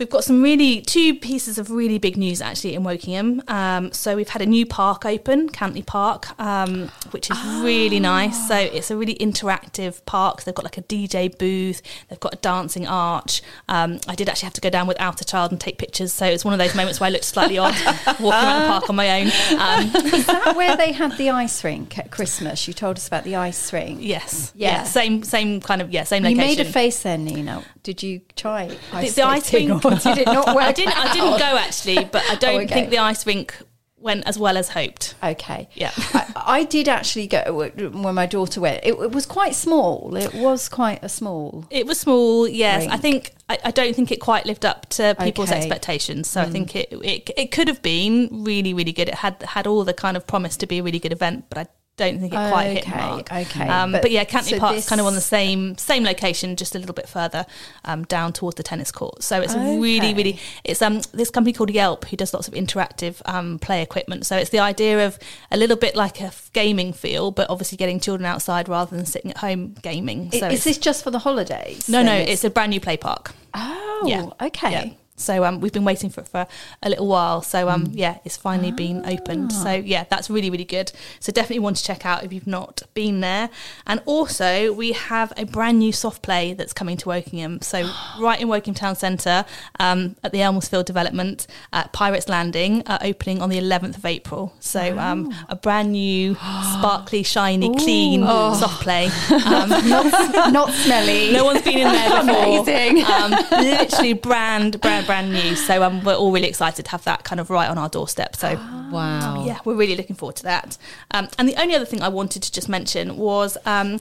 We've 0.00 0.08
got 0.08 0.24
some 0.24 0.42
really 0.42 0.80
two 0.80 1.14
pieces 1.14 1.58
of 1.58 1.70
really 1.70 1.98
big 1.98 2.16
news 2.16 2.40
actually 2.40 2.74
in 2.74 2.82
Wokingham. 2.82 3.48
Um, 3.50 3.92
so 3.92 4.16
we've 4.16 4.30
had 4.30 4.40
a 4.40 4.46
new 4.46 4.64
park 4.64 5.04
open, 5.04 5.50
Cantley 5.50 5.84
Park, 5.84 6.28
um, 6.40 6.88
which 7.10 7.30
is 7.30 7.36
really 7.62 8.00
nice. 8.00 8.48
So 8.48 8.56
it's 8.56 8.90
a 8.90 8.96
really 8.96 9.14
interactive 9.16 10.02
park. 10.06 10.44
They've 10.44 10.54
got 10.54 10.64
like 10.64 10.78
a 10.78 10.82
DJ 10.82 11.36
booth. 11.36 11.82
They've 12.08 12.18
got 12.18 12.32
a 12.32 12.38
dancing 12.38 12.86
arch. 12.86 13.42
Um, 13.68 14.00
I 14.08 14.14
did 14.14 14.30
actually 14.30 14.46
have 14.46 14.54
to 14.54 14.62
go 14.62 14.70
down 14.70 14.86
without 14.86 15.20
a 15.20 15.24
child 15.24 15.52
and 15.52 15.60
take 15.60 15.76
pictures. 15.76 16.14
So 16.14 16.24
it's 16.24 16.46
one 16.46 16.54
of 16.54 16.58
those 16.58 16.74
moments 16.74 16.98
where 16.98 17.08
I 17.08 17.10
looked 17.10 17.24
slightly 17.26 17.58
odd 17.58 17.74
walking 18.06 18.30
around 18.32 18.62
the 18.62 18.68
park 18.68 18.88
on 18.88 18.96
my 18.96 19.20
own. 19.20 19.26
Um, 19.26 19.96
is 20.14 20.26
that 20.26 20.56
where 20.56 20.78
they 20.78 20.92
had 20.92 21.16
the 21.18 21.28
ice 21.30 21.62
rink 21.64 21.98
at 21.98 22.10
christmas 22.10 22.66
you 22.66 22.74
told 22.74 22.96
us 22.96 23.06
about 23.06 23.24
the 23.24 23.36
ice 23.36 23.72
rink 23.72 23.98
yes, 24.00 24.52
Yeah. 24.54 24.68
yeah, 24.70 24.82
same 24.84 25.22
same 25.22 25.60
kind 25.60 25.82
of 25.82 25.92
yeah, 25.92 26.04
same 26.04 26.22
Location. 26.22 26.40
you 26.40 26.46
made 26.46 26.60
a 26.60 26.64
face 26.64 27.02
then 27.02 27.24
nina 27.24 27.62
did 27.82 28.02
you 28.02 28.20
try 28.36 28.76
ice 28.92 29.14
the 29.14 29.22
ice 29.22 29.46
skating 29.46 29.78
rink- 29.90 30.06
or 30.06 30.14
did 30.14 30.18
it 30.18 30.26
not 30.26 30.46
work 30.54 30.64
I 30.64 30.72
didn't. 30.72 30.96
I 30.96 31.12
didn't 31.12 31.38
go 31.38 31.56
actually, 31.58 32.04
but 32.04 32.22
I 32.30 32.34
don't 32.36 32.54
Oh, 32.54 32.58
okay. 32.60 32.74
think 32.74 32.90
the 32.90 32.98
ice 32.98 33.26
rink 33.26 33.54
went 33.98 34.26
as 34.26 34.38
well 34.38 34.56
as 34.56 34.70
hoped. 34.70 35.14
Okay. 35.22 35.68
Yeah. 35.74 35.90
I, 36.14 36.32
I 36.60 36.64
did 36.64 36.88
actually 36.88 37.26
go 37.26 37.70
when 37.92 38.14
my 38.14 38.24
daughter 38.24 38.58
went. 38.60 38.82
It, 38.82 38.94
it 38.94 39.10
was 39.12 39.26
quite 39.26 39.54
small. 39.54 40.16
It 40.16 40.32
was 40.32 40.70
quite 40.70 41.04
a 41.04 41.08
small. 41.10 41.66
It 41.70 41.86
was 41.86 42.00
small, 42.00 42.48
yes. 42.48 42.86
I 42.90 42.96
think 42.96 43.34
I, 43.50 43.58
I 43.66 43.70
don't 43.70 43.94
think 43.94 44.10
it 44.10 44.18
quite 44.20 44.46
lived 44.46 44.64
up 44.64 44.88
to 44.90 45.14
people's 45.20 45.50
Okay. 45.50 45.58
Mm. 45.58 45.62
expectations. 45.64 46.28
So 46.28 46.40
I 46.40 46.46
think 46.46 46.74
it, 46.74 46.88
it 46.92 47.30
it 47.36 47.50
could 47.50 47.68
have 47.68 47.82
been 47.82 48.28
really 48.44 48.72
really 48.72 48.92
good. 48.92 49.08
It 49.08 49.16
had 49.16 49.42
had 49.42 49.66
all 49.66 49.84
the 49.84 49.92
kind 49.94 50.16
of 50.16 50.26
promise 50.26 50.56
to 50.58 50.66
be 50.66 50.78
a 50.78 50.82
really 50.82 50.98
good 50.98 51.12
event, 51.12 51.44
but 51.50 51.58
I 51.58 51.66
don't 51.96 52.18
think 52.18 52.32
it 52.32 52.36
quite 52.50 52.64
hit 52.68 52.84
the 52.86 52.90
Okay, 52.92 52.98
mark. 52.98 53.32
okay. 53.32 53.68
Um, 53.68 53.92
but, 53.92 54.02
But- 54.02 54.10
yeah, 54.10 54.24
Cantley 54.24 54.50
so 54.50 54.58
Park's 54.58 54.76
this- 54.76 54.88
kind 54.88 55.00
of 55.02 55.06
on 55.06 55.14
the 55.14 55.20
same 55.20 55.76
same 55.76 56.02
location, 56.02 56.56
just 56.56 56.74
a 56.74 56.78
little 56.78 56.94
bit 56.94 57.06
further 57.08 57.44
um, 57.84 58.04
down 58.04 58.32
towards 58.32 58.56
the 58.56 58.62
tennis 58.62 58.90
court. 58.90 59.22
So 59.22 59.40
it's 59.42 59.52
a 59.54 59.58
really, 59.58 60.14
really 60.14 60.38
it's 60.64 60.80
um 60.80 61.02
this 61.12 61.28
company 61.30 61.52
called 61.52 61.68
Yalp 61.70 62.04
who 62.06 62.16
does 62.16 62.32
lots 62.32 62.48
of 62.48 62.54
interactive 62.54 63.20
um, 63.26 63.58
play 63.58 63.82
equipment. 63.82 64.24
So 64.24 64.36
it's 64.36 64.48
the 64.50 64.60
idea 64.60 65.06
of 65.06 65.18
a 65.50 65.58
little 65.58 65.76
bit 65.76 65.94
like 65.94 66.20
a 66.22 66.32
gaming 66.54 66.92
feel, 66.94 67.30
but 67.32 67.50
obviously 67.50 67.76
getting 67.76 68.00
children 68.00 68.24
outside 68.24 68.68
rather 68.68 68.96
than 68.96 69.04
sitting 69.04 69.32
at 69.32 69.38
home 69.38 69.74
gaming. 69.82 70.30
So 70.30 70.36
is 70.38 70.42
it's- 70.42 70.64
this 70.64 70.78
just 70.78 71.04
for 71.04 71.10
the 71.10 71.18
holidays? 71.18 71.86
no, 71.88 72.02
no, 72.02 72.14
it's 72.14 72.44
a 72.44 72.50
brand 72.50 72.70
new 72.70 72.80
play 72.80 72.96
park. 72.96 73.34
oh, 73.52 74.04
Yeah. 74.06 74.26
okay. 74.46 74.70
Yeah. 74.72 74.90
So 75.20 75.44
um, 75.44 75.60
we've 75.60 75.72
been 75.72 75.84
waiting 75.84 76.10
for 76.10 76.20
it 76.22 76.28
for 76.28 76.46
a 76.82 76.88
little 76.88 77.06
while. 77.06 77.42
So 77.42 77.68
um, 77.68 77.80
Mm. 77.86 77.90
yeah, 77.94 78.18
it's 78.24 78.36
finally 78.36 78.72
been 78.72 79.04
opened. 79.06 79.50
Ah. 79.54 79.62
So 79.64 79.72
yeah, 79.72 80.04
that's 80.10 80.28
really 80.30 80.50
really 80.50 80.64
good. 80.64 80.92
So 81.20 81.32
definitely 81.32 81.60
want 81.60 81.76
to 81.76 81.84
check 81.84 82.04
out 82.04 82.24
if 82.24 82.32
you've 82.32 82.46
not 82.46 82.82
been 82.94 83.20
there. 83.20 83.48
And 83.86 84.00
also 84.06 84.72
we 84.72 84.92
have 84.92 85.32
a 85.36 85.44
brand 85.46 85.78
new 85.78 85.92
soft 85.92 86.22
play 86.22 86.52
that's 86.54 86.72
coming 86.72 86.96
to 86.98 87.06
Wokingham. 87.06 87.62
So 87.62 87.88
right 88.20 88.40
in 88.40 88.48
Wokingham 88.48 88.76
Town 88.76 88.96
Centre 88.96 89.44
um, 89.78 90.16
at 90.24 90.32
the 90.32 90.38
Elmsfield 90.40 90.84
development 90.86 91.46
at 91.72 91.92
Pirates 91.92 92.28
Landing, 92.28 92.82
uh, 92.86 92.98
opening 93.02 93.40
on 93.42 93.48
the 93.50 93.58
11th 93.58 93.96
of 93.98 94.04
April. 94.04 94.52
So 94.60 94.98
um, 94.98 95.34
a 95.48 95.56
brand 95.56 95.92
new, 95.92 96.34
sparkly, 96.78 97.22
shiny, 97.22 97.74
clean 97.76 98.22
Oh. 98.26 98.54
soft 98.54 98.82
play. 98.82 99.10
Um, 99.50 99.68
not, 99.88 100.52
not 100.52 100.70
smelly. 100.70 101.32
no 101.32 101.44
one's 101.44 101.62
been 101.62 101.78
in 101.78 101.84
there 101.92 102.08
before. 102.24 102.62
Amazing. 102.62 103.04
Um, 103.04 103.30
literally 103.50 104.12
brand, 104.12 104.80
brand, 104.80 105.06
brand 105.10 105.32
new. 105.32 105.56
So 105.56 105.82
um, 105.82 106.04
we're 106.04 106.14
all 106.14 106.30
really 106.30 106.46
excited 106.46 106.84
to 106.84 106.90
have 106.92 107.02
that 107.02 107.24
kind 107.24 107.40
of 107.40 107.50
right 107.50 107.68
on 107.68 107.78
our 107.78 107.88
doorstep. 107.88 108.36
So 108.36 108.54
Wow. 108.92 109.44
yeah, 109.44 109.58
we're 109.64 109.74
really 109.74 109.96
looking 109.96 110.14
forward 110.14 110.36
to 110.36 110.44
that. 110.44 110.78
Um, 111.10 111.26
and 111.36 111.48
the 111.48 111.60
only 111.60 111.74
other 111.74 111.84
thing 111.84 112.00
I 112.00 112.08
wanted 112.08 112.44
to 112.44 112.52
just 112.52 112.68
mention 112.68 113.16
was. 113.16 113.58
Um, 113.66 113.98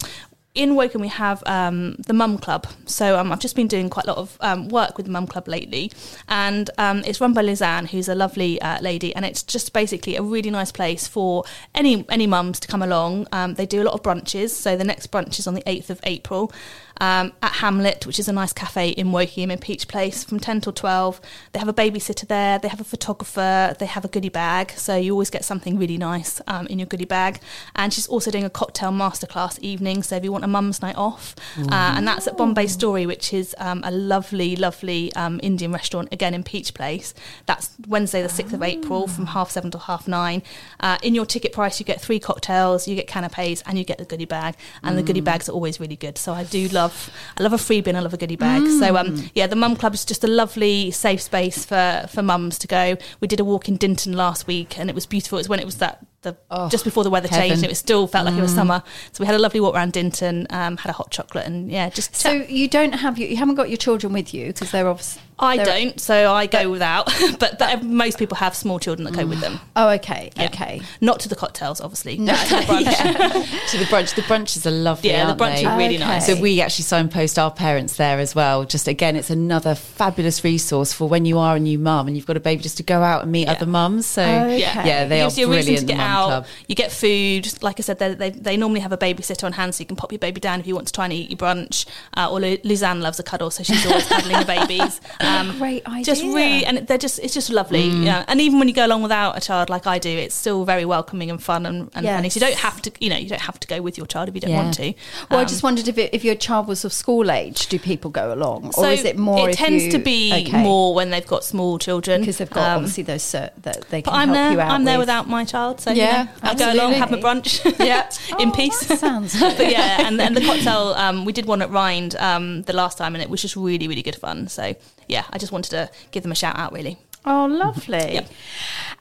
in 0.55 0.75
Woking, 0.75 0.99
we 0.99 1.07
have 1.09 1.43
um, 1.45 1.95
the 2.07 2.13
Mum 2.13 2.37
Club. 2.39 2.65
So 2.87 3.17
um, 3.19 3.31
I've 3.31 3.39
just 3.39 3.55
been 3.55 3.67
doing 3.67 3.87
quite 3.87 4.05
a 4.05 4.09
lot 4.09 4.17
of 4.17 4.37
um, 4.41 4.67
work 4.69 4.97
with 4.97 5.05
the 5.05 5.11
Mum 5.11 5.27
Club 5.27 5.47
lately, 5.47 5.91
and 6.27 6.69
um, 6.79 7.03
it's 7.05 7.21
run 7.21 7.33
by 7.33 7.43
Lizanne, 7.43 7.87
who's 7.87 8.09
a 8.09 8.15
lovely 8.15 8.59
uh, 8.59 8.81
lady, 8.81 9.15
and 9.15 9.23
it's 9.25 9.43
just 9.43 9.73
basically 9.73 10.15
a 10.15 10.23
really 10.23 10.49
nice 10.49 10.71
place 10.71 11.07
for 11.07 11.43
any 11.75 12.03
any 12.09 12.25
mums 12.25 12.59
to 12.61 12.67
come 12.67 12.81
along. 12.81 13.27
Um, 13.31 13.53
they 13.53 13.67
do 13.67 13.81
a 13.81 13.85
lot 13.85 13.93
of 13.93 14.01
brunches. 14.01 14.49
So 14.49 14.75
the 14.75 14.83
next 14.83 15.11
brunch 15.11 15.37
is 15.39 15.45
on 15.47 15.53
the 15.53 15.63
eighth 15.67 15.91
of 15.91 15.99
April 16.03 16.51
um, 16.99 17.33
at 17.41 17.53
Hamlet, 17.53 18.05
which 18.05 18.19
is 18.19 18.27
a 18.27 18.33
nice 18.33 18.53
cafe 18.53 18.89
in 18.89 19.07
Wokingham 19.07 19.51
in 19.51 19.59
Peach 19.59 19.87
Place, 19.87 20.23
from 20.23 20.39
ten 20.39 20.61
till 20.61 20.73
twelve. 20.73 21.21
They 21.53 21.59
have 21.59 21.67
a 21.67 21.73
babysitter 21.73 22.27
there. 22.27 22.59
They 22.59 22.67
have 22.67 22.81
a 22.81 22.85
photographer. 22.85 23.75
They 23.79 23.85
have 23.85 24.05
a 24.05 24.07
goodie 24.07 24.29
bag, 24.29 24.71
so 24.71 24.95
you 24.95 25.11
always 25.13 25.29
get 25.29 25.45
something 25.45 25.77
really 25.77 25.97
nice 25.97 26.41
um, 26.47 26.67
in 26.67 26.79
your 26.79 26.87
goodie 26.87 27.05
bag. 27.05 27.39
And 27.75 27.93
she's 27.93 28.07
also 28.07 28.31
doing 28.31 28.45
a 28.45 28.49
cocktail 28.49 28.91
masterclass 28.91 29.59
evening. 29.59 30.03
So 30.03 30.15
if 30.15 30.23
you 30.23 30.31
want 30.31 30.43
a 30.43 30.47
mum's 30.47 30.81
night 30.81 30.95
off, 30.95 31.35
uh, 31.57 31.93
and 31.95 32.07
that's 32.07 32.27
at 32.27 32.37
Bombay 32.37 32.67
Story, 32.67 33.05
which 33.05 33.33
is 33.33 33.55
um, 33.59 33.81
a 33.83 33.91
lovely, 33.91 34.55
lovely 34.55 35.13
um, 35.13 35.39
Indian 35.43 35.71
restaurant 35.71 36.09
again 36.11 36.33
in 36.33 36.43
Peach 36.43 36.73
Place. 36.73 37.13
That's 37.45 37.71
Wednesday, 37.87 38.21
the 38.21 38.29
sixth 38.29 38.53
of 38.53 38.63
April, 38.63 39.07
from 39.07 39.27
half 39.27 39.51
seven 39.51 39.71
till 39.71 39.81
half 39.81 40.07
nine. 40.07 40.43
Uh, 40.79 40.97
in 41.03 41.15
your 41.15 41.25
ticket 41.25 41.53
price, 41.53 41.79
you 41.79 41.85
get 41.85 41.99
three 42.01 42.19
cocktails, 42.19 42.87
you 42.87 42.95
get 42.95 43.07
canapes, 43.07 43.63
and 43.65 43.77
you 43.77 43.83
get 43.83 43.97
the 43.97 44.05
goodie 44.05 44.25
bag. 44.25 44.55
And 44.83 44.97
the 44.97 45.03
goodie 45.03 45.21
bags 45.21 45.49
are 45.49 45.51
always 45.51 45.79
really 45.79 45.95
good. 45.95 46.17
So 46.17 46.33
I 46.33 46.43
do 46.43 46.67
love, 46.69 46.88
I 47.37 47.43
love 47.43 47.53
a 47.53 47.57
freebie 47.57 47.87
and 47.87 47.97
I 47.97 48.01
love 48.01 48.13
a 48.13 48.17
goodie 48.17 48.35
bag. 48.35 48.61
So 48.79 48.95
um, 48.97 49.29
yeah, 49.35 49.47
the 49.47 49.55
Mum 49.55 49.75
Club 49.75 49.93
is 49.93 50.05
just 50.05 50.23
a 50.23 50.27
lovely, 50.27 50.91
safe 50.91 51.21
space 51.21 51.65
for 51.65 52.05
for 52.09 52.21
mums 52.21 52.57
to 52.59 52.67
go. 52.67 52.97
We 53.19 53.27
did 53.27 53.39
a 53.39 53.43
walk 53.45 53.67
in 53.67 53.77
Dinton 53.77 54.13
last 54.13 54.47
week, 54.47 54.77
and 54.79 54.89
it 54.89 54.95
was 54.95 55.05
beautiful. 55.05 55.37
It 55.37 55.41
was 55.41 55.49
when 55.49 55.59
it 55.59 55.65
was 55.65 55.77
that. 55.77 56.05
The, 56.21 56.35
just 56.69 56.83
before 56.83 57.05
the 57.05 57.09
weather 57.09 57.29
changed, 57.29 57.39
heaven. 57.43 57.53
and 57.59 57.63
it 57.63 57.69
was 57.69 57.79
still 57.79 58.05
felt 58.05 58.25
like 58.25 58.35
it 58.35 58.41
was 58.41 58.53
summer. 58.53 58.83
So 59.13 59.21
we 59.21 59.25
had 59.25 59.35
a 59.35 59.39
lovely 59.39 59.61
walk 59.61 59.73
around 59.73 59.93
Dinton, 59.93 60.47
um, 60.49 60.75
had 60.75 60.89
a 60.89 60.93
hot 60.93 61.11
chocolate, 61.11 61.45
and 61.45 61.71
yeah, 61.71 61.89
just 61.89 62.13
So 62.13 62.31
you 62.31 62.67
don't 62.67 62.91
have 62.91 63.17
your, 63.17 63.29
you 63.29 63.37
haven't 63.37 63.55
got 63.55 63.69
your 63.69 63.77
children 63.77 64.11
with 64.11 64.33
you 64.33 64.47
because 64.47 64.69
they're 64.71 64.87
obviously. 64.89 65.21
I 65.41 65.55
they're- 65.55 65.65
don't, 65.65 66.01
so 66.01 66.33
I 66.33 66.47
go 66.47 66.69
without. 66.69 67.05
but, 67.39 67.57
but 67.57 67.81
most 67.83 68.19
people 68.19 68.35
have 68.35 68.53
small 68.53 68.77
children 68.79 69.05
that 69.05 69.13
go 69.13 69.25
with 69.25 69.39
them. 69.39 69.61
Oh, 69.77 69.87
okay, 69.91 70.31
Yeah. 70.35 70.47
okay. 70.47 70.81
Not 70.99 71.21
to 71.21 71.29
the 71.29 71.37
cocktails, 71.37 71.79
obviously. 71.79 72.17
No. 72.17 72.35
to 72.35 72.49
the 72.49 72.55
brunch. 72.63 73.69
to 73.71 73.77
the 73.77 73.85
brunch. 73.85 74.15
The 74.15 74.21
brunches 74.23 74.65
are 74.65 74.71
lovely. 74.71 75.11
Yeah, 75.11 75.23
the 75.23 75.29
aren't 75.29 75.39
brunch 75.41 75.55
they? 75.61 75.65
are 75.65 75.77
really 75.77 75.95
Okay. 75.95 76.03
nice. 76.03 76.25
So 76.27 76.35
we 76.41 76.59
actually 76.59 76.83
signpost 76.83 77.39
our 77.39 77.51
parents 77.51 77.95
there 77.95 78.19
as 78.19 78.35
well. 78.35 78.65
Just 78.65 78.89
again, 78.89 79.15
it's 79.15 79.29
another 79.29 79.73
fabulous 79.75 80.43
resource 80.43 80.91
for 80.91 81.07
when 81.07 81.23
you 81.23 81.37
are 81.37 81.55
a 81.55 81.59
new 81.61 81.79
mum 81.79 82.07
and 82.07 82.17
you've 82.17 82.25
got 82.25 82.35
a 82.35 82.41
baby 82.41 82.61
just 82.61 82.75
to 82.75 82.83
go 82.83 83.01
out 83.01 83.23
and 83.23 83.31
meet 83.31 83.47
Yeah. 83.47 83.53
other 83.53 83.65
mums. 83.65 84.05
So 84.07 84.21
Okay. 84.21 84.59
Yeah, 84.59 84.85
yeah, 84.85 85.05
they 85.05 85.19
It 85.21 85.23
are 85.23 85.27
gives 85.27 85.37
you 85.37 85.47
a 85.47 85.55
reason 85.55 85.85
brilliant. 85.85 85.89
To 86.09 86.15
the 86.15 86.17
get 86.17 86.23
Mum 86.23 86.23
out. 86.23 86.27
Club. 86.27 86.45
You 86.67 86.75
get 86.75 86.91
food. 86.91 87.63
Like 87.63 87.79
I 87.79 87.83
said, 87.83 87.99
they, 87.99 88.13
they, 88.13 88.29
they 88.31 88.57
normally 88.57 88.79
have 88.81 88.91
a 88.91 88.97
babysitter 88.97 89.43
on 89.43 89.53
hand, 89.53 89.75
so 89.75 89.81
you 89.81 89.85
can 89.85 89.95
pop 89.95 90.11
your 90.11 90.19
baby 90.19 90.39
down 90.39 90.59
if 90.59 90.67
you 90.67 90.75
want 90.75 90.87
to 90.87 90.93
try 90.93 91.05
and 91.05 91.13
eat 91.13 91.29
your 91.29 91.37
brunch. 91.37 91.85
Uh, 92.15 92.29
or 92.31 92.39
Lu- 92.39 92.57
Luzanne 92.63 93.01
loves 93.01 93.19
a 93.19 93.23
cuddle, 93.23 93.49
so 93.51 93.63
she's 93.63 93.85
always 93.85 94.07
cuddling 94.07 94.39
the 94.39 94.45
babies. 94.59 95.01
Um, 95.19 95.57
Great 95.57 95.85
idea. 95.87 96.03
Just 96.03 96.23
really, 96.23 96.65
and 96.65 96.87
they're 96.87 96.97
just 96.97 97.19
it's 97.19 97.33
just 97.33 97.49
lovely. 97.49 97.89
Mm. 97.89 98.05
Yeah, 98.05 98.25
and 98.27 98.39
even 98.41 98.59
when 98.59 98.67
you 98.67 98.73
go 98.73 98.85
along 98.85 99.01
without 99.03 99.37
a 99.37 99.41
child, 99.41 99.69
like 99.69 99.87
I 99.87 99.99
do, 99.99 100.09
it's 100.09 100.35
still 100.35 100.65
very 100.65 100.85
welcoming 100.85 101.29
and 101.29 101.41
fun 101.41 101.65
and, 101.65 101.89
and. 101.93 102.29
So 102.31 102.35
you 102.39 102.45
don't 102.45 102.59
have 102.59 102.81
to, 102.83 102.91
you 102.99 103.09
know, 103.09 103.17
you 103.17 103.29
don't 103.29 103.41
have 103.41 103.59
to 103.61 103.67
go 103.67 103.81
with 103.81 103.97
your 103.97 104.05
child 104.05 104.29
if 104.29 104.35
you 104.35 104.41
don't 104.41 104.51
Yeah. 104.51 104.63
want 104.63 104.73
to. 104.75 104.93
Well, 105.29 105.39
I 105.39 105.43
Um, 105.43 105.47
just 105.47 105.63
wondered 105.63 105.87
if 105.87 105.97
it, 105.97 106.13
if 106.13 106.23
your 106.23 106.35
child 106.35 106.67
was 106.67 106.83
of 106.85 106.91
school 106.93 107.31
age, 107.31 107.67
do 107.67 107.79
people 107.79 108.11
go 108.11 108.33
along, 108.33 108.71
or 108.77 108.87
is 108.89 109.03
it 109.05 109.17
more? 109.17 109.49
It 109.49 109.55
tends 109.55 109.85
you- 109.85 109.91
to 109.91 109.99
be 109.99 110.31
okay, 110.47 110.61
more 110.63 110.93
when 110.93 111.09
they've 111.09 111.25
got 111.25 111.43
small 111.43 111.79
children 111.79 112.21
because 112.21 112.37
they've 112.37 112.49
got 112.49 112.69
Um, 112.69 112.77
obviously 112.77 113.03
those 113.03 113.23
cert 113.23 113.51
that 113.63 113.81
they 113.89 114.01
can 114.01 114.11
But 114.11 114.17
I'm 114.17 114.27
help 114.29 114.35
there. 114.37 114.51
you 114.51 114.59
out 114.59 114.71
I'm 114.71 114.83
there 114.83 114.99
without 114.99 115.27
my 115.29 115.43
child, 115.45 115.79
so 115.81 115.91
Yeah, 115.99 116.21
you 116.21 116.25
know, 116.25 116.31
I'll 116.43 116.55
go 116.55 116.73
along, 116.73 116.93
have 116.93 117.11
my 117.11 117.17
brunch, 117.17 117.51
Yeah. 117.85 118.09
in 118.39 118.49
Oh, 118.49 118.51
peace. 118.51 118.79
that 118.87 118.99
sounds 118.99 119.37
good. 119.39 119.57
but 119.57 119.69
yeah, 119.71 120.07
and, 120.07 120.19
and 120.21 120.35
the 120.35 120.41
cocktail, 120.41 120.93
um, 120.97 121.25
we 121.25 121.33
did 121.33 121.45
one 121.45 121.61
at 121.61 121.69
Rind 121.71 122.15
um, 122.15 122.63
the 122.63 122.73
last 122.73 122.97
time, 122.97 123.15
and 123.15 123.21
it 123.21 123.29
was 123.29 123.41
just 123.41 123.55
really, 123.55 123.87
really 123.87 124.01
good 124.01 124.15
fun. 124.15 124.47
So 124.47 124.75
yeah, 125.07 125.25
I 125.31 125.37
just 125.37 125.51
wanted 125.51 125.71
to 125.71 125.89
give 126.11 126.23
them 126.23 126.31
a 126.31 126.35
shout 126.35 126.57
out, 126.57 126.71
really. 126.73 126.97
Oh, 127.25 127.45
lovely. 127.45 128.13
Yep. 128.13 128.29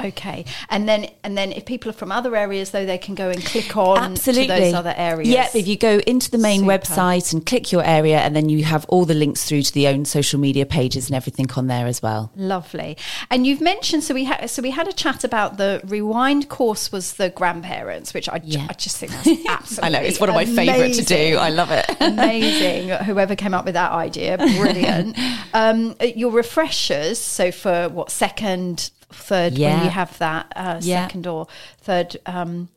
Okay, 0.00 0.44
and 0.70 0.88
then 0.88 1.10
and 1.24 1.36
then 1.36 1.52
if 1.52 1.64
people 1.64 1.90
are 1.90 1.94
from 1.94 2.12
other 2.12 2.34
areas, 2.36 2.70
though, 2.70 2.86
they 2.86 2.98
can 2.98 3.14
go 3.14 3.30
and 3.30 3.44
click 3.44 3.76
on 3.76 4.12
Absolutely. 4.12 4.46
to 4.46 4.60
those 4.60 4.74
other 4.74 4.94
areas. 4.96 5.28
Yep, 5.28 5.54
if 5.54 5.66
you 5.68 5.76
go 5.76 5.98
into 6.06 6.30
the 6.30 6.38
main 6.38 6.60
Super. 6.60 6.72
website 6.72 7.32
and 7.32 7.44
click 7.44 7.72
your 7.72 7.84
area, 7.84 8.18
and 8.18 8.34
then 8.36 8.48
you 8.48 8.64
have 8.64 8.84
all 8.86 9.04
the 9.04 9.14
links 9.14 9.44
through 9.44 9.62
to 9.62 9.72
the 9.72 9.88
own 9.88 10.04
social 10.04 10.38
media 10.38 10.66
pages 10.66 11.08
and 11.08 11.16
everything 11.16 11.46
on 11.56 11.66
there 11.66 11.86
as 11.86 12.02
well. 12.02 12.32
Lovely. 12.36 12.96
And 13.30 13.46
you've 13.46 13.60
mentioned 13.60 14.04
so 14.04 14.14
we 14.14 14.24
had 14.24 14.48
so 14.48 14.62
we 14.62 14.70
had 14.70 14.88
a 14.88 14.92
chat 14.92 15.24
about 15.24 15.56
the 15.56 15.80
rewind 15.84 16.48
course 16.48 16.92
was 16.92 17.14
the 17.14 17.30
grandparents, 17.30 18.14
which 18.14 18.28
I, 18.28 18.40
Yeah. 18.44 18.66
I 18.68 18.74
just 18.74 18.96
think 18.98 19.12
that's 19.12 19.28
absolutely 19.46 19.96
I 19.96 20.00
know, 20.00 20.06
it's 20.06 20.20
one 20.20 20.28
of 20.28 20.34
my 20.34 20.44
favourite 20.44 20.94
to 20.94 21.04
do. 21.04 21.36
I 21.36 21.50
love 21.50 21.70
it. 21.70 21.84
Amazing. 22.00 22.88
Whoever 23.04 23.34
came 23.36 23.54
up 23.54 23.64
with 23.64 23.74
that 23.74 23.92
idea, 23.92 24.36
brilliant. 24.38 25.16
um, 25.54 25.96
your 26.00 26.30
refreshers, 26.30 27.18
so 27.18 27.50
for 27.50 27.88
what 27.88 28.10
second, 28.10 28.90
third, 29.10 29.54
when 29.58 29.84
you 29.84 29.90
have 29.90 30.16
that 30.18 30.52
uh, 30.56 30.78
Yeah. 30.82 31.06
second 31.06 31.26
or 31.26 31.46
third 31.80 32.16
um, 32.26 32.68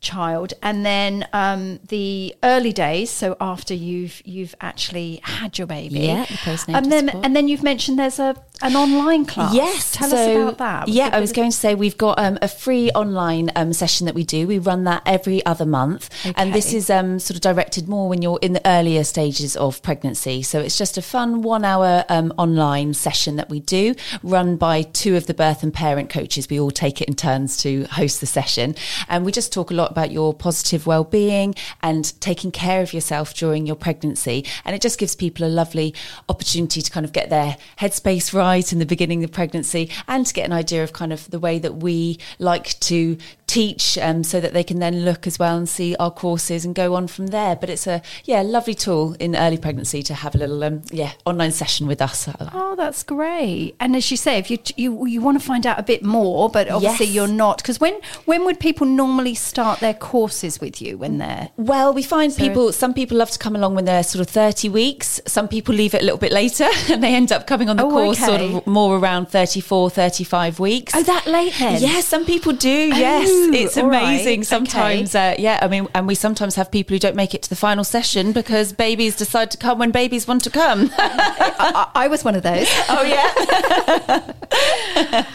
child, 0.00 0.52
and 0.62 0.84
then 0.84 1.26
um, 1.32 1.80
the 1.88 2.34
early 2.42 2.72
days, 2.72 3.10
so 3.10 3.36
after 3.40 3.74
you've 3.74 4.20
you've 4.26 4.54
actually 4.60 5.20
had 5.22 5.56
your 5.58 5.66
baby, 5.66 6.00
Yeah, 6.00 6.24
the 6.24 6.34
postnatal 6.34 6.74
and 6.76 6.92
then 6.92 7.06
support. 7.08 7.24
and 7.24 7.36
then 7.36 7.48
you've 7.48 7.62
mentioned 7.62 7.98
there's 7.98 8.18
a 8.18 8.34
an 8.64 8.76
online 8.76 9.26
class. 9.26 9.54
Yes, 9.54 9.92
tell 9.92 10.08
so- 10.08 10.16
us 10.16 10.36
about 10.36 10.58
that. 10.58 10.88
Yeah, 10.88 11.10
I 11.12 11.20
was 11.20 11.32
going 11.32 11.50
to 11.50 11.56
say 11.56 11.74
we've 11.74 11.98
got 11.98 12.18
um, 12.18 12.38
a 12.40 12.48
free 12.48 12.90
online 12.92 13.50
um, 13.54 13.74
session 13.74 14.06
that 14.06 14.14
we 14.14 14.24
do. 14.24 14.46
We 14.46 14.58
run 14.58 14.84
that 14.84 15.02
every 15.04 15.44
other 15.44 15.66
month, 15.66 16.08
and 16.34 16.54
this 16.54 16.72
is 16.72 16.88
um, 16.88 17.18
sort 17.18 17.36
of 17.36 17.42
directed 17.42 17.88
more 17.88 18.08
when 18.08 18.22
you're 18.22 18.38
in 18.40 18.54
the 18.54 18.66
earlier 18.66 19.04
stages 19.04 19.54
of 19.54 19.82
pregnancy. 19.82 20.42
So 20.42 20.60
it's 20.60 20.78
just 20.78 20.96
a 20.96 21.02
fun 21.02 21.42
one-hour 21.42 22.06
um, 22.08 22.32
online 22.38 22.94
session 22.94 23.36
that 23.36 23.50
we 23.50 23.60
do, 23.60 23.94
run 24.22 24.56
by 24.56 24.82
two 24.82 25.14
of 25.14 25.26
the 25.26 25.34
birth 25.34 25.62
and 25.62 25.72
parent 25.72 26.08
coaches. 26.08 26.48
We 26.48 26.58
all 26.58 26.70
take 26.70 27.02
it 27.02 27.08
in 27.08 27.14
turns 27.14 27.58
to 27.58 27.84
host 27.84 28.20
the 28.20 28.26
session, 28.26 28.76
and 29.08 29.26
we 29.26 29.32
just 29.32 29.52
talk 29.52 29.70
a 29.70 29.74
lot 29.74 29.90
about 29.90 30.10
your 30.10 30.32
positive 30.32 30.86
well-being 30.86 31.54
and 31.82 32.18
taking 32.22 32.50
care 32.50 32.80
of 32.80 32.94
yourself 32.94 33.34
during 33.34 33.66
your 33.66 33.76
pregnancy. 33.76 34.46
And 34.64 34.74
it 34.74 34.80
just 34.80 34.98
gives 34.98 35.14
people 35.14 35.46
a 35.46 35.48
lovely 35.48 35.94
opportunity 36.30 36.80
to 36.80 36.90
kind 36.90 37.04
of 37.04 37.12
get 37.12 37.28
their 37.28 37.58
headspace 37.78 38.32
right 38.32 38.53
in 38.62 38.78
the 38.78 38.86
beginning 38.86 39.24
of 39.24 39.32
pregnancy 39.32 39.90
and 40.08 40.26
to 40.26 40.32
get 40.34 40.44
an 40.46 40.52
idea 40.52 40.82
of 40.82 40.92
kind 40.92 41.12
of 41.12 41.30
the 41.30 41.38
way 41.38 41.58
that 41.58 41.76
we 41.76 42.18
like 42.38 42.78
to 42.80 43.16
teach 43.46 43.98
um, 43.98 44.24
so 44.24 44.40
that 44.40 44.52
they 44.52 44.64
can 44.64 44.78
then 44.80 45.04
look 45.04 45.26
as 45.26 45.38
well 45.38 45.56
and 45.56 45.68
see 45.68 45.94
our 45.96 46.10
courses 46.10 46.64
and 46.64 46.74
go 46.74 46.94
on 46.94 47.06
from 47.06 47.28
there. 47.28 47.54
But 47.54 47.70
it's 47.70 47.86
a, 47.86 48.02
yeah, 48.24 48.42
lovely 48.42 48.74
tool 48.74 49.14
in 49.20 49.36
early 49.36 49.58
pregnancy 49.58 50.02
to 50.04 50.14
have 50.14 50.34
a 50.34 50.38
little, 50.38 50.62
um, 50.64 50.82
yeah, 50.90 51.12
online 51.24 51.52
session 51.52 51.86
with 51.86 52.00
us. 52.02 52.28
Oh, 52.52 52.74
that's 52.76 53.02
great. 53.02 53.76
And 53.80 53.94
as 53.94 54.10
you 54.10 54.16
say, 54.16 54.38
if 54.38 54.50
you 54.50 54.58
you 54.76 55.06
you 55.06 55.20
want 55.20 55.38
to 55.40 55.44
find 55.46 55.66
out 55.66 55.78
a 55.78 55.82
bit 55.82 56.02
more, 56.04 56.48
but 56.48 56.68
obviously 56.68 57.06
Yes. 57.06 57.14
you're 57.14 57.28
not 57.28 57.58
because 57.58 57.78
when 57.80 58.00
when 58.24 58.44
would 58.44 58.58
people 58.60 58.86
normally 58.86 59.34
start 59.34 59.80
their 59.80 59.94
courses 59.94 60.60
with 60.60 60.80
you 60.82 60.96
when 60.98 61.18
they're 61.18 61.50
Well, 61.56 61.92
we 61.92 62.02
find 62.02 62.34
people, 62.34 62.72
some 62.72 62.94
people 62.94 63.18
love 63.18 63.30
to 63.30 63.38
come 63.38 63.54
along 63.56 63.74
when 63.74 63.84
they're 63.84 64.02
sort 64.02 64.20
of 64.20 64.28
30 64.32 64.68
weeks. 64.68 65.20
Some 65.26 65.48
people 65.48 65.74
leave 65.74 65.94
it 65.94 66.00
a 66.02 66.04
little 66.04 66.18
bit 66.18 66.32
later 66.32 66.68
and 66.90 67.02
they 67.02 67.14
end 67.14 67.30
up 67.30 67.46
coming 67.46 67.68
on 67.68 67.76
the 67.76 67.84
Oh, 67.84 67.90
course 67.90 68.18
sort 68.38 68.64
of 68.64 68.66
more 68.66 68.96
around 68.98 69.26
34, 69.26 69.90
35 69.90 70.60
weeks. 70.60 70.92
Oh, 70.94 71.02
that 71.02 71.26
late 71.26 71.54
then? 71.58 71.80
Yeah, 71.82 72.00
some 72.00 72.24
people 72.24 72.52
do. 72.52 72.68
yes. 72.68 73.28
Oh, 73.30 73.50
It's 73.52 73.76
amazing. 73.76 74.40
Okay. 74.40 74.44
Sometimes, 74.44 75.14
uh, 75.14 75.34
yeah, 75.38 75.58
I 75.62 75.68
mean, 75.68 75.88
and 75.94 76.06
we 76.06 76.14
sometimes 76.14 76.54
have 76.56 76.70
people 76.70 76.94
who 76.94 76.98
don't 76.98 77.16
make 77.16 77.34
it 77.34 77.42
to 77.42 77.48
the 77.48 77.56
final 77.56 77.84
session 77.84 78.32
because 78.32 78.72
babies 78.72 79.16
decide 79.16 79.50
to 79.52 79.58
come 79.58 79.78
when 79.78 79.90
babies 79.90 80.26
want 80.26 80.42
to 80.44 80.50
come. 80.50 80.90
I, 80.98 81.88
I 81.94 82.08
was 82.08 82.24
one 82.24 82.34
of 82.34 82.42
those. 82.42 82.68
oh, 82.88 83.02
yeah. 83.04 84.32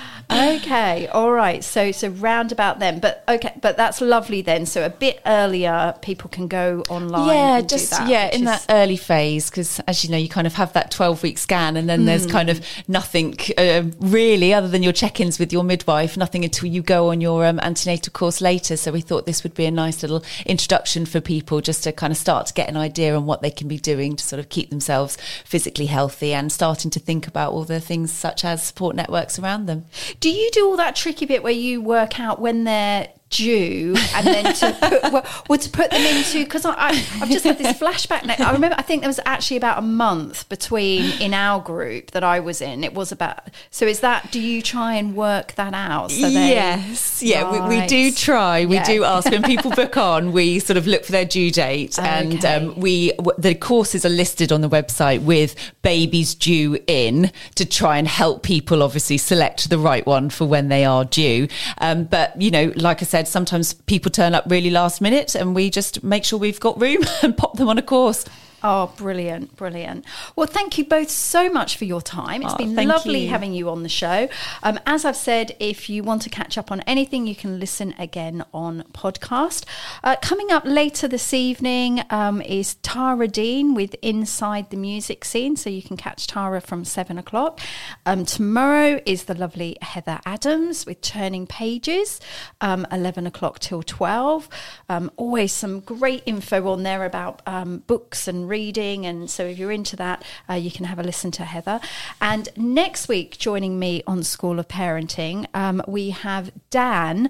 okay, 0.32 1.08
all 1.08 1.32
right. 1.32 1.64
So 1.64 1.92
so 1.92 2.10
round 2.10 2.52
about 2.52 2.80
then, 2.80 3.00
but 3.00 3.24
okay, 3.28 3.54
but 3.62 3.78
that's 3.78 4.02
lovely 4.02 4.42
then. 4.42 4.66
So 4.66 4.86
a 4.86 4.90
bit 4.90 5.22
earlier, 5.26 5.96
people 6.02 6.30
can 6.30 6.48
go 6.48 6.84
online. 6.90 7.28
yeah, 7.28 7.58
and 7.58 7.68
do 7.68 7.76
just 7.76 7.92
that, 7.92 8.10
yeah, 8.10 8.28
in 8.28 8.42
is- 8.42 8.46
that 8.46 8.66
early 8.70 8.98
phase, 8.98 9.50
because 9.50 9.80
as 9.82 10.04
you 10.04 10.12
know, 10.12 10.18
you 10.18 10.30
kind 10.30 10.48
of 10.48 10.54
have 10.54 10.74
that 10.74 10.92
twelve 10.92 11.24
week 11.24 11.38
scan, 11.38 11.78
and 11.78 11.90
then 11.90 12.06
there's 12.06 12.26
kind 12.26 12.50
of 12.50 12.62
nothing 12.88 13.36
uh, 13.58 13.84
really 14.00 14.54
other 14.54 14.68
than 14.68 14.84
your 14.84 14.94
check 14.94 15.20
ins 15.20 15.40
with 15.40 15.52
your 15.52 15.64
midwife, 15.64 16.18
nothing 16.18 16.44
until 16.44 16.68
you 16.70 16.82
go 16.82 17.10
on 17.10 17.22
your 17.22 17.46
um, 17.46 17.60
antenatal 17.62 18.12
course 18.12 18.42
later. 18.42 18.78
So 18.78 18.92
we 18.92 19.02
thought 19.02 19.26
this 19.26 19.44
would 19.44 19.54
be 19.54 19.66
a 19.66 19.72
nice 19.72 20.02
little 20.02 20.24
introduction 20.46 21.06
for 21.06 21.22
people, 21.22 21.62
just 21.62 21.84
to 21.84 21.92
kind 21.92 22.12
of 22.12 22.18
start 22.18 22.48
to 22.48 22.54
get 22.54 22.70
an 22.70 22.78
idea 22.78 23.16
on 23.16 23.26
what 23.26 23.42
they 23.42 23.52
can 23.52 23.68
be 23.68 23.78
doing 23.78 24.16
to 24.16 24.24
sort 24.24 24.40
of 24.40 24.50
keep 24.50 24.70
themselves 24.70 25.18
physically 25.46 25.88
healthy 25.88 26.34
and 26.34 26.52
starting 26.52 26.92
to 26.92 27.00
think 27.00 27.28
about 27.28 27.52
all 27.54 27.64
the 27.64 27.80
things 27.80 28.12
such 28.12 28.46
as 28.46 28.64
support 28.64 28.96
networks 28.96 29.40
around 29.40 29.66
them. 29.66 29.86
Do 30.20 30.30
you 30.30 30.50
do 30.52 30.68
all 30.68 30.78
that 30.78 30.96
tricky 30.96 31.26
bit 31.26 31.44
where 31.44 31.54
you 31.54 31.82
work 31.82 32.20
out 32.20 32.42
when 32.42 32.66
they're 32.66 33.10
due 33.30 33.96
and 34.16 34.26
then 34.26 34.54
to 34.56 34.74
put 34.80 35.14
well, 35.14 35.26
well, 35.48 35.60
to 35.60 35.70
put 35.70 35.92
them 35.92 36.02
into 36.02 36.44
because 36.44 36.66
I, 36.66 36.90
I've 37.22 37.30
just 37.30 37.46
had 37.46 37.58
this 37.58 37.78
flashback 37.80 38.26
now. 38.26 38.36
I 38.40 38.52
remember 38.54 38.76
I 38.78 38.82
think 38.82 39.02
there 39.02 39.10
was 39.10 39.20
actually 39.26 39.58
about 39.58 39.78
a 39.80 39.82
month 39.84 40.50
between 40.50 41.12
in 41.22 41.34
our 41.34 41.62
group 41.62 42.12
that 42.12 42.24
I 42.24 42.40
was 42.40 42.62
in 42.62 42.84
it 42.84 42.94
was 42.94 43.12
about 43.12 43.50
so 43.70 43.86
is 43.86 44.00
that 44.00 44.32
do 44.32 44.40
you 44.42 44.62
try 44.62 44.96
and 44.96 45.16
work 45.16 45.54
that 45.54 45.74
out 45.74 46.12
so 46.12 46.30
they, 46.30 46.50
yes, 46.50 47.22
yeah, 47.22 47.68
we, 47.68 47.78
we 47.80 47.86
do 47.88 48.12
try. 48.12 48.66
We 48.66 48.76
Yeah. 48.76 48.84
do 48.86 49.04
ask 49.04 49.30
when 49.30 49.44
people 49.44 49.72
book 49.72 49.98
on. 49.98 50.32
We 50.32 50.60
sort 50.60 50.78
of 50.78 50.88
look 50.88 51.04
for 51.06 51.12
their 51.12 51.26
due 51.26 51.52
date, 51.52 52.00
and 52.00 52.44
um, 52.46 52.80
we 52.80 53.12
w- 53.14 53.36
the 53.38 53.54
courses 53.56 54.06
are 54.06 54.10
listed 54.10 54.52
on 54.52 54.62
the 54.62 54.70
website 54.70 55.22
with 55.24 55.56
babies 55.82 56.34
due 56.36 56.78
in 56.88 57.32
to 57.56 57.66
try 57.66 57.98
and 57.98 58.08
help 58.08 58.44
people 58.44 58.82
obviously 58.82 59.18
select 59.18 59.70
the 59.70 59.78
right 59.78 60.06
one 60.06 60.30
for 60.30 60.46
when 60.46 60.70
they 60.70 60.86
are 60.86 61.04
due. 61.06 61.48
Um, 61.80 62.06
but 62.06 62.40
you 62.42 62.52
know, 62.52 62.72
like 62.76 63.02
I 63.02 63.06
said, 63.06 63.19
sometimes 63.28 63.74
people 63.74 64.12
turn 64.12 64.34
up 64.34 64.46
really 64.48 64.70
last 64.70 65.02
minute, 65.02 65.36
and 65.36 65.56
we 65.56 65.70
just 65.70 66.04
make 66.04 66.24
sure 66.24 66.40
we've 66.40 66.60
got 66.60 66.80
room 66.80 67.04
and 67.22 67.36
pop 67.36 67.58
them 67.58 67.68
on 67.68 67.78
a 67.78 67.82
course. 67.82 68.26
Oh, 68.64 68.92
brilliant, 68.98 69.56
brilliant. 69.56 70.04
Well, 70.36 70.48
thank 70.48 70.78
you 70.78 70.84
both 70.86 71.10
so 71.10 71.50
much 71.50 71.78
for 71.78 71.86
your 71.86 72.02
time. 72.02 72.42
It's 72.44 72.54
Oh, 72.54 72.58
been 72.58 72.76
lovely 72.88 73.24
you. 73.26 73.30
having 73.30 73.54
you 73.54 73.70
on 73.70 73.84
the 73.84 73.90
show. 73.90 74.28
Um, 74.64 74.80
as 74.86 75.06
I've 75.06 75.16
said, 75.16 75.56
if 75.60 75.90
you 75.90 76.04
want 76.04 76.22
to 76.24 76.30
catch 76.30 76.58
up 76.58 76.72
on 76.72 76.82
anything, 76.82 77.26
you 77.26 77.36
can 77.36 77.60
listen 77.60 77.96
again 77.98 78.44
on 78.54 78.84
podcast. 78.94 79.64
Uh, 80.04 80.16
coming 80.22 80.52
up 80.52 80.64
later 80.66 81.08
this 81.08 81.34
evening 81.34 82.02
um, 82.10 82.42
is 82.42 82.76
Tara 82.76 83.28
Dean 83.28 83.76
with 83.76 83.96
Inside 84.02 84.70
the 84.72 84.78
Music 84.78 85.24
Scene. 85.24 85.56
So 85.56 85.70
you 85.70 85.82
can 85.82 85.96
catch 85.96 86.28
Tara 86.28 86.60
from 86.60 86.84
seven 86.84 87.18
o'clock. 87.18 87.62
Um, 88.06 88.26
tomorrow 88.26 89.00
is 89.06 89.24
the 89.26 89.36
lovely 89.36 89.78
Heather 89.82 90.20
Adams 90.26 90.86
with 90.86 91.00
Turning 91.02 91.48
Pages, 91.48 92.20
um, 92.60 92.86
11 92.92 93.26
o'clock 93.28 93.60
till 93.60 93.84
12. 93.84 94.50
Um, 94.90 95.12
always 95.16 95.54
some 95.54 95.80
great 95.80 96.24
info 96.26 96.68
on 96.70 96.84
there 96.84 97.06
about 97.06 97.42
um, 97.46 97.84
books 97.88 98.28
and 98.28 98.49
reading. 98.50 99.06
And 99.06 99.30
so 99.30 99.46
if 99.46 99.58
you're 99.58 99.72
into 99.72 99.96
that, 99.98 100.26
uh, 100.50 100.56
you 100.56 100.72
can 100.72 100.86
have 100.86 101.00
a 101.00 101.04
listen 101.04 101.32
to 101.32 101.46
Heather. 101.46 101.80
And 102.22 102.50
next 102.58 103.08
week, 103.08 103.38
joining 103.38 103.80
me 103.80 104.04
on 104.06 104.24
School 104.24 104.60
of 104.60 104.68
Parenting, 104.68 105.46
um, 105.54 105.82
we 105.88 106.10
have 106.10 106.52
Dan. 106.70 107.30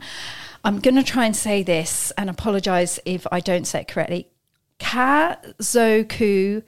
I'm 0.64 0.80
going 0.80 0.96
to 0.96 1.04
try 1.04 1.26
and 1.26 1.36
say 1.36 1.64
this 1.64 2.12
and 2.18 2.30
apologize 2.30 3.00
if 3.06 3.28
I 3.32 3.40
don't 3.40 3.66
say 3.66 3.82
it 3.82 3.88
correctly. 3.88 4.28
Kazoku 4.80 6.64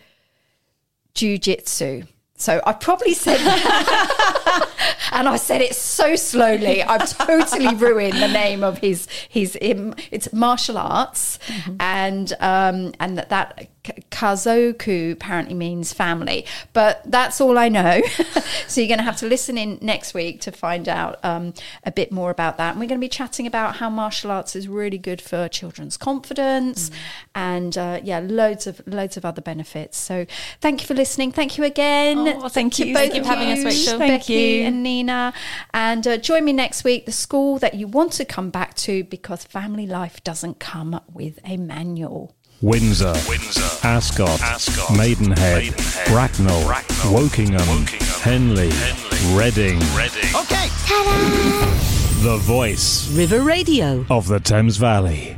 Jiu-Jitsu. 1.13 2.03
So 2.35 2.61
I 2.65 2.73
probably 2.73 3.13
said 3.13 3.37
and 5.11 5.27
I 5.27 5.37
said 5.37 5.61
it 5.61 5.75
so 5.75 6.15
slowly. 6.15 6.83
I've 6.83 7.17
totally 7.17 7.75
ruined 7.75 8.21
the 8.21 8.27
name 8.27 8.63
of 8.63 8.79
his 8.79 9.07
his. 9.29 9.57
It's 9.61 10.31
martial 10.33 10.77
arts, 10.77 11.39
and 11.79 12.31
um, 12.39 12.93
and 12.99 13.17
that 13.17 13.29
that 13.29 13.69
Kazoku 14.11 15.13
apparently 15.13 15.55
means 15.55 15.91
family, 15.91 16.45
but 16.71 17.01
that's 17.05 17.41
all 17.41 17.57
I 17.57 17.67
know. 17.67 18.01
so 18.67 18.79
you're 18.79 18.87
going 18.87 18.99
to 18.99 19.03
have 19.03 19.17
to 19.17 19.27
listen 19.27 19.57
in 19.57 19.79
next 19.81 20.13
week 20.13 20.39
to 20.41 20.51
find 20.51 20.87
out 20.87 21.23
um, 21.25 21.55
a 21.83 21.91
bit 21.91 22.11
more 22.11 22.29
about 22.29 22.57
that. 22.57 22.71
And 22.71 22.79
we're 22.79 22.87
going 22.87 22.99
to 22.99 23.03
be 23.03 23.09
chatting 23.09 23.47
about 23.47 23.77
how 23.77 23.89
martial 23.89 24.29
arts 24.29 24.55
is 24.55 24.67
really 24.67 24.99
good 24.99 25.19
for 25.19 25.47
children's 25.47 25.97
confidence, 25.97 26.91
and 27.33 27.75
uh, 27.77 27.99
yeah, 28.03 28.19
loads 28.19 28.67
of 28.67 28.81
loads 28.85 29.17
of 29.17 29.25
other 29.25 29.41
benefits. 29.41 29.97
So 29.97 30.27
thank 30.59 30.81
you 30.81 30.87
for 30.87 30.93
listening. 30.93 31.31
Thank 31.31 31.57
you 31.57 31.63
again. 31.63 32.19
Oh, 32.19 32.49
thank 32.49 32.73
to 32.75 32.87
you. 32.87 32.93
both 32.93 33.01
Thank 33.01 33.15
you 33.15 33.23
for 33.23 33.29
having 33.29 33.51
us, 33.51 33.59
you, 33.59 33.65
Rachel. 33.65 33.97
Thank 33.97 34.29
you 34.29 34.63
and 34.71 34.83
Nina. 34.83 35.33
And 35.73 36.07
uh, 36.07 36.17
join 36.17 36.45
me 36.45 36.53
next 36.53 36.83
week, 36.83 37.05
the 37.05 37.11
school 37.11 37.59
that 37.59 37.75
you 37.75 37.87
want 37.87 38.13
to 38.13 38.25
come 38.25 38.49
back 38.49 38.73
to 38.75 39.03
because 39.03 39.43
family 39.43 39.85
life 39.85 40.23
doesn't 40.23 40.59
come 40.59 40.99
with 41.11 41.39
a 41.45 41.57
manual. 41.57 42.35
Windsor, 42.61 43.13
Windsor 43.27 43.87
Ascot, 43.87 44.39
Ascot 44.41 44.95
Maidenhead, 44.95 45.63
Maidenhead, 45.63 46.07
Bracknell, 46.07 46.63
Bracknell 46.63 47.11
Wokingham, 47.11 47.57
Wokingham, 47.59 48.21
Henley, 48.21 48.69
Henley 48.69 49.37
Reading. 49.37 49.79
Reading. 49.95 50.35
Okay. 50.35 50.67
Ta-da! 50.85 52.23
The 52.23 52.37
voice. 52.37 53.11
River 53.15 53.41
Radio. 53.41 54.05
Of 54.11 54.27
the 54.27 54.39
Thames 54.39 54.77
Valley. 54.77 55.37